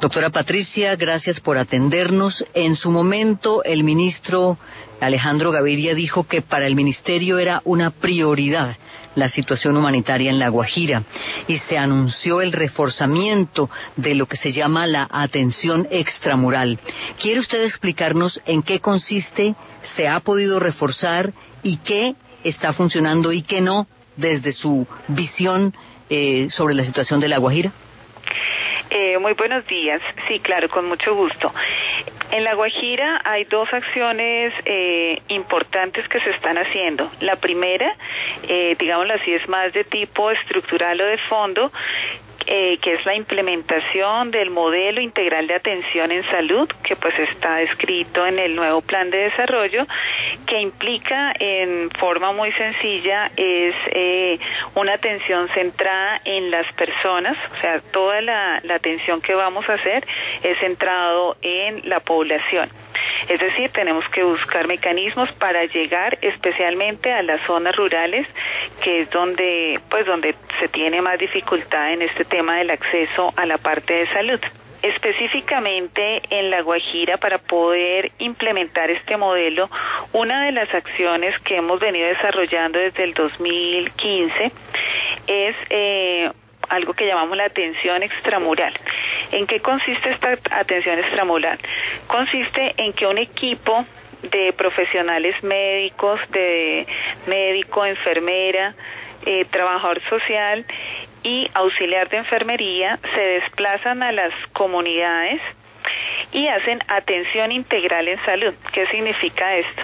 Doctora 0.00 0.30
Patricia, 0.30 0.96
gracias 0.96 1.40
por 1.40 1.58
atendernos. 1.58 2.42
En 2.54 2.74
su 2.74 2.90
momento, 2.90 3.62
el 3.62 3.84
ministro 3.84 4.56
Alejandro 5.00 5.52
Gaviria 5.52 5.94
dijo 5.94 6.24
que 6.24 6.40
para 6.40 6.66
el 6.66 6.74
ministerio 6.74 7.38
era 7.38 7.60
una 7.64 7.90
prioridad 7.90 8.76
la 9.14 9.28
situación 9.28 9.76
humanitaria 9.76 10.30
en 10.30 10.38
La 10.38 10.48
Guajira 10.48 11.02
y 11.48 11.58
se 11.58 11.76
anunció 11.76 12.40
el 12.40 12.52
reforzamiento 12.52 13.68
de 13.96 14.14
lo 14.14 14.26
que 14.26 14.36
se 14.36 14.52
llama 14.52 14.86
la 14.86 15.08
atención 15.10 15.86
extramural. 15.90 16.78
¿Quiere 17.20 17.40
usted 17.40 17.64
explicarnos 17.64 18.40
en 18.46 18.62
qué 18.62 18.80
consiste, 18.80 19.54
se 19.96 20.08
ha 20.08 20.20
podido 20.20 20.60
reforzar 20.60 21.32
y 21.62 21.78
qué 21.78 22.14
está 22.44 22.72
funcionando 22.72 23.32
y 23.32 23.42
qué 23.42 23.60
no 23.60 23.86
desde 24.16 24.52
su 24.52 24.86
visión 25.08 25.74
eh, 26.08 26.48
sobre 26.50 26.74
la 26.74 26.84
situación 26.84 27.20
de 27.20 27.28
La 27.28 27.38
Guajira? 27.38 27.72
Eh, 28.90 29.18
muy 29.18 29.34
buenos 29.34 29.64
días. 29.66 30.02
Sí, 30.26 30.40
claro, 30.40 30.68
con 30.68 30.88
mucho 30.88 31.14
gusto. 31.14 31.52
En 32.32 32.42
La 32.42 32.54
Guajira 32.54 33.20
hay 33.24 33.44
dos 33.44 33.72
acciones 33.72 34.52
eh, 34.64 35.22
importantes 35.28 36.08
que 36.08 36.20
se 36.20 36.30
están 36.30 36.58
haciendo. 36.58 37.10
La 37.20 37.36
primera, 37.36 37.94
eh, 38.48 38.76
digámoslo 38.78 39.14
así, 39.14 39.32
es 39.32 39.48
más 39.48 39.72
de 39.72 39.84
tipo 39.84 40.30
estructural 40.32 41.00
o 41.00 41.06
de 41.06 41.18
fondo, 41.28 41.72
eh, 42.52 42.78
que 42.82 42.94
es 42.94 43.06
la 43.06 43.14
implementación 43.14 44.32
del 44.32 44.50
modelo 44.50 45.00
integral 45.00 45.46
de 45.46 45.54
atención 45.54 46.10
en 46.10 46.24
salud, 46.32 46.68
que 46.82 46.96
pues 46.96 47.16
está 47.16 47.62
escrito 47.62 48.26
en 48.26 48.40
el 48.40 48.56
nuevo 48.56 48.80
plan 48.80 49.08
de 49.08 49.18
desarrollo, 49.18 49.86
que 50.48 50.60
implica 50.60 51.32
en 51.38 51.90
forma 51.92 52.32
muy 52.32 52.50
sencilla 52.54 53.30
es 53.36 53.74
eh, 53.92 54.40
una 54.74 54.94
atención 54.94 55.48
centrada 55.54 56.20
en 56.24 56.50
las 56.50 56.66
personas, 56.72 57.36
o 57.56 57.60
sea, 57.60 57.80
toda 57.92 58.20
la, 58.20 58.58
la 58.64 58.74
atención 58.74 59.20
que 59.20 59.36
vamos 59.36 59.68
a 59.68 59.74
hacer 59.74 60.04
es 60.42 60.58
centrado 60.58 61.36
en 61.42 61.88
la 61.88 62.00
población. 62.00 62.68
Es 63.28 63.38
decir, 63.40 63.70
tenemos 63.70 64.04
que 64.08 64.22
buscar 64.22 64.66
mecanismos 64.66 65.30
para 65.32 65.64
llegar 65.66 66.18
especialmente 66.22 67.12
a 67.12 67.22
las 67.22 67.40
zonas 67.46 67.74
rurales, 67.76 68.26
que 68.82 69.02
es 69.02 69.10
donde, 69.10 69.80
pues, 69.88 70.06
donde 70.06 70.34
se 70.58 70.68
tiene 70.68 71.00
más 71.00 71.18
dificultad 71.18 71.92
en 71.92 72.02
este 72.02 72.24
tema 72.24 72.58
del 72.58 72.70
acceso 72.70 73.32
a 73.36 73.46
la 73.46 73.58
parte 73.58 73.92
de 73.92 74.06
salud. 74.08 74.40
Específicamente 74.82 76.22
en 76.30 76.50
La 76.50 76.62
Guajira 76.62 77.18
para 77.18 77.36
poder 77.36 78.12
implementar 78.18 78.90
este 78.90 79.16
modelo, 79.18 79.68
una 80.12 80.46
de 80.46 80.52
las 80.52 80.72
acciones 80.74 81.38
que 81.40 81.56
hemos 81.56 81.80
venido 81.80 82.08
desarrollando 82.08 82.78
desde 82.78 83.04
el 83.04 83.12
2015 83.12 84.52
es 85.26 85.56
eh, 85.68 86.30
algo 86.70 86.94
que 86.94 87.06
llamamos 87.06 87.36
la 87.36 87.44
atención 87.44 88.02
extramural. 88.02 88.72
¿En 89.32 89.46
qué 89.46 89.60
consiste 89.60 90.10
esta 90.10 90.38
atención 90.52 90.98
extramural? 90.98 91.58
Consiste 92.06 92.74
en 92.76 92.92
que 92.92 93.06
un 93.06 93.18
equipo 93.18 93.84
de 94.22 94.52
profesionales 94.52 95.34
médicos, 95.42 96.20
de 96.30 96.86
médico, 97.26 97.84
enfermera, 97.84 98.74
eh, 99.26 99.44
trabajador 99.46 100.00
social 100.08 100.64
y 101.22 101.50
auxiliar 101.54 102.08
de 102.08 102.18
enfermería 102.18 102.98
se 103.14 103.20
desplazan 103.20 104.02
a 104.02 104.12
las 104.12 104.32
comunidades 104.52 105.40
y 106.32 106.46
hacen 106.48 106.78
atención 106.86 107.50
integral 107.50 108.08
en 108.08 108.24
salud. 108.24 108.54
¿Qué 108.72 108.86
significa 108.86 109.56
esto? 109.56 109.82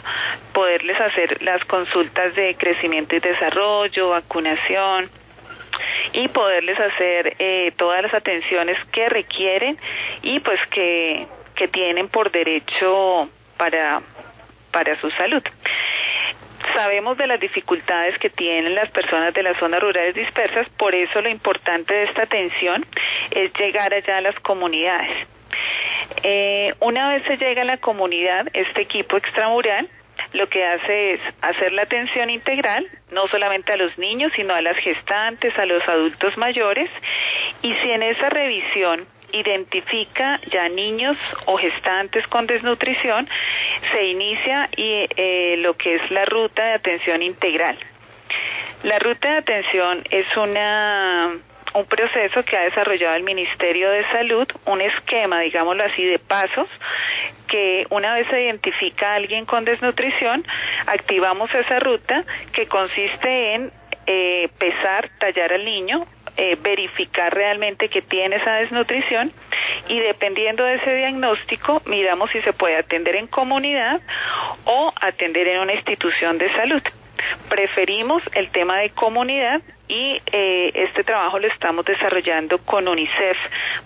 Poderles 0.52 1.00
hacer 1.00 1.42
las 1.42 1.64
consultas 1.64 2.34
de 2.34 2.54
crecimiento 2.54 3.16
y 3.16 3.20
desarrollo, 3.20 4.10
vacunación 4.10 5.10
y 6.12 6.28
poderles 6.28 6.78
hacer 6.78 7.36
eh, 7.38 7.72
todas 7.76 8.02
las 8.02 8.14
atenciones 8.14 8.78
que 8.92 9.08
requieren 9.08 9.78
y 10.22 10.40
pues 10.40 10.60
que, 10.70 11.26
que 11.54 11.68
tienen 11.68 12.08
por 12.08 12.30
derecho 12.30 13.28
para, 13.56 14.02
para 14.72 15.00
su 15.00 15.10
salud. 15.12 15.42
Sabemos 16.74 17.16
de 17.16 17.26
las 17.26 17.40
dificultades 17.40 18.18
que 18.18 18.30
tienen 18.30 18.74
las 18.74 18.90
personas 18.90 19.32
de 19.34 19.42
las 19.42 19.56
zonas 19.58 19.80
rurales 19.80 20.14
dispersas, 20.14 20.68
por 20.70 20.94
eso 20.94 21.20
lo 21.20 21.28
importante 21.28 21.94
de 21.94 22.04
esta 22.04 22.22
atención 22.22 22.84
es 23.30 23.52
llegar 23.58 23.92
allá 23.92 24.18
a 24.18 24.20
las 24.20 24.38
comunidades. 24.40 25.28
Eh, 26.22 26.74
una 26.80 27.08
vez 27.08 27.24
se 27.24 27.36
llega 27.36 27.62
a 27.62 27.64
la 27.64 27.78
comunidad, 27.78 28.46
este 28.52 28.82
equipo 28.82 29.16
extramural 29.16 29.88
lo 30.32 30.48
que 30.48 30.64
hace 30.64 31.14
es 31.14 31.20
hacer 31.42 31.72
la 31.72 31.82
atención 31.82 32.30
integral, 32.30 32.86
no 33.10 33.26
solamente 33.28 33.72
a 33.72 33.76
los 33.76 33.96
niños, 33.98 34.32
sino 34.34 34.54
a 34.54 34.60
las 34.60 34.76
gestantes, 34.78 35.56
a 35.58 35.66
los 35.66 35.86
adultos 35.88 36.36
mayores, 36.36 36.90
y 37.62 37.72
si 37.74 37.90
en 37.90 38.02
esa 38.02 38.28
revisión 38.28 39.06
identifica 39.32 40.40
ya 40.50 40.68
niños 40.68 41.16
o 41.46 41.56
gestantes 41.56 42.26
con 42.28 42.46
desnutrición, 42.46 43.28
se 43.92 44.04
inicia 44.04 44.68
y, 44.76 45.06
eh, 45.16 45.56
lo 45.58 45.76
que 45.76 45.96
es 45.96 46.10
la 46.10 46.24
ruta 46.24 46.64
de 46.64 46.72
atención 46.74 47.22
integral. 47.22 47.78
La 48.82 48.98
ruta 48.98 49.28
de 49.28 49.38
atención 49.38 50.04
es 50.10 50.26
una 50.36 51.32
un 51.76 51.84
proceso 51.84 52.42
que 52.42 52.56
ha 52.56 52.62
desarrollado 52.62 53.16
el 53.16 53.22
Ministerio 53.22 53.90
de 53.90 54.02
Salud, 54.08 54.48
un 54.64 54.80
esquema, 54.80 55.40
digámoslo 55.40 55.84
así, 55.84 56.04
de 56.04 56.18
pasos 56.18 56.68
que 57.48 57.86
una 57.90 58.14
vez 58.14 58.26
se 58.28 58.42
identifica 58.42 59.12
a 59.12 59.14
alguien 59.16 59.44
con 59.44 59.64
desnutrición, 59.64 60.44
activamos 60.86 61.54
esa 61.54 61.78
ruta 61.78 62.24
que 62.54 62.66
consiste 62.66 63.54
en 63.54 63.72
eh, 64.06 64.48
pesar, 64.58 65.10
tallar 65.18 65.52
al 65.52 65.64
niño, 65.64 66.06
eh, 66.38 66.56
verificar 66.60 67.34
realmente 67.34 67.88
que 67.88 68.02
tiene 68.02 68.36
esa 68.36 68.54
desnutrición 68.54 69.32
y 69.88 70.00
dependiendo 70.00 70.64
de 70.64 70.76
ese 70.76 70.94
diagnóstico 70.94 71.82
miramos 71.84 72.30
si 72.30 72.40
se 72.42 72.52
puede 72.54 72.76
atender 72.76 73.16
en 73.16 73.26
comunidad 73.26 74.00
o 74.64 74.92
atender 75.00 75.46
en 75.48 75.60
una 75.60 75.74
institución 75.74 76.38
de 76.38 76.50
salud. 76.54 76.82
Preferimos 77.48 78.22
el 78.34 78.50
tema 78.50 78.78
de 78.78 78.90
comunidad 78.90 79.60
y 79.88 80.20
eh, 80.32 80.72
este 80.74 81.04
trabajo 81.04 81.38
lo 81.38 81.48
estamos 81.48 81.84
desarrollando 81.84 82.58
con 82.58 82.88
UNICEF, 82.88 83.36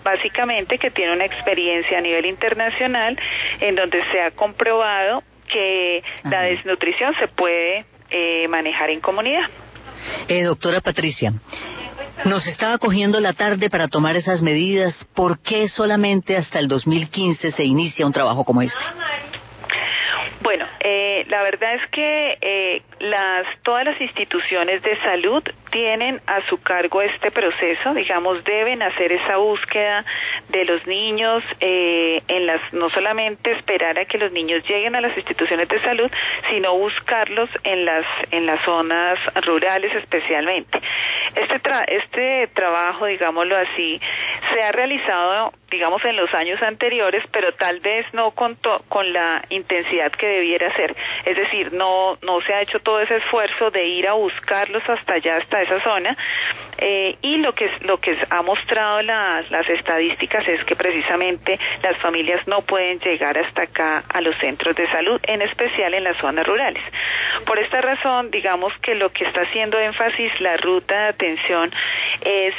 básicamente 0.03 0.77
que 0.77 0.91
tiene 0.91 1.13
una 1.13 1.25
experiencia 1.25 1.97
a 1.97 2.01
nivel 2.01 2.25
internacional 2.25 3.17
en 3.59 3.75
donde 3.75 4.03
se 4.11 4.21
ha 4.21 4.31
comprobado 4.31 5.23
que 5.51 6.03
la 6.23 6.43
desnutrición 6.43 7.13
se 7.19 7.27
puede 7.27 7.85
eh, 8.09 8.47
manejar 8.47 8.89
en 8.89 9.01
comunidad. 9.01 9.49
Eh, 10.27 10.43
doctora 10.43 10.81
Patricia, 10.81 11.33
nos 12.25 12.45
estaba 12.47 12.77
cogiendo 12.77 13.19
la 13.19 13.33
tarde 13.33 13.69
para 13.69 13.87
tomar 13.87 14.15
esas 14.15 14.41
medidas. 14.41 15.07
¿Por 15.15 15.41
qué 15.41 15.67
solamente 15.67 16.37
hasta 16.37 16.59
el 16.59 16.67
2015 16.67 17.51
se 17.51 17.63
inicia 17.63 18.05
un 18.05 18.13
trabajo 18.13 18.43
como 18.43 18.61
este? 18.61 18.79
Bueno, 20.41 20.65
eh, 20.79 21.25
la 21.27 21.43
verdad 21.43 21.75
es 21.75 21.89
que 21.91 22.37
eh, 22.41 22.81
las 22.99 23.45
todas 23.63 23.85
las 23.85 23.99
instituciones 24.01 24.81
de 24.81 24.97
salud 25.01 25.43
tienen 25.71 26.21
a 26.27 26.45
su 26.47 26.61
cargo 26.61 27.01
este 27.01 27.31
proceso, 27.31 27.93
digamos, 27.93 28.43
deben 28.43 28.81
hacer 28.81 29.11
esa 29.11 29.37
búsqueda 29.37 30.05
de 30.49 30.65
los 30.65 30.85
niños, 30.85 31.43
eh, 31.59 32.21
en 32.27 32.45
las 32.45 32.61
no 32.73 32.89
solamente 32.89 33.51
esperar 33.51 33.97
a 33.97 34.05
que 34.05 34.17
los 34.17 34.31
niños 34.31 34.63
lleguen 34.67 34.95
a 34.95 35.01
las 35.01 35.15
instituciones 35.17 35.67
de 35.69 35.79
salud, 35.81 36.11
sino 36.49 36.77
buscarlos 36.77 37.49
en 37.63 37.85
las 37.85 38.05
en 38.31 38.45
las 38.45 38.63
zonas 38.63 39.17
rurales 39.45 39.95
especialmente. 39.95 40.79
Este 41.35 41.59
tra 41.59 41.79
este 41.87 42.47
trabajo, 42.53 43.05
digámoslo 43.05 43.57
así, 43.57 43.99
se 44.53 44.61
ha 44.61 44.71
realizado, 44.71 45.53
digamos, 45.69 46.03
en 46.05 46.17
los 46.17 46.33
años 46.33 46.61
anteriores, 46.61 47.23
pero 47.31 47.53
tal 47.53 47.79
vez 47.79 48.05
no 48.13 48.31
con 48.31 48.57
con 48.89 49.13
la 49.13 49.43
intensidad 49.49 50.11
que 50.11 50.27
debiera 50.27 50.75
ser. 50.75 50.95
Es 51.25 51.37
decir, 51.37 51.71
no, 51.73 52.17
no 52.21 52.41
se 52.41 52.53
ha 52.53 52.61
hecho 52.61 52.79
todo 52.79 52.99
ese 52.99 53.15
esfuerzo 53.17 53.71
de 53.71 53.85
ir 53.85 54.07
a 54.07 54.13
buscarlos 54.13 54.83
hasta 54.89 55.13
allá, 55.13 55.37
hasta 55.37 55.60
esa 55.61 55.81
zona. 55.81 56.15
Eh, 56.77 57.15
y 57.21 57.37
lo 57.37 57.53
que, 57.53 57.69
lo 57.81 57.97
que 57.99 58.17
ha 58.29 58.41
mostrado 58.41 59.01
las, 59.01 59.49
las 59.51 59.67
estadísticas 59.69 60.47
es 60.47 60.63
que 60.65 60.75
precisamente 60.75 61.59
las 61.83 61.97
familias 61.97 62.47
no 62.47 62.61
pueden 62.61 62.99
llegar 62.99 63.37
hasta 63.37 63.63
acá 63.63 64.03
a 64.09 64.21
los 64.21 64.35
centros 64.37 64.75
de 64.75 64.89
salud, 64.91 65.19
en 65.23 65.41
especial 65.41 65.93
en 65.93 66.03
las 66.03 66.17
zonas 66.17 66.45
rurales. 66.45 66.83
Por 67.45 67.59
esta 67.59 67.81
razón, 67.81 68.31
digamos 68.31 68.73
que 68.81 68.95
lo 68.95 69.11
que 69.11 69.25
está 69.25 69.41
haciendo 69.41 69.79
énfasis 69.79 70.39
la 70.41 70.57
ruta 70.57 70.95
de 71.03 71.07
atención 71.09 71.71
es 72.23 72.55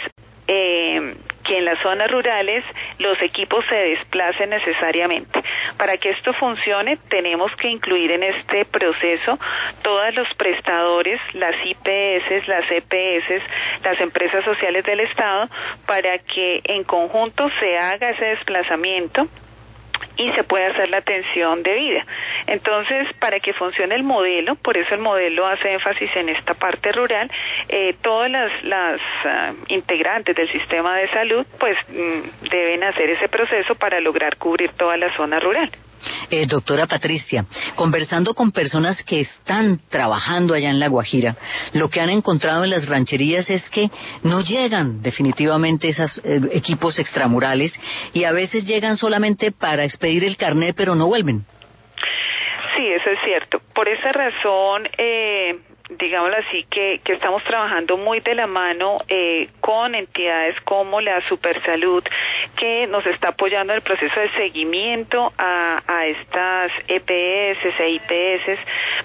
eh, 0.47 1.15
que 1.45 1.59
en 1.59 1.65
las 1.65 1.79
zonas 1.81 2.11
rurales 2.11 2.65
los 2.99 3.21
equipos 3.23 3.65
se 3.69 3.75
desplacen 3.75 4.51
necesariamente. 4.51 5.43
Para 5.77 5.97
que 5.97 6.11
esto 6.11 6.33
funcione, 6.35 6.99
tenemos 7.09 7.55
que 7.57 7.69
incluir 7.69 8.11
en 8.13 8.23
este 8.23 8.65
proceso 8.65 9.39
todos 9.83 10.15
los 10.15 10.29
prestadores, 10.35 11.21
las 11.35 11.55
IPS, 11.65 12.49
las 12.49 12.71
EPS, 12.71 13.43
las 13.85 14.01
empresas 14.01 14.45
sociales 14.45 14.85
del 14.85 15.01
Estado, 15.01 15.49
para 15.87 16.19
que 16.19 16.61
en 16.65 16.85
conjunto 16.85 17.51
se 17.61 17.79
haga 17.79 18.11
ese 18.11 18.25
desplazamiento 18.25 19.29
y 20.17 20.31
se 20.33 20.45
puede 20.45 20.67
hacer 20.67 20.91
la 20.91 20.99
atención 20.99 21.63
debida. 21.63 22.05
Entonces, 22.47 23.09
para 23.19 23.41
que 23.41 23.53
funcione 23.53 23.95
el 23.95 24.03
modelo, 24.03 24.55
por 24.57 24.77
eso 24.77 24.95
el 24.95 25.01
modelo 25.01 25.47
hace 25.47 25.73
énfasis 25.73 26.11
en 26.17 26.29
esta 26.29 26.55
parte 26.55 26.93
rural, 26.93 27.31
eh, 27.69 27.95
todas 28.03 28.31
las, 28.31 28.65
las 28.65 29.01
ah, 29.25 29.53
integrantes 29.69 30.37
del 30.37 30.51
sistema 30.51 30.97
de 30.97 31.09
salud 31.09 31.47
pues 31.59 31.77
mm, 31.89 32.49
deben 32.51 32.85
hacer 32.85 33.11
ese 33.11 33.29
proceso 33.29 33.75
para 33.75 34.01
lograr 34.01 34.37
cubrir 34.37 34.71
toda 34.73 34.97
la 34.97 35.15
zona 35.17 35.41
rural. 35.41 35.71
Eh, 36.31 36.47
doctora 36.47 36.87
Patricia, 36.87 37.45
conversando 37.75 38.35
con 38.35 38.53
personas 38.53 39.03
que 39.05 39.21
están 39.21 39.81
trabajando 39.89 40.55
allá 40.55 40.71
en 40.71 40.81
La 40.81 40.89
Guajira, 40.89 41.37
lo 41.73 41.89
que 41.89 42.01
han 42.01 42.11
encontrado 42.11 42.65
en 42.65 42.71
las 42.71 42.89
rancherías 42.89 43.49
es 43.51 43.69
que 43.71 43.91
no 44.23 44.41
llegan 44.41 45.03
definitivamente 45.03 45.89
esos 45.89 46.19
eh, 46.25 46.41
equipos 46.53 46.99
extramurales 46.99 47.79
y 48.13 48.25
a 48.25 48.33
veces 48.33 48.67
llegan 48.67 48.97
solamente 48.97 49.53
para 49.53 49.85
expedir 49.85 50.25
el 50.25 50.37
carnet, 50.37 50.75
pero 50.77 50.95
no 50.95 51.07
vuelven. 51.07 51.45
Sí, 52.77 52.87
eso 52.87 53.11
es 53.11 53.19
cierto. 53.25 53.61
Por 53.75 53.89
esa 53.89 54.13
razón, 54.13 54.89
eh, 54.97 55.59
digámoslo 55.99 56.37
así, 56.39 56.65
que, 56.71 57.01
que 57.05 57.15
estamos 57.15 57.43
trabajando 57.45 57.97
muy 57.97 58.21
de 58.21 58.35
la 58.35 58.47
mano 58.47 58.99
eh, 59.09 59.49
con 59.61 59.95
entidades 59.95 60.61
como 60.63 61.01
la 61.01 61.21
Supersalud, 61.29 62.05
que 62.57 62.87
nos 62.87 63.05
está 63.07 63.31
apoyando 63.31 63.73
en 63.73 63.79
el 63.79 63.83
proceso 63.83 64.21
de 64.21 64.31
seguimiento 64.31 65.33
a, 65.39 65.83
a 65.87 66.07
estas 66.07 66.73
EPS 66.89 67.81
e 67.81 67.91
IPS 67.91 68.59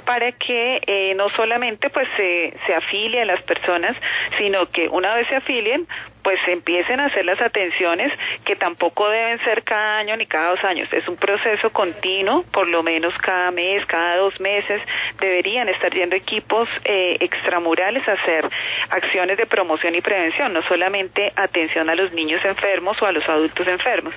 para 0.06 0.32
que 0.32 0.82
eh, 0.86 1.14
no 1.16 1.30
solamente 1.32 1.90
pues 1.90 2.08
se, 2.16 2.54
se 2.66 2.74
afilie 2.74 3.22
a 3.22 3.26
las 3.26 3.42
personas, 3.44 3.96
sino 4.38 4.70
que 4.72 4.88
una 4.90 5.16
vez 5.16 5.28
se 5.28 5.36
afilien, 5.36 5.88
pues 6.28 6.40
empiecen 6.48 7.00
a 7.00 7.06
hacer 7.06 7.24
las 7.24 7.40
atenciones 7.40 8.12
que 8.44 8.58
tampoco 8.58 9.08
deben 9.08 9.40
ser 9.46 9.64
cada 9.64 10.00
año 10.00 10.18
ni 10.18 10.26
cada 10.26 10.50
dos 10.50 10.64
años. 10.66 10.92
Es 10.92 11.08
un 11.08 11.16
proceso 11.16 11.70
continuo, 11.70 12.44
por 12.52 12.68
lo 12.68 12.84
menos 12.84 13.14
cada 13.20 13.50
mes, 13.52 13.86
cada 13.86 14.18
dos 14.18 14.38
meses, 14.42 14.82
deberían 15.22 15.70
estar 15.70 15.94
yendo 15.94 16.18
equipos 16.18 16.68
eh, 16.86 17.18
extramurales 17.20 18.08
hacer 18.08 18.50
acciones 18.90 19.38
de 19.38 19.46
promoción 19.46 19.96
y 19.96 20.02
prevención, 20.02 20.54
no 20.54 20.62
solamente 20.64 21.32
atención 21.36 21.90
a 21.90 21.96
los 21.96 22.12
niños 22.14 22.44
enfermos 22.46 23.02
o 23.02 23.06
a 23.06 23.12
los 23.12 23.28
adultos 23.28 23.68
enfermos. 23.68 24.14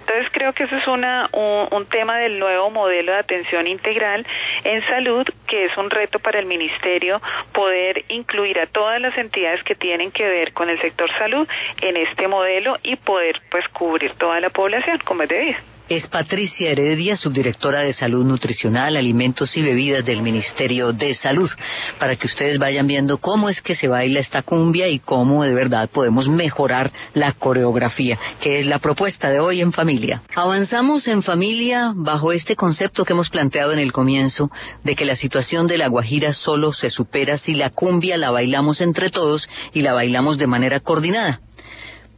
Entonces 0.00 0.28
creo 0.32 0.52
que 0.52 0.64
eso 0.64 0.76
es 0.76 0.86
una, 0.86 1.28
un, 1.32 1.68
un 1.70 1.86
tema 1.86 2.18
del 2.18 2.38
nuevo 2.38 2.70
modelo 2.70 3.12
de 3.12 3.18
atención 3.18 3.66
integral 3.66 4.26
en 4.64 4.84
salud, 4.86 5.26
que 5.46 5.66
es 5.66 5.76
un 5.76 5.90
reto 5.90 6.18
para 6.18 6.38
el 6.38 6.46
Ministerio 6.46 7.20
poder 7.52 8.04
incluir 8.08 8.58
a 8.58 8.66
todas 8.66 9.00
las 9.00 9.16
entidades 9.16 9.62
que 9.64 9.74
tienen 9.74 10.10
que 10.10 10.26
ver 10.26 10.52
con 10.52 10.70
el 10.70 10.80
sector 10.80 11.10
salud 11.18 11.48
en 11.80 11.96
este 11.96 12.28
modelo 12.28 12.78
y 12.82 12.96
poder 12.96 13.40
pues 13.50 13.66
cubrir 13.68 14.12
toda 14.14 14.40
la 14.40 14.50
población 14.50 14.98
como 15.04 15.22
es 15.22 15.28
debido. 15.28 15.73
Es 15.88 16.08
Patricia 16.08 16.70
Heredia, 16.70 17.16
subdirectora 17.16 17.80
de 17.80 17.92
Salud 17.92 18.24
Nutricional, 18.24 18.96
Alimentos 18.96 19.56
y 19.56 19.62
Bebidas 19.62 20.04
del 20.04 20.22
Ministerio 20.22 20.92
de 20.92 21.14
Salud, 21.14 21.50
para 21.98 22.16
que 22.16 22.26
ustedes 22.26 22.58
vayan 22.58 22.86
viendo 22.86 23.18
cómo 23.18 23.48
es 23.48 23.60
que 23.60 23.74
se 23.74 23.88
baila 23.88 24.20
esta 24.20 24.42
cumbia 24.42 24.88
y 24.88 24.98
cómo 24.98 25.44
de 25.44 25.52
verdad 25.52 25.90
podemos 25.90 26.28
mejorar 26.28 26.92
la 27.12 27.32
coreografía, 27.32 28.18
que 28.40 28.60
es 28.60 28.66
la 28.66 28.78
propuesta 28.78 29.30
de 29.30 29.40
hoy 29.40 29.60
en 29.60 29.72
familia. 29.72 30.22
Avanzamos 30.34 31.06
en 31.06 31.22
familia 31.22 31.92
bajo 31.94 32.32
este 32.32 32.56
concepto 32.56 33.04
que 33.04 33.12
hemos 33.12 33.30
planteado 33.30 33.72
en 33.72 33.78
el 33.78 33.92
comienzo 33.92 34.50
de 34.82 34.96
que 34.96 35.04
la 35.04 35.16
situación 35.16 35.66
de 35.66 35.78
la 35.78 35.88
Guajira 35.88 36.32
solo 36.32 36.72
se 36.72 36.90
supera 36.90 37.36
si 37.36 37.54
la 37.54 37.70
cumbia 37.70 38.16
la 38.16 38.30
bailamos 38.30 38.80
entre 38.80 39.10
todos 39.10 39.48
y 39.72 39.82
la 39.82 39.92
bailamos 39.92 40.38
de 40.38 40.46
manera 40.46 40.80
coordinada. 40.80 41.40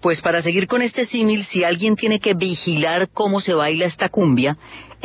Pues 0.07 0.21
para 0.21 0.41
seguir 0.41 0.69
con 0.69 0.83
este 0.83 1.05
símil, 1.05 1.45
si 1.47 1.65
alguien 1.65 1.97
tiene 1.97 2.21
que 2.21 2.33
vigilar 2.35 3.09
cómo 3.13 3.41
se 3.41 3.55
baila 3.55 3.87
esta 3.87 4.09
cumbia, 4.09 4.57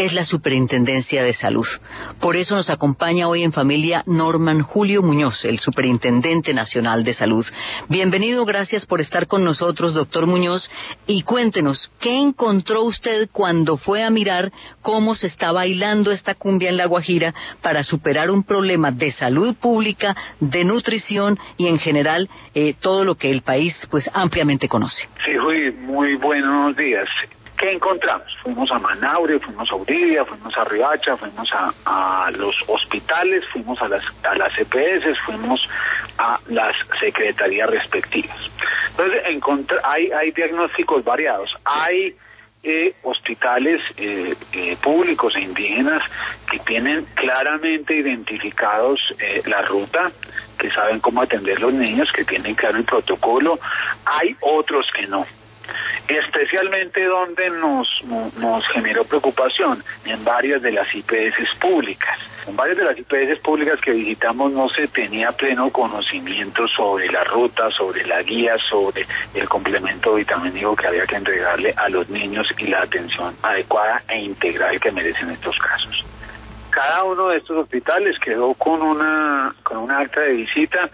es 0.05 0.13
la 0.13 0.25
Superintendencia 0.25 1.23
de 1.23 1.33
Salud. 1.33 1.67
Por 2.19 2.35
eso 2.35 2.55
nos 2.55 2.71
acompaña 2.71 3.27
hoy 3.27 3.43
en 3.43 3.51
familia 3.51 4.03
Norman 4.07 4.63
Julio 4.63 5.03
Muñoz, 5.03 5.45
el 5.45 5.59
Superintendente 5.59 6.55
Nacional 6.55 7.03
de 7.03 7.13
Salud. 7.13 7.45
Bienvenido, 7.87 8.43
gracias 8.45 8.87
por 8.87 8.99
estar 8.99 9.27
con 9.27 9.43
nosotros, 9.43 9.93
doctor 9.93 10.25
Muñoz, 10.25 10.71
y 11.05 11.21
cuéntenos, 11.21 11.91
¿qué 11.99 12.17
encontró 12.17 12.81
usted 12.83 13.29
cuando 13.31 13.77
fue 13.77 14.03
a 14.03 14.09
mirar 14.09 14.51
cómo 14.81 15.13
se 15.13 15.27
está 15.27 15.51
bailando 15.51 16.11
esta 16.11 16.33
cumbia 16.33 16.69
en 16.69 16.77
La 16.77 16.87
Guajira 16.87 17.35
para 17.61 17.83
superar 17.83 18.31
un 18.31 18.43
problema 18.43 18.89
de 18.89 19.11
salud 19.11 19.55
pública, 19.55 20.15
de 20.39 20.63
nutrición 20.63 21.37
y 21.57 21.67
en 21.67 21.77
general 21.77 22.27
eh, 22.55 22.73
todo 22.79 23.03
lo 23.03 23.15
que 23.15 23.29
el 23.29 23.43
país 23.43 23.87
pues 23.91 24.09
ampliamente 24.13 24.67
conoce? 24.67 25.07
Sí, 25.25 25.37
muy, 25.37 25.71
muy 25.71 26.15
buenos 26.15 26.75
días. 26.75 27.07
¿Qué 27.61 27.71
encontramos? 27.71 28.25
Fuimos 28.41 28.71
a 28.71 28.79
Manaure, 28.79 29.39
fuimos 29.39 29.71
a 29.71 29.75
Uribe, 29.75 30.25
fuimos 30.25 30.57
a 30.57 30.63
Ribacha, 30.63 31.15
fuimos 31.15 31.47
a, 31.53 31.71
a, 31.85 32.31
los 32.31 32.55
hospitales, 32.65 33.45
fuimos 33.53 33.79
a 33.83 33.87
las, 33.87 34.03
a 34.23 34.33
las 34.33 34.51
EPS, 34.57 35.19
fuimos 35.23 35.61
a 36.17 36.39
las 36.47 36.75
secretarías 36.99 37.69
respectivas. 37.69 38.35
Entonces, 38.97 39.77
hay, 39.83 40.11
hay 40.11 40.31
diagnósticos 40.31 41.03
variados. 41.03 41.55
Hay 41.63 42.15
eh, 42.63 42.95
hospitales 43.03 43.79
eh, 43.95 44.33
eh, 44.53 44.77
públicos 44.81 45.35
e 45.35 45.41
indígenas 45.41 46.01
que 46.49 46.57
tienen 46.59 47.05
claramente 47.13 47.93
identificados 47.93 48.99
eh, 49.19 49.43
la 49.45 49.61
ruta, 49.61 50.11
que 50.57 50.71
saben 50.71 50.99
cómo 50.99 51.21
atender 51.21 51.61
los 51.61 51.73
niños, 51.73 52.11
que 52.11 52.25
tienen 52.25 52.55
claro 52.55 52.79
el 52.79 52.85
protocolo. 52.85 53.59
Hay 54.03 54.35
otros 54.41 54.87
que 54.97 55.05
no 55.05 55.27
especialmente 56.07 57.03
donde 57.05 57.49
nos, 57.49 57.87
nos 58.37 58.67
generó 58.67 59.03
preocupación 59.03 59.83
en 60.05 60.23
varias 60.23 60.61
de 60.61 60.71
las 60.71 60.93
IPS 60.93 61.55
públicas. 61.59 62.17
En 62.47 62.55
varias 62.55 62.77
de 62.77 62.85
las 62.85 62.97
IPS 62.97 63.39
públicas 63.39 63.79
que 63.81 63.91
visitamos 63.91 64.51
no 64.51 64.67
se 64.69 64.87
tenía 64.87 65.31
pleno 65.31 65.71
conocimiento 65.71 66.67
sobre 66.67 67.07
la 67.11 67.23
ruta, 67.23 67.69
sobre 67.71 68.05
la 68.05 68.21
guía, 68.23 68.55
sobre 68.69 69.05
el 69.33 69.47
complemento 69.47 70.15
vitamínico 70.15 70.75
que 70.75 70.87
había 70.87 71.05
que 71.05 71.15
entregarle 71.15 71.73
a 71.77 71.89
los 71.89 72.09
niños 72.09 72.47
y 72.57 72.67
la 72.67 72.81
atención 72.81 73.35
adecuada 73.43 74.03
e 74.07 74.19
integral 74.19 74.79
que 74.79 74.91
merecen 74.91 75.29
estos 75.29 75.57
casos. 75.57 76.05
Cada 76.71 77.03
uno 77.03 77.29
de 77.29 77.37
estos 77.37 77.57
hospitales 77.57 78.17
quedó 78.19 78.53
con 78.53 78.81
una, 78.81 79.53
con 79.63 79.77
una 79.77 79.99
acta 79.99 80.21
de 80.21 80.33
visita 80.33 80.89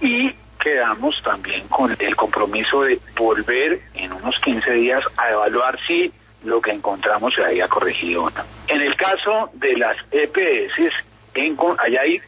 y 0.00 0.34
quedamos 0.64 1.14
también 1.22 1.68
con 1.68 1.94
el 1.98 2.16
compromiso 2.16 2.82
de 2.82 2.98
volver 3.14 3.80
en 3.92 4.14
unos 4.14 4.34
15 4.42 4.72
días 4.72 5.04
a 5.18 5.30
evaluar 5.30 5.78
si 5.86 6.10
lo 6.42 6.60
que 6.62 6.70
encontramos 6.70 7.34
se 7.34 7.44
había 7.44 7.68
corregido 7.68 8.24
o 8.24 8.30
no. 8.30 8.42
En 8.68 8.80
el 8.80 8.96
caso 8.96 9.50
de 9.52 9.76
las 9.76 9.96
EPS, 10.10 10.94
en, 11.34 11.56
allá 11.78 12.00
hay, 12.00 12.18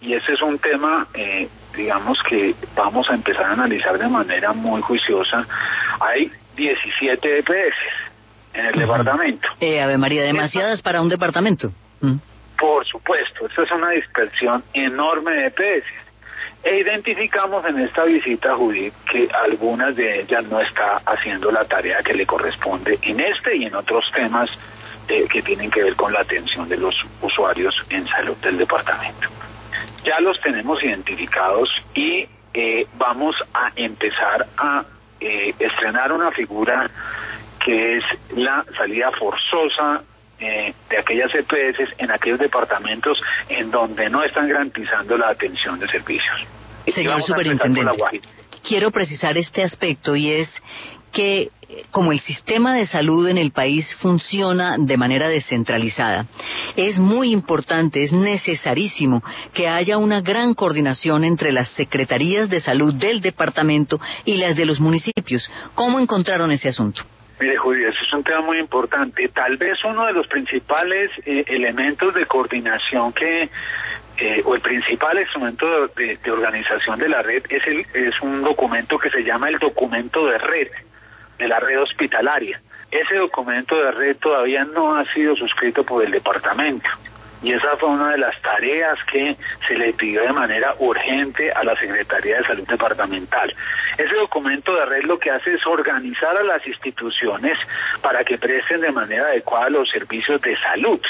y 0.00 0.14
ese 0.14 0.32
es 0.32 0.40
un 0.40 0.58
tema, 0.58 1.06
eh, 1.12 1.48
digamos 1.76 2.18
que 2.28 2.54
vamos 2.74 3.08
a 3.10 3.14
empezar 3.14 3.44
a 3.44 3.52
analizar 3.52 3.98
de 3.98 4.08
manera 4.08 4.54
muy 4.54 4.80
juiciosa, 4.80 5.46
hay 6.00 6.30
17 6.56 7.38
EPS 7.40 7.76
en 8.54 8.66
el 8.66 8.74
departamento. 8.74 9.48
Eh, 9.60 9.82
Ave 9.82 9.98
María, 9.98 10.22
demasiadas 10.22 10.80
para 10.80 11.02
un 11.02 11.10
departamento. 11.10 11.70
Mm. 12.00 12.16
Por 12.58 12.86
supuesto, 12.86 13.46
esto 13.46 13.62
es 13.64 13.70
una 13.72 13.90
dispersión 13.90 14.64
enorme 14.72 15.32
de 15.32 15.46
EPS 15.48 16.11
e 16.62 16.78
identificamos 16.78 17.64
en 17.66 17.80
esta 17.80 18.04
visita, 18.04 18.54
Judith, 18.54 18.94
que 19.10 19.28
algunas 19.32 19.96
de 19.96 20.20
ellas 20.20 20.44
no 20.44 20.60
está 20.60 21.02
haciendo 21.04 21.50
la 21.50 21.64
tarea 21.64 22.02
que 22.02 22.14
le 22.14 22.24
corresponde 22.24 22.98
en 23.02 23.18
este 23.20 23.56
y 23.56 23.64
en 23.64 23.74
otros 23.74 24.04
temas 24.14 24.48
eh, 25.08 25.26
que 25.28 25.42
tienen 25.42 25.70
que 25.70 25.82
ver 25.82 25.96
con 25.96 26.12
la 26.12 26.20
atención 26.20 26.68
de 26.68 26.76
los 26.76 26.94
usuarios 27.20 27.74
en 27.90 28.06
salud 28.06 28.36
del 28.36 28.58
departamento. 28.58 29.28
Ya 30.04 30.20
los 30.20 30.40
tenemos 30.40 30.82
identificados 30.82 31.68
y 31.94 32.28
eh, 32.54 32.86
vamos 32.94 33.34
a 33.52 33.70
empezar 33.74 34.46
a 34.56 34.84
eh, 35.20 35.54
estrenar 35.58 36.12
una 36.12 36.30
figura 36.30 36.88
que 37.64 37.96
es 37.98 38.04
la 38.36 38.64
salida 38.76 39.10
forzosa 39.12 40.02
de 40.38 40.98
aquellas 40.98 41.32
EPS 41.34 41.94
en 41.98 42.10
aquellos 42.10 42.38
departamentos 42.38 43.20
en 43.48 43.70
donde 43.70 44.10
no 44.10 44.24
están 44.24 44.48
garantizando 44.48 45.16
la 45.16 45.28
atención 45.28 45.78
de 45.78 45.88
servicios. 45.88 46.40
Señor 46.86 47.22
Superintendente, 47.22 48.20
quiero 48.66 48.90
precisar 48.90 49.36
este 49.36 49.62
aspecto 49.62 50.16
y 50.16 50.32
es 50.32 50.62
que 51.12 51.50
como 51.90 52.12
el 52.12 52.20
sistema 52.20 52.74
de 52.74 52.86
salud 52.86 53.28
en 53.28 53.38
el 53.38 53.52
país 53.52 53.94
funciona 53.96 54.76
de 54.78 54.96
manera 54.96 55.28
descentralizada, 55.28 56.26
es 56.76 56.98
muy 56.98 57.32
importante, 57.32 58.02
es 58.02 58.12
necesarísimo 58.12 59.22
que 59.52 59.68
haya 59.68 59.98
una 59.98 60.20
gran 60.20 60.54
coordinación 60.54 61.24
entre 61.24 61.52
las 61.52 61.68
secretarías 61.70 62.48
de 62.48 62.60
salud 62.60 62.94
del 62.94 63.20
departamento 63.20 64.00
y 64.24 64.36
las 64.36 64.56
de 64.56 64.66
los 64.66 64.80
municipios. 64.80 65.50
¿Cómo 65.74 66.00
encontraron 66.00 66.50
ese 66.50 66.68
asunto? 66.68 67.02
Mire, 67.42 67.56
Julio, 67.56 67.88
eso 67.88 67.98
es 68.04 68.12
un 68.12 68.22
tema 68.22 68.40
muy 68.40 68.60
importante. 68.60 69.26
Tal 69.26 69.56
vez 69.56 69.76
uno 69.84 70.06
de 70.06 70.12
los 70.12 70.28
principales 70.28 71.10
eh, 71.26 71.42
elementos 71.48 72.14
de 72.14 72.24
coordinación 72.24 73.12
que, 73.12 73.50
eh, 74.16 74.42
o 74.44 74.54
el 74.54 74.60
principal 74.60 75.18
instrumento 75.18 75.88
de, 75.88 76.18
de, 76.22 76.30
organización 76.30 77.00
de 77.00 77.08
la 77.08 77.20
red 77.20 77.42
es, 77.48 77.66
el, 77.66 77.84
es 77.94 78.14
un 78.22 78.42
documento 78.42 78.96
que 78.96 79.10
se 79.10 79.24
llama 79.24 79.48
el 79.48 79.58
documento 79.58 80.24
de 80.24 80.38
red, 80.38 80.68
de 81.36 81.48
la 81.48 81.58
red 81.58 81.82
hospitalaria. 81.82 82.62
Ese 82.92 83.16
documento 83.16 83.74
de 83.74 83.90
red 83.90 84.16
todavía 84.18 84.64
no 84.64 84.94
ha 84.94 85.04
sido 85.12 85.34
suscrito 85.34 85.82
por 85.82 86.04
el 86.04 86.12
departamento 86.12 86.88
y 87.42 87.52
esa 87.52 87.76
fue 87.76 87.88
una 87.88 88.12
de 88.12 88.18
las 88.18 88.40
tareas 88.40 88.98
que 89.10 89.36
se 89.66 89.74
le 89.74 89.92
pidió 89.92 90.22
de 90.22 90.32
manera 90.32 90.74
urgente 90.78 91.50
a 91.52 91.64
la 91.64 91.76
Secretaría 91.76 92.38
de 92.38 92.44
Salud 92.44 92.66
Departamental. 92.66 93.54
Ese 93.98 94.14
documento 94.14 94.74
de 94.74 94.86
red 94.86 95.02
lo 95.04 95.18
que 95.18 95.30
hace 95.30 95.54
es 95.54 95.66
organizar 95.66 96.36
a 96.38 96.44
las 96.44 96.66
instituciones 96.66 97.58
para 98.00 98.24
que 98.24 98.38
presten 98.38 98.80
de 98.80 98.92
manera 98.92 99.26
adecuada 99.26 99.70
los 99.70 99.90
servicios 99.90 100.40
de 100.40 100.56
salud. 100.58 101.00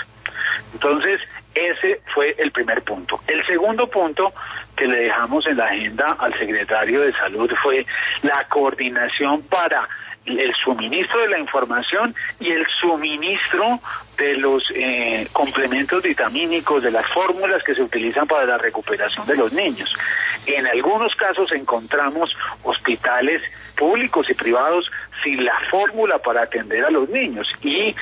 Entonces, 0.73 1.21
ese 1.55 2.01
fue 2.15 2.35
el 2.39 2.51
primer 2.51 2.83
punto. 2.83 3.21
El 3.27 3.45
segundo 3.47 3.87
punto 3.89 4.33
que 4.75 4.87
le 4.87 5.05
dejamos 5.05 5.47
en 5.47 5.59
la 5.59 5.67
agenda 5.67 6.17
al 6.19 6.33
secretario 6.39 7.03
de 7.03 7.13
Salud 7.13 7.53
fue 7.63 7.85
la 8.23 8.47
coordinación 8.49 9.43
para 9.43 9.87
el 10.25 10.55
suministro 10.55 11.21
de 11.21 11.29
la 11.29 11.39
información 11.39 12.15
y 12.39 12.51
el 12.51 12.67
suministro 12.81 13.81
de 14.17 14.37
los 14.37 14.63
eh, 14.75 15.27
complementos 15.33 16.03
vitamínicos, 16.03 16.83
de 16.83 16.91
las 16.91 17.07
fórmulas 17.13 17.63
que 17.65 17.75
se 17.75 17.83
utilizan 17.83 18.27
para 18.27 18.47
la 18.47 18.59
recuperación 18.59 19.27
de 19.27 19.37
los 19.37 19.53
niños. 19.53 19.93
En 20.47 20.67
algunos 20.67 21.15
casos 21.15 21.51
encontramos 21.53 22.31
hospitales 22.63 23.43
públicos 23.77 24.29
y 24.31 24.35
privados 24.35 24.91
sin 25.23 25.45
la 25.45 25.59
fórmula 25.71 26.19
para 26.19 26.43
atender 26.43 26.85
a 26.85 26.91
los 26.91 27.09
niños 27.09 27.49
y 27.63 27.95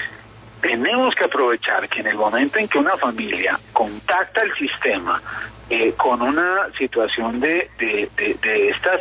tenemos 0.60 1.14
que 1.14 1.24
aprovechar 1.24 1.88
que 1.88 2.00
en 2.00 2.08
el 2.08 2.16
momento 2.16 2.58
en 2.58 2.68
que 2.68 2.78
una 2.78 2.96
familia 2.96 3.58
contacta 3.72 4.42
el 4.42 4.54
sistema 4.56 5.22
eh, 5.70 5.94
con 5.96 6.20
una 6.20 6.68
situación 6.76 7.40
de, 7.40 7.70
de, 7.78 8.10
de, 8.16 8.34
de 8.34 8.68
estas 8.70 9.00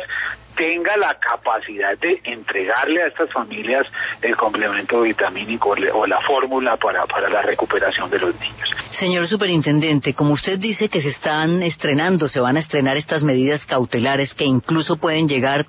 tenga 0.60 0.94
la 0.98 1.18
capacidad 1.18 1.96
de 1.96 2.20
entregarle 2.22 3.02
a 3.02 3.06
estas 3.06 3.32
familias 3.32 3.86
el 4.20 4.36
complemento 4.36 5.00
vitamínico 5.00 5.74
o 5.94 6.06
la 6.06 6.20
fórmula 6.20 6.76
para, 6.76 7.06
para 7.06 7.30
la 7.30 7.40
recuperación 7.40 8.10
de 8.10 8.18
los 8.18 8.38
niños. 8.38 8.68
Señor 8.90 9.26
Superintendente, 9.26 10.12
como 10.12 10.34
usted 10.34 10.58
dice 10.58 10.90
que 10.90 11.00
se 11.00 11.08
están 11.08 11.62
estrenando, 11.62 12.28
se 12.28 12.40
van 12.40 12.58
a 12.58 12.60
estrenar 12.60 12.98
estas 12.98 13.22
medidas 13.22 13.64
cautelares 13.64 14.34
que 14.34 14.44
incluso 14.44 14.96
pueden 14.96 15.28
llegar 15.28 15.64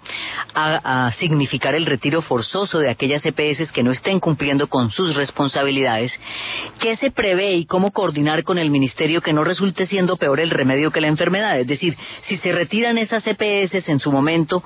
a, 0.54 1.06
a 1.06 1.12
significar 1.14 1.74
el 1.74 1.86
retiro 1.86 2.22
forzoso 2.22 2.80
de 2.80 2.90
aquellas 2.90 3.26
EPS 3.26 3.72
que 3.72 3.84
no 3.84 3.92
estén 3.92 4.20
cumpliendo 4.20 4.68
con 4.68 4.90
sus 4.90 5.16
responsabilidades, 5.16 6.20
¿qué 6.80 6.98
se 6.98 7.12
prevé 7.12 7.54
y 7.54 7.66
cómo 7.66 7.92
coordinar 7.92 8.44
con 8.44 8.58
el 8.58 8.70
Ministerio 8.70 9.22
que 9.22 9.32
no 9.32 9.46
resulte 9.46 9.86
siendo 9.86 10.18
peor 10.18 10.42
el 10.42 10.50
remedio 10.50 10.92
que 10.92 11.00
la 11.00 11.08
enfermedad? 11.08 11.58
Es 11.62 11.68
decir, 11.68 11.96
si 12.24 12.36
se 12.36 12.52
retiran 12.52 12.98
esas 12.98 13.26
EPS 13.26 13.88
en 13.88 14.00
su 14.00 14.12
momento, 14.12 14.62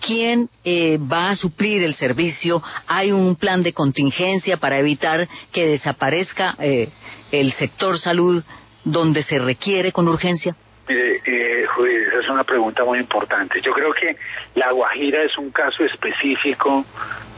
¿quién 0.00 0.48
eh, 0.64 0.98
va 0.98 1.30
a 1.30 1.36
suplir 1.36 1.82
el 1.82 1.94
servicio? 1.94 2.62
¿Hay 2.86 3.12
un 3.12 3.36
plan 3.36 3.62
de 3.62 3.72
contingencia 3.72 4.56
para 4.56 4.78
evitar 4.78 5.28
que 5.52 5.66
desaparezca 5.66 6.54
eh, 6.58 6.88
el 7.30 7.52
sector 7.52 7.98
salud 7.98 8.42
donde 8.84 9.22
se 9.22 9.38
requiere 9.38 9.92
con 9.92 10.08
urgencia? 10.08 10.56
Eh, 10.88 11.64
Judith, 11.76 12.08
esa 12.08 12.18
es 12.20 12.28
una 12.28 12.44
pregunta 12.44 12.84
muy 12.84 12.98
importante. 12.98 13.60
Yo 13.60 13.72
creo 13.72 13.92
que 13.92 14.16
La 14.54 14.72
Guajira 14.72 15.22
es 15.22 15.36
un 15.38 15.50
caso 15.50 15.84
específico, 15.84 16.84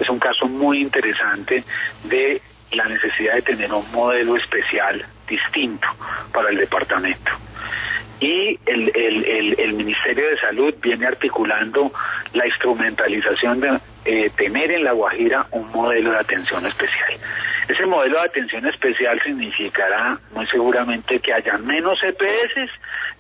es 0.01 0.09
un 0.09 0.19
caso 0.19 0.47
muy 0.47 0.81
interesante 0.81 1.63
de 2.05 2.41
la 2.73 2.87
necesidad 2.87 3.35
de 3.35 3.43
tener 3.43 3.73
un 3.73 3.91
modelo 3.93 4.37
especial 4.37 5.05
distinto 5.33 5.87
para 6.33 6.51
el 6.51 6.59
departamento. 6.59 7.31
Y 8.21 8.59
el, 8.67 8.93
el, 8.95 9.25
el, 9.25 9.61
el 9.61 9.73
Ministerio 9.73 10.29
de 10.29 10.39
Salud 10.39 10.75
viene 10.81 11.07
articulando 11.07 11.93
la 12.35 12.47
instrumentalización 12.47 13.61
de 13.61 13.81
eh, 14.05 14.31
tener 14.37 14.71
en 14.71 14.85
La 14.85 14.93
Guajira 14.93 15.47
un 15.51 15.69
modelo 15.73 16.13
de 16.13 16.19
atención 16.19 16.65
especial. 16.67 17.15
Ese 17.69 17.87
modelo 17.87 18.21
de 18.21 18.29
atención 18.29 18.67
especial 18.67 19.21
significará 19.23 20.19
muy 20.33 20.47
seguramente 20.47 21.19
que 21.21 21.33
haya 21.33 21.59
menos 21.59 21.99
EPS 22.03 22.71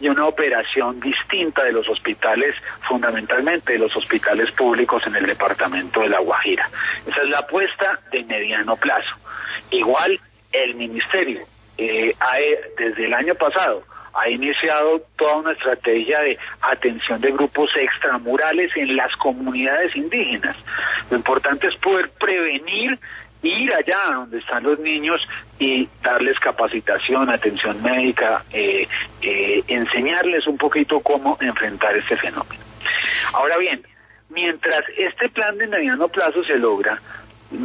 y 0.00 0.08
una 0.08 0.26
operación 0.26 1.00
distinta 1.00 1.64
de 1.64 1.72
los 1.72 1.88
hospitales, 1.88 2.54
fundamentalmente 2.88 3.72
de 3.72 3.78
los 3.78 3.96
hospitales 3.96 4.50
públicos 4.52 5.02
en 5.06 5.16
el 5.16 5.26
departamento 5.26 6.00
de 6.00 6.10
La 6.10 6.20
Guajira. 6.20 6.68
Esa 7.06 7.22
es 7.22 7.28
la 7.28 7.38
apuesta 7.38 7.98
de 8.10 8.22
mediano 8.24 8.76
plazo. 8.76 9.16
Igual 9.70 10.20
el 10.52 10.74
ministerio, 10.74 11.40
eh, 11.78 12.14
ha, 12.20 12.36
desde 12.78 13.06
el 13.06 13.14
año 13.14 13.34
pasado, 13.34 13.82
ha 14.14 14.28
iniciado 14.28 15.02
toda 15.16 15.36
una 15.36 15.52
estrategia 15.52 16.20
de 16.20 16.38
atención 16.60 17.20
de 17.20 17.32
grupos 17.32 17.70
extramurales 17.76 18.70
en 18.76 18.96
las 18.96 19.14
comunidades 19.16 19.94
indígenas. 19.96 20.56
Lo 21.10 21.16
importante 21.16 21.66
es 21.68 21.76
poder 21.76 22.10
prevenir 22.20 22.98
ir 23.42 23.74
allá 23.74 24.14
donde 24.14 24.38
están 24.38 24.62
los 24.62 24.78
niños 24.78 25.20
y 25.58 25.88
darles 26.02 26.38
capacitación, 26.38 27.28
atención 27.28 27.82
médica, 27.82 28.44
eh, 28.52 28.86
eh, 29.20 29.64
enseñarles 29.66 30.46
un 30.46 30.58
poquito 30.58 31.00
cómo 31.00 31.36
enfrentar 31.40 31.96
este 31.96 32.16
fenómeno. 32.16 32.62
Ahora 33.32 33.56
bien, 33.58 33.82
mientras 34.30 34.80
este 34.96 35.28
plan 35.28 35.58
de 35.58 35.66
mediano 35.66 36.08
plazo 36.08 36.44
se 36.44 36.56
logra, 36.56 37.00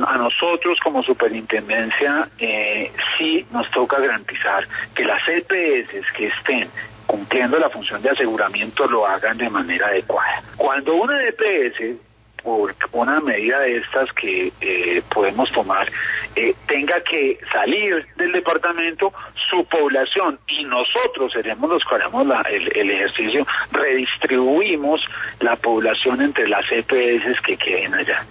a 0.06 0.18
nosotros 0.18 0.80
como 0.84 1.04
superintendencia 1.04 2.30
eh, 2.40 2.92
sí 3.18 3.46
nos 3.52 3.70
toca 3.72 4.00
garantizar 4.00 4.68
que 4.94 5.04
las 5.04 5.22
EPS 5.28 6.06
que 6.16 6.28
estén 6.28 6.70
cumpliendo 7.06 7.58
la 7.58 7.70
función 7.70 8.02
de 8.02 8.10
aseguramiento 8.10 8.88
lo 8.88 9.06
hagan 9.06 9.38
de 9.38 9.50
manera 9.50 9.88
adecuada. 9.88 10.44
Cuando 10.58 10.96
una 10.96 11.18
EPS 11.24 12.02
por 12.44 12.74
una 12.94 13.20
medida 13.20 13.60
de 13.60 13.78
estas 13.78 14.12
que 14.14 14.54
eh, 14.62 15.02
podemos 15.14 15.52
tomar 15.52 15.92
eh, 16.36 16.54
tenga 16.68 17.02
que 17.02 17.40
salir 17.52 18.06
del 18.16 18.32
departamento 18.32 19.12
su 19.50 19.66
población 19.66 20.40
y 20.48 20.64
nosotros 20.64 21.34
seremos 21.34 21.70
los 21.70 21.84
que 21.84 21.96
haremos 21.96 22.26
la, 22.26 22.42
el, 22.44 22.72
el, 22.78 22.92
ejercicio, 22.92 23.46
redistribuimos 23.72 25.02
la 25.40 25.56
población 25.58 26.22
entre 26.22 26.48
las 26.48 26.64
EPS 26.72 27.42
que 27.42 27.58
queden 27.58 27.96
allá 27.96 28.26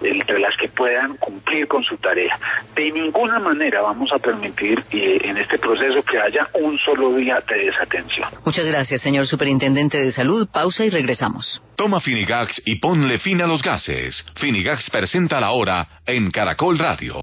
entre 0.00 0.38
las 0.38 0.56
que 0.56 0.68
puedan 0.68 1.16
cumplir 1.16 1.66
con 1.68 1.82
su 1.82 1.96
tarea. 1.98 2.38
De 2.74 2.90
ninguna 2.90 3.38
manera 3.38 3.82
vamos 3.82 4.10
a 4.12 4.18
permitir 4.18 4.82
eh, 4.90 5.18
en 5.24 5.36
este 5.36 5.58
proceso 5.58 6.02
que 6.02 6.18
haya 6.18 6.48
un 6.54 6.78
solo 6.78 7.14
día 7.14 7.42
de 7.48 7.66
desatención. 7.66 8.28
Muchas 8.44 8.66
gracias, 8.66 9.02
señor 9.02 9.26
Superintendente 9.26 9.98
de 9.98 10.12
Salud. 10.12 10.48
Pausa 10.52 10.84
y 10.84 10.90
regresamos. 10.90 11.62
Toma 11.76 12.00
Finigax 12.00 12.62
y 12.64 12.76
ponle 12.76 13.18
fin 13.18 13.42
a 13.42 13.46
los 13.46 13.62
gases. 13.62 14.24
Finigax 14.36 14.90
presenta 14.90 15.40
la 15.40 15.50
hora 15.50 15.86
en 16.06 16.30
Caracol 16.30 16.78
Radio. 16.78 17.20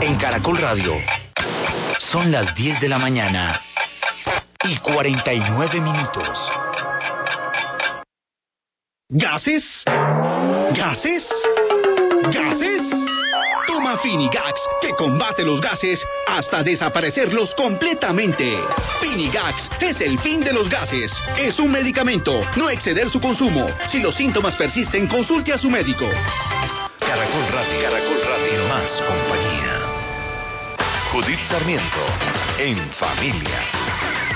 En 0.00 0.16
Caracol 0.16 0.58
Radio 0.58 0.94
son 2.10 2.30
las 2.30 2.54
10 2.54 2.80
de 2.80 2.88
la 2.88 2.98
mañana 2.98 3.60
y 4.64 4.76
49 4.78 5.80
minutos. 5.80 6.28
¿Gases? 9.08 9.84
¿Gases? 10.74 11.22
¿Gases? 12.24 12.82
Toma 13.68 13.98
Finigax, 13.98 14.60
que 14.80 14.90
combate 14.94 15.44
los 15.44 15.60
gases 15.60 16.04
hasta 16.26 16.64
desaparecerlos 16.64 17.54
completamente. 17.54 18.58
Finigax 19.00 19.70
es 19.78 20.00
el 20.00 20.18
fin 20.18 20.40
de 20.40 20.52
los 20.52 20.68
gases. 20.68 21.12
Es 21.38 21.60
un 21.60 21.70
medicamento. 21.70 22.32
No 22.56 22.68
exceder 22.68 23.08
su 23.08 23.20
consumo. 23.20 23.68
Si 23.86 24.00
los 24.00 24.16
síntomas 24.16 24.56
persisten, 24.56 25.06
consulte 25.06 25.52
a 25.52 25.58
su 25.58 25.70
médico. 25.70 26.06
Caracol 26.98 27.46
Radio. 27.52 27.82
Caracol 27.82 28.22
Radio. 28.24 28.68
Más 28.68 28.90
compañía. 29.02 29.82
Judith 31.12 31.46
Sarmiento. 31.48 32.06
En 32.58 32.90
familia. 32.94 34.35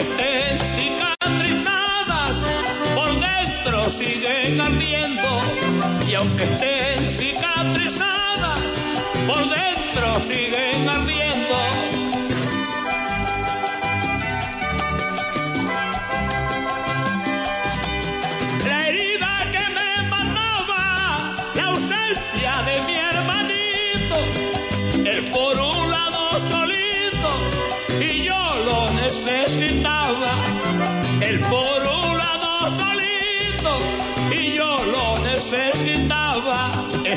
Aunque 0.00 0.12
estén 0.12 0.58
cicatrizadas, 0.76 2.36
por 2.94 3.20
dentro 3.20 3.90
siguen 3.90 4.60
ardiendo. 4.60 6.06
Y 6.06 6.14
aunque 6.14 6.44
estén 6.44 7.10
cicatrizadas, 7.10 8.72
por 9.26 9.48
dentro 9.48 9.69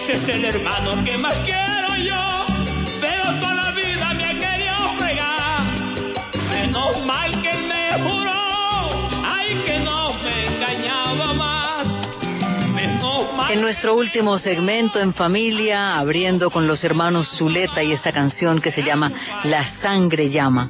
Ese 0.04 0.18
es 0.18 0.36
el 0.36 0.44
hermano 0.44 1.02
que 1.06 1.18
más 1.18 1.34
quiero 1.46 1.96
yo, 1.96 2.46
pero 3.00 3.24
toda 3.40 3.54
la 3.54 3.72
vida 3.72 4.14
me 4.14 4.26
ha 4.26 4.34
querido 4.34 4.98
fregar. 5.00 5.64
Menos 6.50 7.06
mal 7.06 7.42
que 7.42 7.50
él 7.50 7.64
me 7.66 8.04
juró, 8.04 9.10
ay 9.24 9.56
que 9.66 9.80
no 9.80 10.14
me 10.16 10.48
engañaba 10.48 11.34
más. 11.34 11.88
Menos 12.76 13.34
mal 13.34 13.54
En 13.54 13.62
nuestro 13.62 13.96
último 13.96 14.40
segmento 14.40 15.00
en 15.00 15.14
familia, 15.14 15.98
abriendo 15.98 16.52
con 16.52 16.68
los 16.68 16.84
hermanos 16.84 17.38
Zuleta 17.38 17.82
y 17.82 17.94
esta 17.94 18.12
canción 18.12 18.60
que 18.60 18.74
se 18.74 18.84
llama 18.84 19.10
La 19.46 19.64
sangre 19.80 20.30
llama, 20.30 20.70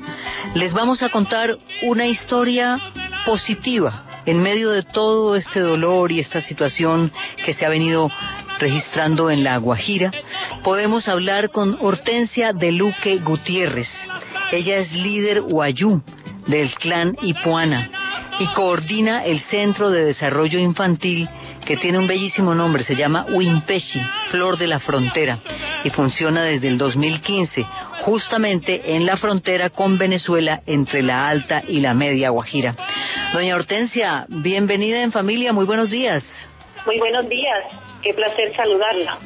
les 0.53 0.73
vamos 0.73 1.01
a 1.01 1.09
contar 1.09 1.57
una 1.81 2.05
historia 2.05 2.79
positiva 3.25 4.03
en 4.27 4.43
medio 4.43 4.69
de 4.69 4.83
todo 4.83 5.35
este 5.35 5.59
dolor 5.59 6.11
y 6.11 6.19
esta 6.19 6.39
situación 6.39 7.11
que 7.43 7.55
se 7.55 7.65
ha 7.65 7.69
venido 7.69 8.11
registrando 8.59 9.29
en 9.29 9.43
la 9.43 9.57
Guajira. 9.57 10.11
Podemos 10.63 11.07
hablar 11.07 11.49
con 11.49 11.77
Hortensia 11.79 12.53
de 12.53 12.71
Luque 12.71 13.17
Gutiérrez. 13.17 13.89
Ella 14.51 14.77
es 14.77 14.93
líder 14.93 15.41
Huayú 15.41 16.01
del 16.47 16.73
clan 16.75 17.15
Ipuana 17.21 17.89
y 18.39 18.47
coordina 18.47 19.23
el 19.23 19.39
Centro 19.39 19.89
de 19.89 20.05
Desarrollo 20.05 20.59
Infantil 20.59 21.29
que 21.65 21.77
tiene 21.77 21.97
un 21.97 22.07
bellísimo 22.07 22.53
nombre, 22.53 22.83
se 22.83 22.95
llama 22.95 23.25
Wimpeshi, 23.29 24.01
Flor 24.31 24.57
de 24.57 24.67
la 24.67 24.79
Frontera, 24.79 25.39
y 25.83 25.89
funciona 25.89 26.43
desde 26.43 26.67
el 26.67 26.77
2015, 26.77 27.65
justamente 28.01 28.95
en 28.95 29.05
la 29.05 29.17
frontera 29.17 29.69
con 29.69 29.97
Venezuela 29.97 30.61
entre 30.65 31.01
la 31.01 31.29
Alta 31.29 31.61
y 31.67 31.79
la 31.79 31.93
Media 31.93 32.29
Guajira. 32.29 32.75
Doña 33.33 33.55
Hortensia, 33.55 34.25
bienvenida 34.27 35.01
en 35.01 35.11
familia, 35.11 35.53
muy 35.53 35.65
buenos 35.65 35.89
días. 35.89 36.23
Muy 36.85 36.99
buenos 36.99 37.29
días, 37.29 37.63
qué 38.03 38.13
placer 38.13 38.55
saludarla. 38.55 39.17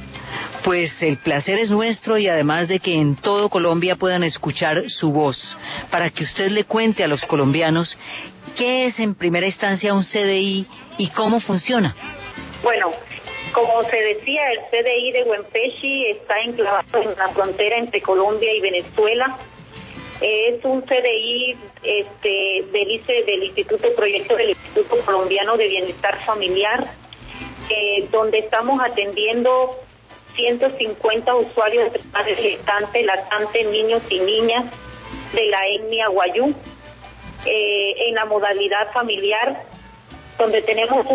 Pues 0.63 1.01
el 1.01 1.17
placer 1.17 1.59
es 1.59 1.71
nuestro 1.71 2.17
y 2.17 2.27
además 2.27 2.67
de 2.67 2.79
que 2.79 2.93
en 2.93 3.15
todo 3.15 3.49
Colombia 3.49 3.95
puedan 3.95 4.23
escuchar 4.23 4.89
su 4.89 5.11
voz, 5.11 5.57
para 5.91 6.09
que 6.09 6.23
usted 6.23 6.49
le 6.49 6.63
cuente 6.65 7.03
a 7.03 7.07
los 7.07 7.25
colombianos 7.25 7.97
qué 8.57 8.85
es 8.85 8.99
en 8.99 9.15
primera 9.15 9.45
instancia 9.45 9.93
un 9.93 10.03
CDI 10.03 10.67
y 10.97 11.09
cómo 11.11 11.39
funciona. 11.39 11.95
Bueno, 12.63 12.91
como 13.53 13.83
se 13.83 13.97
decía, 13.97 14.41
el 14.51 14.59
CDI 14.69 15.11
de 15.11 15.23
Huempechi 15.23 16.05
está 16.07 16.39
enclavado 16.43 17.01
en 17.01 17.17
la 17.17 17.29
frontera 17.29 17.77
entre 17.77 18.01
Colombia 18.01 18.51
y 18.53 18.61
Venezuela. 18.61 19.37
Es 20.19 20.63
un 20.65 20.81
CDI 20.81 21.55
este, 21.83 22.65
del, 22.71 22.91
ICE, 22.91 23.23
del 23.23 23.43
Instituto 23.43 23.93
Proyecto 23.95 24.35
del 24.35 24.49
Instituto 24.49 24.97
Colombiano 25.05 25.55
de 25.55 25.67
Bienestar 25.67 26.17
Familiar, 26.25 26.91
eh, 27.69 28.07
donde 28.11 28.39
estamos 28.39 28.79
atendiendo 28.83 29.77
150 30.35 31.35
usuarios 31.35 31.93
de 31.93 31.99
padres 32.11 32.39
gestantes, 32.39 33.05
lactantes, 33.05 33.67
niños 33.67 34.01
y 34.09 34.19
niñas 34.19 34.65
de 35.33 35.45
la 35.47 35.59
etnia 35.67 36.07
Guayú, 36.09 36.55
eh, 37.45 38.07
en 38.07 38.15
la 38.15 38.25
modalidad 38.25 38.91
familiar, 38.93 39.63
donde 40.37 40.61
tenemos 40.61 41.05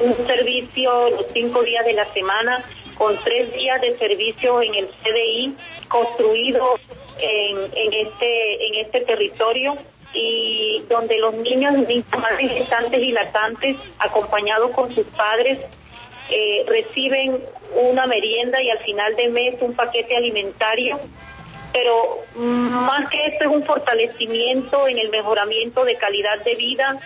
un 0.00 0.26
servicio 0.26 1.10
los 1.10 1.26
cinco 1.32 1.62
días 1.62 1.84
de 1.84 1.92
la 1.92 2.04
semana, 2.12 2.64
con 2.98 3.16
tres 3.24 3.52
días 3.52 3.80
de 3.80 3.96
servicio 3.98 4.60
en 4.62 4.74
el 4.74 4.88
CDI, 4.88 5.56
construido 5.88 6.78
en, 7.18 7.58
en 7.74 7.92
este 7.92 8.66
en 8.66 8.86
este 8.86 9.00
territorio 9.02 9.76
y 10.14 10.82
donde 10.88 11.18
los 11.18 11.34
niños, 11.36 11.74
niños 11.88 12.06
madres 12.18 12.52
gestantes 12.52 13.02
y 13.02 13.12
lactantes, 13.12 13.76
acompañados 13.98 14.72
con 14.72 14.94
sus 14.94 15.06
padres, 15.08 15.58
eh, 16.30 16.64
reciben 16.66 17.42
una 17.74 18.06
merienda 18.06 18.62
y 18.62 18.70
al 18.70 18.78
final 18.78 19.14
de 19.16 19.28
mes 19.28 19.54
un 19.60 19.74
paquete 19.74 20.16
alimentario, 20.16 21.00
pero 21.72 22.18
más 22.36 23.08
que 23.10 23.26
esto 23.26 23.44
es 23.44 23.50
un 23.50 23.62
fortalecimiento 23.64 24.86
en 24.88 24.98
el 24.98 25.10
mejoramiento 25.10 25.84
de 25.84 25.96
calidad 25.96 26.42
de 26.44 26.54
vida. 26.54 26.98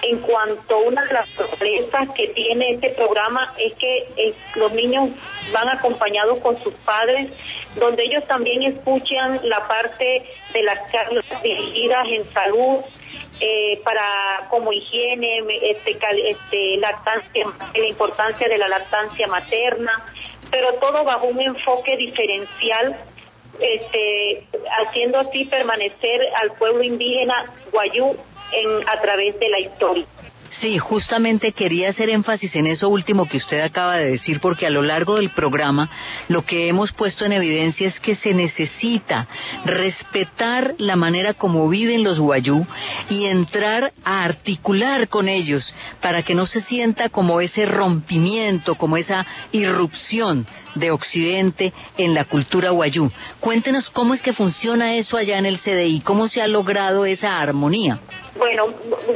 En 0.00 0.18
cuanto 0.20 0.76
a 0.76 0.78
una 0.78 1.04
de 1.06 1.12
las 1.12 1.28
sorpresas 1.30 2.08
que 2.14 2.28
tiene 2.28 2.74
este 2.74 2.90
programa 2.90 3.52
es 3.58 3.74
que 3.74 4.06
eh, 4.16 4.34
los 4.54 4.72
niños 4.72 5.10
van 5.52 5.68
acompañados 5.70 6.38
con 6.38 6.56
sus 6.62 6.72
padres, 6.80 7.32
donde 7.74 8.04
ellos 8.04 8.22
también 8.24 8.62
escuchan 8.62 9.40
la 9.42 9.66
parte 9.66 10.24
de 10.52 10.62
las 10.62 10.92
charlas 10.92 11.24
dirigidas 11.42 12.04
en 12.12 12.24
salud, 12.32 12.80
eh, 13.40 13.80
para 13.84 14.48
como 14.50 14.72
higiene, 14.72 15.38
este, 15.62 15.92
este, 15.92 16.76
lactancia, 16.78 17.46
la 17.74 17.86
importancia 17.86 18.48
de 18.48 18.58
la 18.58 18.68
lactancia 18.68 19.26
materna, 19.28 20.04
pero 20.50 20.74
todo 20.74 21.04
bajo 21.04 21.26
un 21.26 21.40
enfoque 21.40 21.96
diferencial, 21.96 22.96
este, 23.60 24.44
haciendo 24.80 25.20
así 25.20 25.44
permanecer 25.44 26.20
al 26.42 26.52
pueblo 26.52 26.82
indígena 26.82 27.52
guayú 27.72 28.16
en, 28.52 28.88
a 28.88 29.00
través 29.00 29.38
de 29.38 29.48
la 29.48 29.60
historia. 29.60 30.06
Sí, 30.50 30.78
justamente 30.78 31.52
quería 31.52 31.90
hacer 31.90 32.08
énfasis 32.10 32.56
en 32.56 32.66
eso 32.66 32.88
último 32.88 33.26
que 33.26 33.36
usted 33.36 33.60
acaba 33.60 33.96
de 33.96 34.10
decir, 34.10 34.40
porque 34.40 34.66
a 34.66 34.70
lo 34.70 34.82
largo 34.82 35.16
del 35.16 35.30
programa 35.30 35.90
lo 36.28 36.42
que 36.42 36.68
hemos 36.68 36.92
puesto 36.92 37.24
en 37.24 37.32
evidencia 37.32 37.86
es 37.88 38.00
que 38.00 38.14
se 38.14 38.34
necesita 38.34 39.28
respetar 39.64 40.74
la 40.78 40.96
manera 40.96 41.34
como 41.34 41.68
viven 41.68 42.02
los 42.02 42.18
guayú 42.18 42.66
y 43.10 43.26
entrar 43.26 43.92
a 44.04 44.24
articular 44.24 45.08
con 45.08 45.28
ellos 45.28 45.74
para 46.00 46.22
que 46.22 46.34
no 46.34 46.46
se 46.46 46.60
sienta 46.62 47.08
como 47.08 47.40
ese 47.40 47.66
rompimiento, 47.66 48.74
como 48.74 48.96
esa 48.96 49.26
irrupción 49.52 50.46
de 50.74 50.90
Occidente 50.90 51.72
en 51.98 52.14
la 52.14 52.24
cultura 52.24 52.70
guayú. 52.70 53.10
Cuéntenos 53.40 53.90
cómo 53.90 54.14
es 54.14 54.22
que 54.22 54.32
funciona 54.32 54.94
eso 54.94 55.16
allá 55.16 55.38
en 55.38 55.46
el 55.46 55.60
CDI, 55.60 56.00
cómo 56.00 56.26
se 56.26 56.40
ha 56.40 56.46
logrado 56.46 57.04
esa 57.04 57.38
armonía. 57.40 58.00
Bueno, 58.38 58.72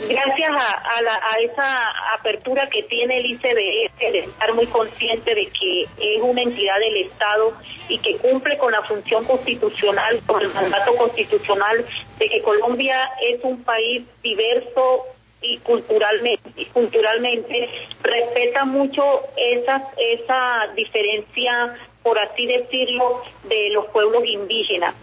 gracias 0.08 0.50
a, 0.50 0.96
a, 0.96 1.02
la, 1.02 1.14
a, 1.14 1.38
esa 1.44 2.14
apertura 2.18 2.68
que 2.68 2.82
tiene 2.82 3.20
el 3.20 3.26
ICBF 3.26 3.98
de 3.98 4.18
estar 4.18 4.52
muy 4.52 4.66
consciente 4.66 5.32
de 5.32 5.46
que 5.46 5.82
es 5.82 6.20
una 6.20 6.42
entidad 6.42 6.78
del 6.80 7.06
Estado 7.06 7.52
y 7.88 7.98
que 8.00 8.16
cumple 8.18 8.58
con 8.58 8.72
la 8.72 8.82
función 8.82 9.24
constitucional, 9.24 10.20
con 10.26 10.42
el 10.42 10.52
mandato 10.52 10.96
constitucional 10.96 11.86
de 12.18 12.28
que 12.28 12.42
Colombia 12.42 13.10
es 13.20 13.44
un 13.44 13.62
país 13.62 14.02
diverso 14.24 15.06
y 15.40 15.58
culturalmente, 15.58 16.50
y 16.56 16.64
culturalmente 16.66 17.68
respeta 18.02 18.64
mucho 18.64 19.02
esa, 19.36 19.88
esa 19.98 20.72
diferencia, 20.74 21.76
por 22.02 22.18
así 22.18 22.44
decirlo, 22.46 23.22
de 23.44 23.70
los 23.70 23.86
pueblos 23.86 24.24
indígenas. 24.26 24.96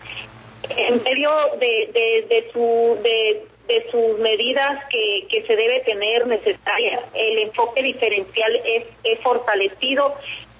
En 0.69 1.01
medio 1.03 1.29
de, 1.57 1.89
de, 1.93 2.25
de 2.27 2.51
su 2.51 2.97
de 3.01 3.47
de 3.69 3.85
sus 3.91 4.17
medidas 4.19 4.83
que, 4.89 5.27
que 5.29 5.43
se 5.43 5.55
debe 5.55 5.81
tener 5.81 6.25
necesarias. 6.25 7.03
El 7.13 7.37
enfoque 7.37 7.83
diferencial 7.83 8.55
es, 8.65 8.83
es 9.03 9.19
fortalecido 9.19 10.15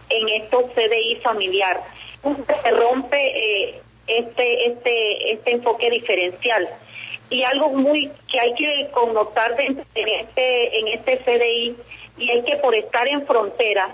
en 0.10 0.30
estos 0.44 0.66
CDI 0.74 1.16
familiar. 1.24 1.82
Se 2.22 2.72
rompe 2.72 3.18
eh, 3.18 3.82
este, 4.06 4.68
este, 4.68 5.34
este 5.34 5.52
enfoque 5.52 5.90
diferencial. 5.90 6.70
Y 7.32 7.44
algo 7.44 7.70
muy 7.70 8.12
que 8.32 8.40
hay 8.40 8.54
que 8.54 8.92
connotar 8.92 9.60
en 9.60 9.80
este, 9.96 10.80
en 10.80 10.88
este 10.90 11.18
CDI, 11.18 11.76
y 12.18 12.32
es 12.32 12.46
que 12.46 12.58
por 12.58 12.76
estar 12.76 13.08
en 13.08 13.26
frontera, 13.26 13.90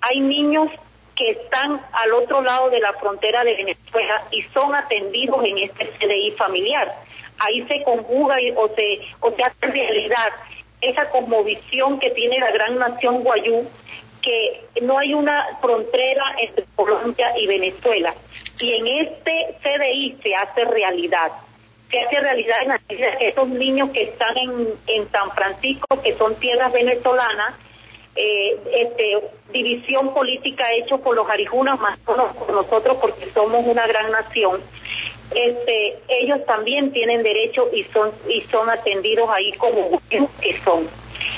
hay 0.00 0.20
niños 0.20 0.70
que 1.16 1.30
están 1.30 1.80
al 1.92 2.12
otro 2.14 2.40
lado 2.40 2.70
de 2.70 2.78
la 2.78 2.92
frontera 2.94 3.42
de 3.42 3.54
Venezuela 3.54 4.22
y 4.30 4.42
son 4.54 4.74
atendidos 4.74 5.44
en 5.44 5.58
este 5.58 5.86
CDI 5.98 6.30
familiar 6.32 6.94
ahí 7.40 7.66
se 7.66 7.82
conjuga 7.82 8.40
y, 8.40 8.50
o 8.52 8.68
se 8.68 9.00
o 9.20 9.30
se 9.32 9.42
hace 9.42 9.66
realidad 9.66 10.28
esa 10.80 11.10
cosmovisión 11.10 11.98
que 11.98 12.10
tiene 12.10 12.38
la 12.38 12.50
gran 12.52 12.78
nación 12.78 13.22
guayú 13.22 13.66
que 14.22 14.60
no 14.82 14.98
hay 14.98 15.14
una 15.14 15.58
frontera 15.60 16.22
entre 16.38 16.64
Colombia 16.76 17.32
y 17.38 17.46
Venezuela. 17.46 18.14
Y 18.60 18.74
en 18.74 18.86
este 18.86 19.56
CDI 19.62 20.18
se 20.22 20.34
hace 20.34 20.64
realidad. 20.64 21.32
Se 21.90 21.98
hace 21.98 22.20
realidad 22.20 22.56
en 22.62 22.68
la 22.68 22.80
esos 23.20 23.48
niños 23.48 23.90
que 23.90 24.02
están 24.02 24.36
en, 24.36 24.68
en 24.86 25.10
San 25.10 25.30
Francisco 25.32 26.00
que 26.02 26.14
son 26.16 26.34
tierras 26.36 26.72
venezolanas 26.72 27.54
eh, 28.14 28.58
este, 28.72 29.18
división 29.52 30.12
política 30.12 30.64
hecho 30.78 30.98
por 30.98 31.16
los 31.16 31.28
arijunas 31.28 31.80
más 31.80 31.98
por 32.00 32.16
nosotros 32.52 32.98
porque 33.00 33.30
somos 33.30 33.64
una 33.66 33.86
gran 33.86 34.10
nación 34.10 34.60
este, 35.34 35.98
ellos 36.08 36.44
también 36.46 36.92
tienen 36.92 37.22
derecho 37.22 37.68
y 37.72 37.84
son 37.84 38.12
y 38.28 38.42
son 38.50 38.68
atendidos 38.68 39.28
ahí 39.30 39.52
como 39.52 40.00
que 40.08 40.60
son. 40.64 40.88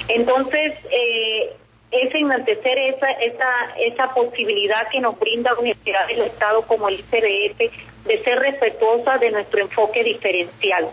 Entonces, 0.09 0.74
eh, 0.90 1.53
es 1.90 2.14
enaltecer 2.14 2.78
esa 2.78 3.11
esa 3.11 3.74
esa 3.78 4.14
posibilidad 4.14 4.88
que 4.90 5.01
nos 5.01 5.18
brinda 5.18 5.53
Universidad 5.55 6.07
del 6.09 6.22
Estado 6.22 6.62
como 6.62 6.88
el 6.88 7.01
ICBF 7.01 7.59
de 8.07 8.24
ser 8.24 8.38
respetuosa 8.38 9.18
de 9.18 9.30
nuestro 9.30 9.61
enfoque 9.61 10.03
diferencial 10.03 10.88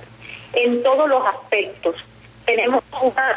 en 0.53 0.83
todos 0.83 1.07
los 1.07 1.25
aspectos 1.25 1.95
tenemos 2.49 2.83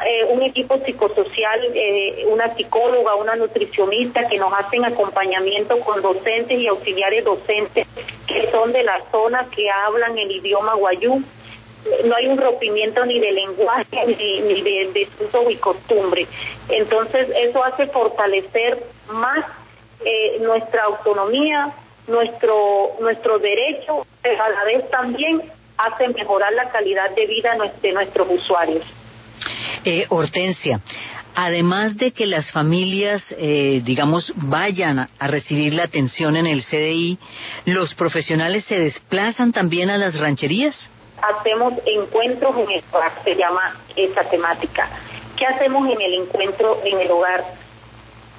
eh, 0.07 0.25
un 0.31 0.41
equipo 0.43 0.79
psicosocial, 0.79 1.61
eh, 1.75 2.25
una 2.29 2.55
psicóloga, 2.55 3.15
una 3.17 3.37
nutricionista 3.37 4.27
que 4.27 4.39
nos 4.39 4.51
hacen 4.55 4.87
acompañamiento 4.87 5.79
con 5.81 6.01
docentes 6.01 6.59
y 6.59 6.67
auxiliares 6.67 7.23
docentes 7.23 7.87
que 8.27 8.51
son 8.51 8.73
de 8.73 8.83
la 8.83 9.03
zona 9.11 9.47
que 9.55 9.69
hablan 9.71 10.17
el 10.17 10.31
idioma 10.31 10.75
guayú. 10.77 11.23
No 12.07 12.17
hay 12.17 12.27
un 12.27 12.39
rompimiento 12.39 13.05
ni 13.05 13.21
de 13.21 13.33
lenguaje 13.33 14.07
ni, 14.07 14.41
ni 14.41 14.63
de, 14.63 14.93
de 14.95 15.09
uso 15.23 15.51
y 15.51 15.57
costumbre. 15.57 16.27
Entonces, 16.71 17.29
eso 17.37 17.63
hace 17.63 17.89
fortalecer 17.89 18.83
más 19.09 19.45
eh, 20.07 20.39
nuestra 20.41 20.85
autonomía, 20.85 21.71
nuestro, 22.07 22.93
nuestro 22.99 23.39
derecho, 23.41 24.07
pero 24.23 24.43
a 24.43 24.49
la 24.49 24.65
vez 24.65 24.89
también 24.91 25.43
hace 25.77 26.09
mejorar 26.09 26.55
la 26.55 26.71
calidad 26.71 27.11
de 27.11 27.27
vida 27.27 27.51
de 27.83 27.93
nuestros 27.93 28.27
usuarios. 28.31 28.87
Eh, 29.85 30.07
Hortensia, 30.09 30.81
además 31.35 31.97
de 31.97 32.13
que 32.13 32.27
las 32.27 32.53
familias, 32.53 33.35
eh, 33.39 33.81
digamos, 33.85 34.33
vayan 34.37 35.09
a 35.19 35.27
recibir 35.27 35.75
la 35.75 35.85
atención 35.85 36.37
en 36.37 36.47
el 36.47 36.63
CDI, 36.63 37.19
¿los 37.65 37.95
profesionales 37.95 38.65
se 38.65 38.79
desplazan 38.79 39.53
también 39.53 39.91
a 39.91 39.99
las 39.99 40.19
rancherías? 40.19 40.91
Hacemos 41.21 41.75
encuentros 41.87 42.57
en 42.59 42.71
el 42.71 42.85
hogar, 42.93 43.13
se 43.25 43.35
llama 43.35 43.81
esa 43.97 44.29
temática. 44.29 44.89
¿Qué 45.37 45.47
hacemos 45.47 45.89
en 45.89 46.01
el 46.01 46.15
encuentro 46.15 46.81
en 46.85 47.01
el 47.01 47.11
hogar? 47.11 47.45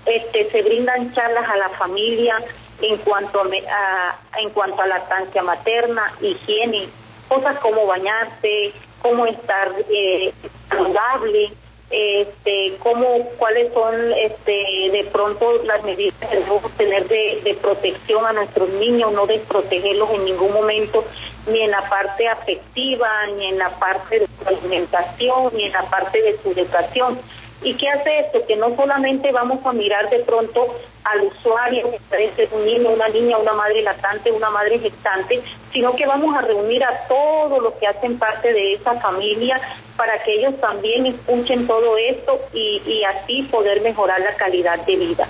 Este, 0.06 0.52
se 0.52 0.62
brindan 0.64 1.14
charlas 1.14 1.50
a 1.50 1.56
la 1.56 1.70
familia 1.70 2.36
en 2.82 2.98
cuanto 2.98 3.42
a, 3.42 4.40
en 4.40 4.50
cuanto 4.50 4.82
a 4.82 4.88
lactancia 4.88 5.42
materna, 5.44 6.14
higiene, 6.22 6.90
cosas 7.28 7.58
como 7.60 7.86
bañarse, 7.86 8.74
cómo 9.02 9.26
estar 9.26 9.72
eh, 9.90 10.34
saludable, 10.70 11.52
este, 11.90 12.76
cómo, 12.80 13.30
cuáles 13.38 13.72
son 13.72 13.94
este, 14.14 14.52
de 14.92 15.08
pronto 15.12 15.62
las 15.64 15.84
medidas 15.84 16.16
que 16.20 16.38
debemos 16.38 16.72
tener 16.72 17.08
de, 17.08 17.42
de 17.44 17.54
protección 17.56 18.26
a 18.26 18.34
nuestros 18.34 18.70
niños, 18.70 19.12
no 19.14 19.28
desprotegerlos 19.28 20.10
en 20.12 20.26
ningún 20.26 20.54
momento, 20.54 21.06
ni 21.46 21.62
en 21.62 21.72
la 21.72 21.88
parte 21.90 22.28
afectiva, 22.28 23.08
ni 23.38 23.46
en 23.46 23.60
la 23.60 23.70
parte 23.78 24.22
de 24.22 24.28
su 24.28 24.48
alimentación, 24.48 25.52
ni 25.56 25.66
en 25.66 25.72
la 25.72 25.84
parte 25.84 26.20
de 26.20 26.38
su 26.42 26.52
educación. 26.52 27.20
¿Y 27.64 27.76
qué 27.76 27.88
hace 27.90 28.20
esto? 28.20 28.46
Que 28.46 28.58
no 28.58 28.76
solamente 28.76 29.32
vamos 29.32 29.66
a 29.66 29.72
mirar 29.72 30.10
de 30.10 30.20
pronto 30.20 30.76
al 31.06 31.24
usuario, 31.28 31.92
que 31.92 32.00
puede 32.10 32.36
ser 32.36 32.50
un 32.52 32.66
niño, 32.66 32.90
una 32.90 33.08
niña, 33.08 33.38
una 33.38 33.54
madre 33.54 33.82
lactante, 33.82 34.32
una 34.32 34.50
madre 34.50 34.80
gestante, 34.80 35.42
sino 35.72 35.96
que 35.96 36.06
vamos 36.06 36.36
a 36.36 36.42
reunir 36.42 36.84
a 36.84 37.08
todos 37.08 37.64
los 37.64 37.74
que 37.76 37.88
hacen 37.88 38.20
parte 38.20 38.52
de 38.52 38.74
esa 38.74 39.00
familia 39.00 39.62
para 39.96 40.22
que 40.24 40.34
ellos 40.34 40.60
también 40.60 41.06
escuchen 41.06 41.66
todo 41.66 41.98
esto 41.98 42.38
y, 42.54 42.82
y 42.86 43.04
así 43.06 43.44
poder 43.44 43.82
mejorar 43.82 44.20
la 44.20 44.36
calidad 44.36 44.80
de 44.80 44.96
vida. 44.98 45.30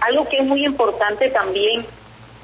Algo 0.00 0.28
que 0.28 0.36
es 0.36 0.44
muy 0.44 0.64
importante 0.64 1.30
también, 1.30 1.84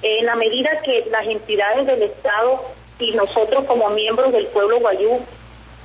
en 0.02 0.26
la 0.26 0.34
medida 0.34 0.80
que 0.82 1.06
las 1.10 1.26
entidades 1.26 1.86
del 1.86 2.02
Estado 2.02 2.64
y 2.98 3.12
nosotros 3.12 3.64
como 3.66 3.88
miembros 3.90 4.32
del 4.32 4.46
pueblo 4.48 4.80
guayú 4.80 5.20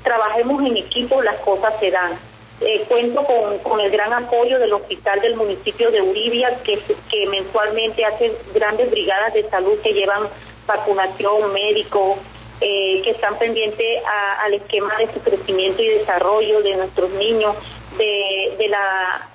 trabajemos 0.04 0.64
en 0.66 0.78
equipo, 0.78 1.22
las 1.22 1.36
cosas 1.38 1.74
se 1.80 1.92
dan 1.92 2.20
eh, 2.66 2.86
cuento 2.88 3.24
con, 3.24 3.60
con, 3.60 3.80
el 3.80 3.92
gran 3.92 4.14
apoyo 4.14 4.60
del 4.60 4.74
hospital 4.74 5.20
del 5.22 5.36
municipio 5.36 5.92
de 5.92 6.02
Uribia, 6.02 6.62
que, 6.64 6.80
que 7.10 7.28
mensualmente 7.28 8.04
hace 8.06 8.32
grandes 8.54 8.90
brigadas 8.92 9.34
de 9.34 9.50
salud 9.50 9.80
que 9.84 9.94
llevan 9.94 10.30
vacunación, 10.66 11.52
médico, 11.54 12.18
eh, 12.62 13.02
que 13.04 13.12
están 13.12 13.38
pendientes 13.38 14.02
al 14.44 14.54
esquema 14.54 14.96
de 14.98 15.14
su 15.14 15.20
crecimiento 15.20 15.82
y 15.82 15.88
desarrollo 15.88 16.62
de 16.62 16.76
nuestros 16.76 17.10
niños, 17.12 17.56
de, 17.98 18.56
de, 18.58 18.68
la, 18.70 19.30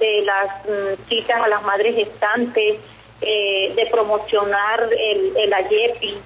de 0.00 0.22
las 0.22 0.64
mm, 0.64 1.08
citas 1.08 1.40
a 1.40 1.48
las 1.48 1.62
madres 1.62 1.94
gestantes, 1.94 2.78
eh, 3.20 3.72
de 3.76 3.86
promocionar 3.86 4.88
el, 4.92 5.36
el 5.36 5.52
AYEPI. 5.52 6.18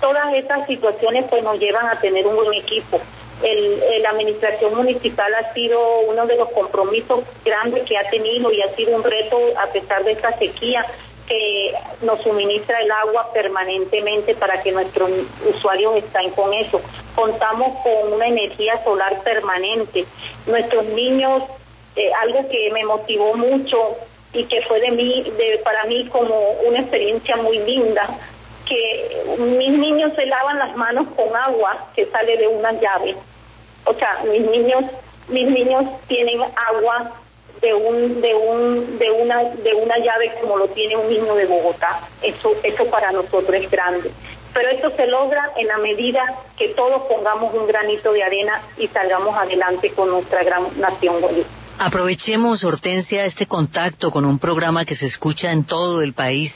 Todas 0.00 0.34
estas 0.34 0.66
situaciones 0.66 1.26
pues 1.30 1.44
nos 1.44 1.60
llevan 1.60 1.86
a 1.86 2.00
tener 2.00 2.26
un 2.26 2.34
buen 2.34 2.52
equipo 2.54 3.00
la 3.42 4.10
administración 4.10 4.74
municipal 4.74 5.32
ha 5.34 5.52
sido 5.52 6.00
uno 6.00 6.26
de 6.26 6.36
los 6.36 6.48
compromisos 6.50 7.20
grandes 7.44 7.84
que 7.84 7.96
ha 7.98 8.08
tenido 8.10 8.50
y 8.50 8.62
ha 8.62 8.74
sido 8.74 8.96
un 8.96 9.04
reto 9.04 9.38
a 9.58 9.66
pesar 9.72 10.04
de 10.04 10.12
esta 10.12 10.36
sequía 10.38 10.86
que 11.26 11.74
nos 12.02 12.22
suministra 12.22 12.80
el 12.80 12.90
agua 12.90 13.32
permanentemente 13.32 14.34
para 14.36 14.62
que 14.62 14.72
nuestros 14.72 15.10
usuarios 15.54 15.96
estén 15.96 16.30
con 16.30 16.52
eso. 16.54 16.80
Contamos 17.14 17.82
con 17.82 18.12
una 18.12 18.28
energía 18.28 18.82
solar 18.84 19.22
permanente. 19.22 20.06
Nuestros 20.46 20.86
niños, 20.86 21.42
eh, 21.96 22.10
algo 22.22 22.48
que 22.48 22.70
me 22.72 22.84
motivó 22.84 23.34
mucho 23.34 23.96
y 24.32 24.44
que 24.44 24.62
fue 24.62 24.80
de 24.80 24.90
mí, 24.90 25.22
de, 25.36 25.58
para 25.64 25.84
mí 25.84 26.06
como 26.08 26.52
una 26.66 26.80
experiencia 26.80 27.36
muy 27.36 27.58
linda, 27.58 28.08
que 28.66 29.36
mis 29.38 29.78
niños 29.78 30.12
se 30.14 30.26
lavan 30.26 30.58
las 30.58 30.76
manos 30.76 31.06
con 31.16 31.34
agua 31.34 31.88
que 31.94 32.06
sale 32.06 32.36
de 32.36 32.48
una 32.48 32.72
llave. 32.72 33.16
O 33.84 33.94
sea, 33.94 34.24
mis 34.30 34.42
niños, 34.42 34.84
mis 35.28 35.48
niños 35.48 35.84
tienen 36.08 36.40
agua 36.42 37.12
de 37.60 37.72
un 37.72 38.20
de 38.20 38.34
un 38.34 38.98
de 38.98 39.10
una 39.10 39.44
de 39.44 39.74
una 39.74 39.98
llave 39.98 40.32
como 40.40 40.58
lo 40.58 40.68
tiene 40.68 40.96
un 40.96 41.08
niño 41.08 41.34
de 41.34 41.46
Bogotá. 41.46 42.08
Eso 42.22 42.52
eso 42.62 42.84
para 42.90 43.12
nosotros 43.12 43.54
es 43.54 43.70
grande. 43.70 44.10
Pero 44.52 44.68
esto 44.70 44.90
se 44.96 45.06
logra 45.06 45.52
en 45.56 45.66
la 45.68 45.78
medida 45.78 46.22
que 46.56 46.68
todos 46.70 47.02
pongamos 47.08 47.54
un 47.54 47.66
granito 47.66 48.12
de 48.12 48.22
arena 48.22 48.62
y 48.78 48.88
salgamos 48.88 49.36
adelante 49.36 49.92
con 49.92 50.08
nuestra 50.08 50.42
gran 50.44 50.80
nación 50.80 51.20
Bolivia. 51.20 51.46
Aprovechemos, 51.78 52.64
Hortensia, 52.64 53.26
este 53.26 53.46
contacto 53.46 54.10
con 54.10 54.24
un 54.24 54.38
programa 54.38 54.86
que 54.86 54.94
se 54.94 55.04
escucha 55.04 55.52
en 55.52 55.64
todo 55.64 56.00
el 56.00 56.14
país 56.14 56.50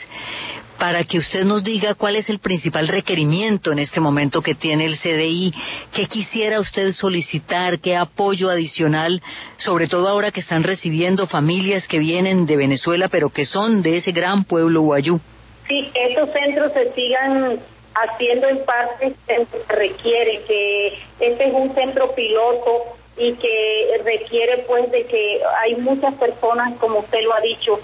para 0.80 1.04
que 1.04 1.18
usted 1.18 1.44
nos 1.44 1.62
diga 1.62 1.94
cuál 1.94 2.16
es 2.16 2.30
el 2.30 2.38
principal 2.38 2.88
requerimiento 2.88 3.70
en 3.70 3.78
este 3.78 4.00
momento 4.00 4.40
que 4.40 4.54
tiene 4.54 4.86
el 4.86 4.96
CDI, 4.96 5.52
qué 5.92 6.06
quisiera 6.06 6.58
usted 6.58 6.92
solicitar, 6.94 7.80
qué 7.80 7.96
apoyo 7.96 8.48
adicional, 8.48 9.22
sobre 9.58 9.88
todo 9.88 10.08
ahora 10.08 10.30
que 10.30 10.40
están 10.40 10.62
recibiendo 10.62 11.26
familias 11.26 11.86
que 11.86 11.98
vienen 11.98 12.46
de 12.46 12.56
Venezuela, 12.56 13.08
pero 13.08 13.28
que 13.28 13.44
son 13.44 13.82
de 13.82 13.98
ese 13.98 14.12
gran 14.12 14.44
pueblo 14.44 14.80
guayú. 14.80 15.20
Sí, 15.68 15.90
estos 15.94 16.30
centros 16.32 16.72
se 16.72 16.94
sigan 16.94 17.60
haciendo 17.94 18.48
en 18.48 18.64
parte 18.64 19.12
se 19.26 19.46
requiere 19.68 20.42
que 20.46 20.98
este 21.20 21.48
es 21.48 21.52
un 21.52 21.74
centro 21.74 22.14
piloto 22.14 22.96
y 23.18 23.34
que 23.34 24.00
requiere 24.02 24.64
pues 24.66 24.90
de 24.90 25.04
que 25.04 25.40
hay 25.62 25.76
muchas 25.76 26.14
personas 26.14 26.78
como 26.78 27.00
usted 27.00 27.20
lo 27.22 27.34
ha 27.34 27.40
dicho 27.40 27.78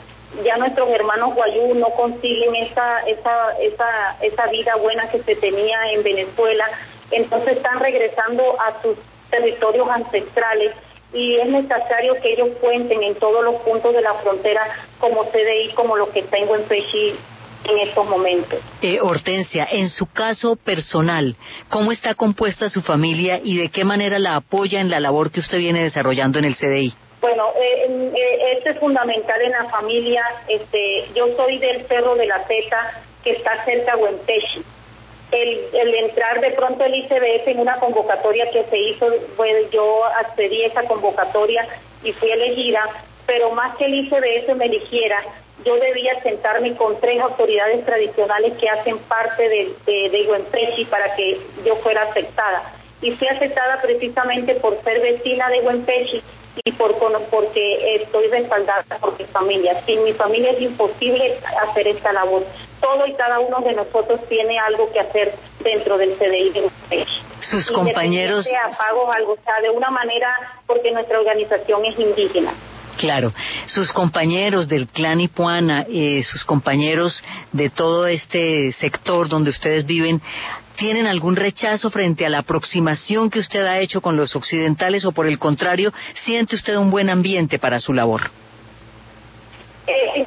ya 0.45 0.57
nuestros 0.57 0.89
hermanos 0.91 1.35
guayú 1.35 1.75
no 1.75 1.91
consiguen 1.91 2.55
esa, 2.57 3.01
esa, 3.01 3.59
esa, 3.61 4.17
esa 4.21 4.47
vida 4.47 4.77
buena 4.77 5.09
que 5.11 5.23
se 5.23 5.37
tenía 5.37 5.93
en 5.93 6.03
Venezuela, 6.03 6.65
entonces 7.11 7.57
están 7.57 7.81
regresando 7.81 8.61
a 8.61 8.83
sus 8.83 8.97
territorios 9.31 9.89
ancestrales 9.89 10.73
y 11.13 11.37
es 11.37 11.49
necesario 11.49 12.15
que 12.21 12.33
ellos 12.33 12.51
cuenten 12.61 13.03
en 13.03 13.15
todos 13.15 13.45
los 13.45 13.57
puntos 13.63 13.95
de 13.95 14.03
la 14.03 14.15
frontera 14.15 14.63
como 14.99 15.25
CDI, 15.31 15.73
como 15.75 15.97
lo 15.97 16.11
que 16.11 16.23
tengo 16.23 16.57
en 16.57 16.65
Pechi 16.65 17.15
en 17.65 17.89
estos 17.89 18.07
momentos. 18.09 18.61
Eh, 18.83 18.99
Hortensia, 19.01 19.67
en 19.71 19.89
su 19.89 20.07
caso 20.07 20.57
personal, 20.57 21.37
¿cómo 21.69 21.93
está 21.93 22.15
compuesta 22.15 22.69
su 22.69 22.83
familia 22.83 23.41
y 23.43 23.57
de 23.57 23.71
qué 23.71 23.85
manera 23.85 24.19
la 24.19 24.37
apoya 24.37 24.81
en 24.81 24.91
la 24.91 25.01
labor 25.01 25.31
que 25.31 25.41
usted 25.41 25.59
viene 25.59 25.83
desarrollando 25.83 26.39
en 26.39 26.45
el 26.45 26.57
CDI? 26.57 26.95
Bueno, 27.27 27.53
eh, 27.57 28.13
eh, 28.15 28.53
esto 28.57 28.71
es 28.71 28.79
fundamental 28.79 29.43
en 29.43 29.51
la 29.51 29.65
familia. 29.65 30.23
Este, 30.47 31.07
yo 31.13 31.27
soy 31.35 31.59
del 31.59 31.85
Cerro 31.89 32.15
de 32.15 32.25
la 32.25 32.45
Teta, 32.45 33.03
que 33.25 33.33
está 33.33 33.65
cerca 33.65 33.97
de 33.97 34.03
Huentechi. 34.03 34.63
El, 35.33 35.95
entrar 35.97 36.41
de 36.41 36.53
pronto 36.53 36.85
el 36.85 36.95
ICBF 36.95 37.49
en 37.49 37.59
una 37.59 37.81
convocatoria 37.81 38.49
que 38.53 38.63
se 38.71 38.79
hizo, 38.79 39.09
yo 39.73 40.05
accedí 40.05 40.63
a 40.63 40.67
esa 40.69 40.85
convocatoria 40.85 41.67
y 42.05 42.13
fui 42.13 42.31
elegida, 42.31 42.81
pero 43.27 43.51
más 43.51 43.77
que 43.77 43.87
el 43.87 43.95
ICBF 43.95 44.55
me 44.55 44.67
eligiera, 44.67 45.21
yo 45.65 45.75
debía 45.79 46.23
sentarme 46.23 46.77
con 46.77 47.01
tres 47.01 47.21
autoridades 47.21 47.85
tradicionales 47.85 48.53
que 48.57 48.69
hacen 48.69 48.99
parte 48.99 49.49
de, 49.49 49.75
de, 49.85 50.11
de 50.11 50.87
para 50.89 51.17
que 51.17 51.41
yo 51.65 51.75
fuera 51.79 52.03
aceptada. 52.03 52.73
Y 53.03 53.11
fui 53.11 53.27
aceptada 53.27 53.83
precisamente 53.83 54.55
por 54.55 54.81
ser 54.85 55.01
vecina 55.01 55.51
de 55.51 55.61
Huentechi 55.63 56.23
y 56.65 56.73
por 56.73 56.97
porque 57.31 57.97
estoy 57.97 58.29
respaldada 58.29 58.85
por 59.01 59.19
mi 59.19 59.25
familia. 59.27 59.83
Sin 59.87 60.03
mi 60.05 60.13
familia 60.13 60.53
es 60.53 60.63
imposible 60.63 61.39
hacer 61.69 61.89
esta 61.89 62.13
labor. 62.13 62.45
Todo 62.81 63.07
y 63.07 63.15
cada 63.15 63.41
uno 63.41 63.61
de 63.61 63.75
nosotros 63.75 64.21
tiene 64.29 64.59
algo 64.59 64.91
que 64.93 65.01
hacer 65.01 65.35
dentro 65.63 65.99
del 65.99 66.17
CDI 66.17 66.51
de 66.51 67.07
Sus 67.41 67.71
compañeros. 67.71 68.47
Algo, 68.89 69.33
o 69.33 69.39
sea, 69.45 69.61
de 69.63 69.71
una 69.71 69.91
manera, 69.91 70.61
porque 70.67 70.91
nuestra 70.93 71.19
organización 71.19 71.85
es 71.85 71.99
indígena. 71.99 72.53
Claro, 72.97 73.33
sus 73.67 73.93
compañeros 73.93 74.69
del 74.69 74.89
clan 74.89 75.21
Ipuana, 75.21 75.85
eh, 75.89 76.23
sus 76.23 76.45
compañeros 76.45 77.23
de 77.53 77.69
todo 77.69 78.07
este 78.07 78.73
sector 78.73 79.29
donde 79.29 79.51
ustedes 79.51 79.85
viven, 79.85 80.23
¿Tienen 80.77 81.07
algún 81.07 81.37
rechazo 81.37 81.91
frente 81.91 82.27
a 82.27 82.29
la 82.29 82.39
aproximación 82.39 83.31
que 83.31 83.39
usted 83.39 83.65
ha 83.65 83.79
hecho 83.79 84.03
con 84.03 84.17
los 84.17 84.37
occidentales 84.37 85.07
o 85.07 85.13
por 85.13 85.27
el 85.27 85.39
contrario, 85.39 85.93
siente 86.15 86.55
usted 86.55 86.77
un 86.77 86.91
buen 86.91 87.09
ambiente 87.09 87.59
para 87.59 87.81
su 87.81 87.95
labor? 87.95 88.31
Eh, 89.87 90.27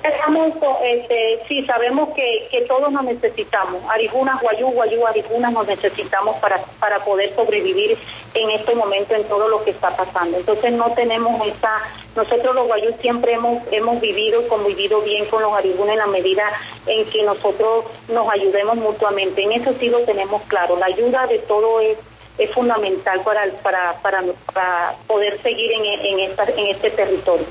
este, 0.84 1.43
sí, 1.47 1.66
sabemos 1.66 2.10
que, 2.16 2.47
que 2.49 2.62
todos 2.62 2.91
nos 2.91 3.03
necesitamos. 3.03 3.84
Arijunas, 3.89 4.41
Guayú, 4.41 4.68
Guayú, 4.72 5.05
Arijunas 5.05 5.51
nos 5.51 5.68
necesitamos 5.68 6.38
para, 6.38 6.64
para 6.80 7.03
poder 7.03 7.36
sobrevivir 7.36 7.97
en 8.34 8.49
este 8.51 8.74
momento 8.76 9.16
en 9.16 9.26
todo 9.26 9.49
lo 9.49 9.64
que 9.66 9.72
está 9.72 9.95
pasando. 9.97 10.38
Entonces 10.38 10.72
no 10.72 10.91
tenemos 10.93 11.45
esa, 11.45 11.82
nosotros 12.16 12.55
los 12.55 12.68
Guayú 12.68 12.93
siempre 13.01 13.34
hemos, 13.34 13.62
hemos 13.72 13.99
vivido 13.99 14.41
y 14.41 14.47
convivido 14.47 15.01
bien 15.01 15.26
con 15.26 15.41
los 15.41 15.53
Arijunas 15.53 15.93
en 15.93 15.99
la 15.99 16.07
medida 16.07 16.43
en 16.86 17.05
que 17.10 17.24
nosotros 17.24 17.86
nos 18.07 18.32
ayudemos 18.32 18.78
mutuamente. 18.78 19.43
En 19.43 19.51
eso 19.51 19.74
sí 19.80 19.89
lo 19.89 19.99
tenemos 20.05 20.41
claro. 20.43 20.78
La 20.78 20.86
ayuda 20.86 21.28
de 21.28 21.39
todo 21.39 21.82
es 21.82 21.97
es 22.38 22.49
fundamental 22.51 23.22
para, 23.24 23.51
para, 23.62 24.01
para, 24.01 24.24
para 24.53 24.95
poder 25.07 25.41
seguir 25.41 25.74
en, 25.74 25.86
en, 25.86 26.20
esta, 26.22 26.45
en 26.45 26.68
este 26.68 26.91
territorio. 26.91 27.45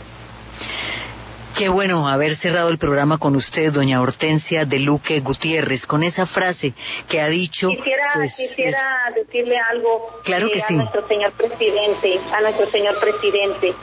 Qué 1.59 1.69
bueno 1.69 2.07
haber 2.07 2.37
cerrado 2.37 2.69
el 2.69 2.79
programa 2.79 3.19
con 3.19 3.35
usted, 3.35 3.73
doña 3.73 4.01
Hortensia 4.01 4.65
de 4.65 4.79
Luque 4.79 5.19
Gutiérrez, 5.19 5.87
con 5.87 6.05
esa 6.05 6.25
frase 6.25 6.73
que 7.09 7.21
ha 7.21 7.27
dicho. 7.27 7.69
Quisiera, 7.71 8.13
pues, 8.15 8.33
quisiera 8.37 9.13
decirle 9.13 9.57
algo 9.69 10.21
claro 10.23 10.49
que 10.53 10.61
eh, 10.61 10.63
a 10.63 10.69
sí. 10.69 10.75
nuestro 10.75 11.09
señor 11.09 11.33
presidente, 11.33 12.21
a 12.33 12.41
nuestro 12.43 12.71
señor 12.71 13.01
presidente, 13.01 13.75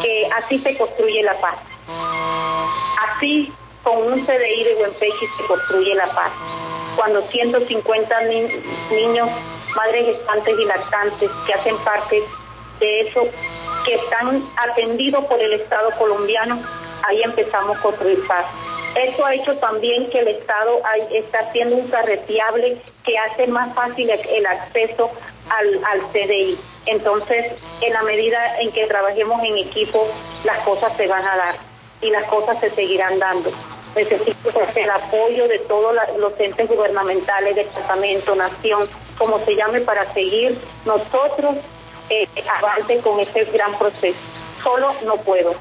que 0.00 0.28
así 0.32 0.60
se 0.60 0.78
construye 0.78 1.24
la 1.24 1.40
paz. 1.40 1.58
Así, 3.08 3.52
con 3.82 4.12
un 4.12 4.24
CDI 4.24 4.64
de 4.64 4.74
Buenpechi 4.76 5.26
se 5.36 5.44
construye 5.48 5.92
la 5.96 6.14
paz. 6.14 6.32
Cuando 6.94 7.20
150 7.20 8.22
ni 8.28 8.42
niños, 8.96 9.28
madres 9.74 10.06
gestantes 10.06 10.54
y 10.56 10.64
lactantes 10.66 11.30
que 11.48 11.52
hacen 11.52 11.76
parte 11.78 12.22
de 12.78 13.00
eso, 13.00 13.22
que 13.84 13.94
están 13.94 14.40
atendidos 14.56 15.24
por 15.24 15.42
el 15.42 15.54
Estado 15.54 15.90
colombiano, 15.98 16.62
ahí 17.06 17.22
empezamos 17.22 17.76
a 17.76 17.82
construir 17.82 18.26
paz. 18.26 18.46
Esto 18.94 19.26
ha 19.26 19.34
hecho 19.34 19.56
también 19.58 20.08
que 20.10 20.20
el 20.20 20.28
Estado 20.28 20.80
está 21.10 21.40
haciendo 21.40 21.76
un 21.76 21.88
carreteable 21.88 22.80
que 23.04 23.18
hace 23.18 23.46
más 23.48 23.74
fácil 23.74 24.08
el 24.08 24.46
acceso 24.46 25.10
al, 25.50 25.84
al 25.84 26.00
CDI. 26.12 26.58
Entonces, 26.86 27.52
en 27.80 27.92
la 27.92 28.02
medida 28.02 28.60
en 28.60 28.70
que 28.72 28.86
trabajemos 28.86 29.42
en 29.42 29.58
equipo, 29.58 30.06
las 30.44 30.64
cosas 30.64 30.96
se 30.96 31.08
van 31.08 31.26
a 31.26 31.36
dar 31.36 31.56
y 32.00 32.10
las 32.10 32.24
cosas 32.28 32.60
se 32.60 32.70
seguirán 32.70 33.18
dando. 33.18 33.50
Necesito 33.96 34.50
pues, 34.52 34.76
el 34.76 34.90
apoyo 34.90 35.48
de 35.48 35.58
todos 35.60 35.96
los 36.18 36.38
entes 36.38 36.68
gubernamentales, 36.68 37.56
departamento, 37.56 38.34
nación, 38.34 38.88
como 39.18 39.44
se 39.44 39.56
llame, 39.56 39.80
para 39.80 40.12
seguir 40.14 40.58
nosotros 40.84 41.56
eh, 42.10 42.28
avance 42.58 42.98
con 42.98 43.18
este 43.20 43.44
gran 43.52 43.76
proceso. 43.78 44.20
Solo 44.62 44.94
no 45.04 45.16
puedo. 45.18 45.54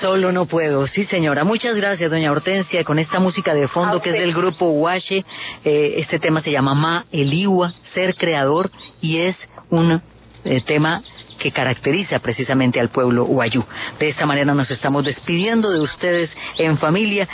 Solo 0.00 0.32
no 0.32 0.46
puedo, 0.46 0.86
sí 0.86 1.04
señora. 1.04 1.44
Muchas 1.44 1.76
gracias, 1.76 2.10
doña 2.10 2.30
Hortensia, 2.30 2.84
con 2.84 2.98
esta 2.98 3.20
música 3.20 3.54
de 3.54 3.68
fondo 3.68 4.00
que 4.00 4.10
es 4.10 4.18
del 4.18 4.34
grupo 4.34 4.66
Huache. 4.66 5.24
Eh, 5.64 5.94
este 5.98 6.18
tema 6.18 6.40
se 6.40 6.50
llama 6.50 6.74
Ma 6.74 7.04
Eliwa, 7.12 7.72
Ser 7.82 8.14
Creador, 8.14 8.70
y 9.00 9.18
es 9.18 9.48
un 9.70 10.02
eh, 10.44 10.60
tema 10.62 11.00
que 11.38 11.52
caracteriza 11.52 12.18
precisamente 12.18 12.80
al 12.80 12.88
pueblo 12.88 13.24
Huayú. 13.24 13.64
De 13.98 14.08
esta 14.08 14.26
manera 14.26 14.54
nos 14.54 14.70
estamos 14.70 15.04
despidiendo 15.04 15.70
de 15.70 15.80
ustedes 15.80 16.34
en 16.58 16.78
familia 16.78 17.28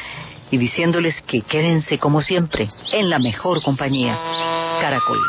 y 0.50 0.58
diciéndoles 0.58 1.22
que 1.22 1.42
quédense 1.42 1.98
como 1.98 2.20
siempre 2.20 2.68
en 2.92 3.08
la 3.08 3.18
mejor 3.18 3.62
compañía. 3.62 4.16
Caracol. 4.80 5.20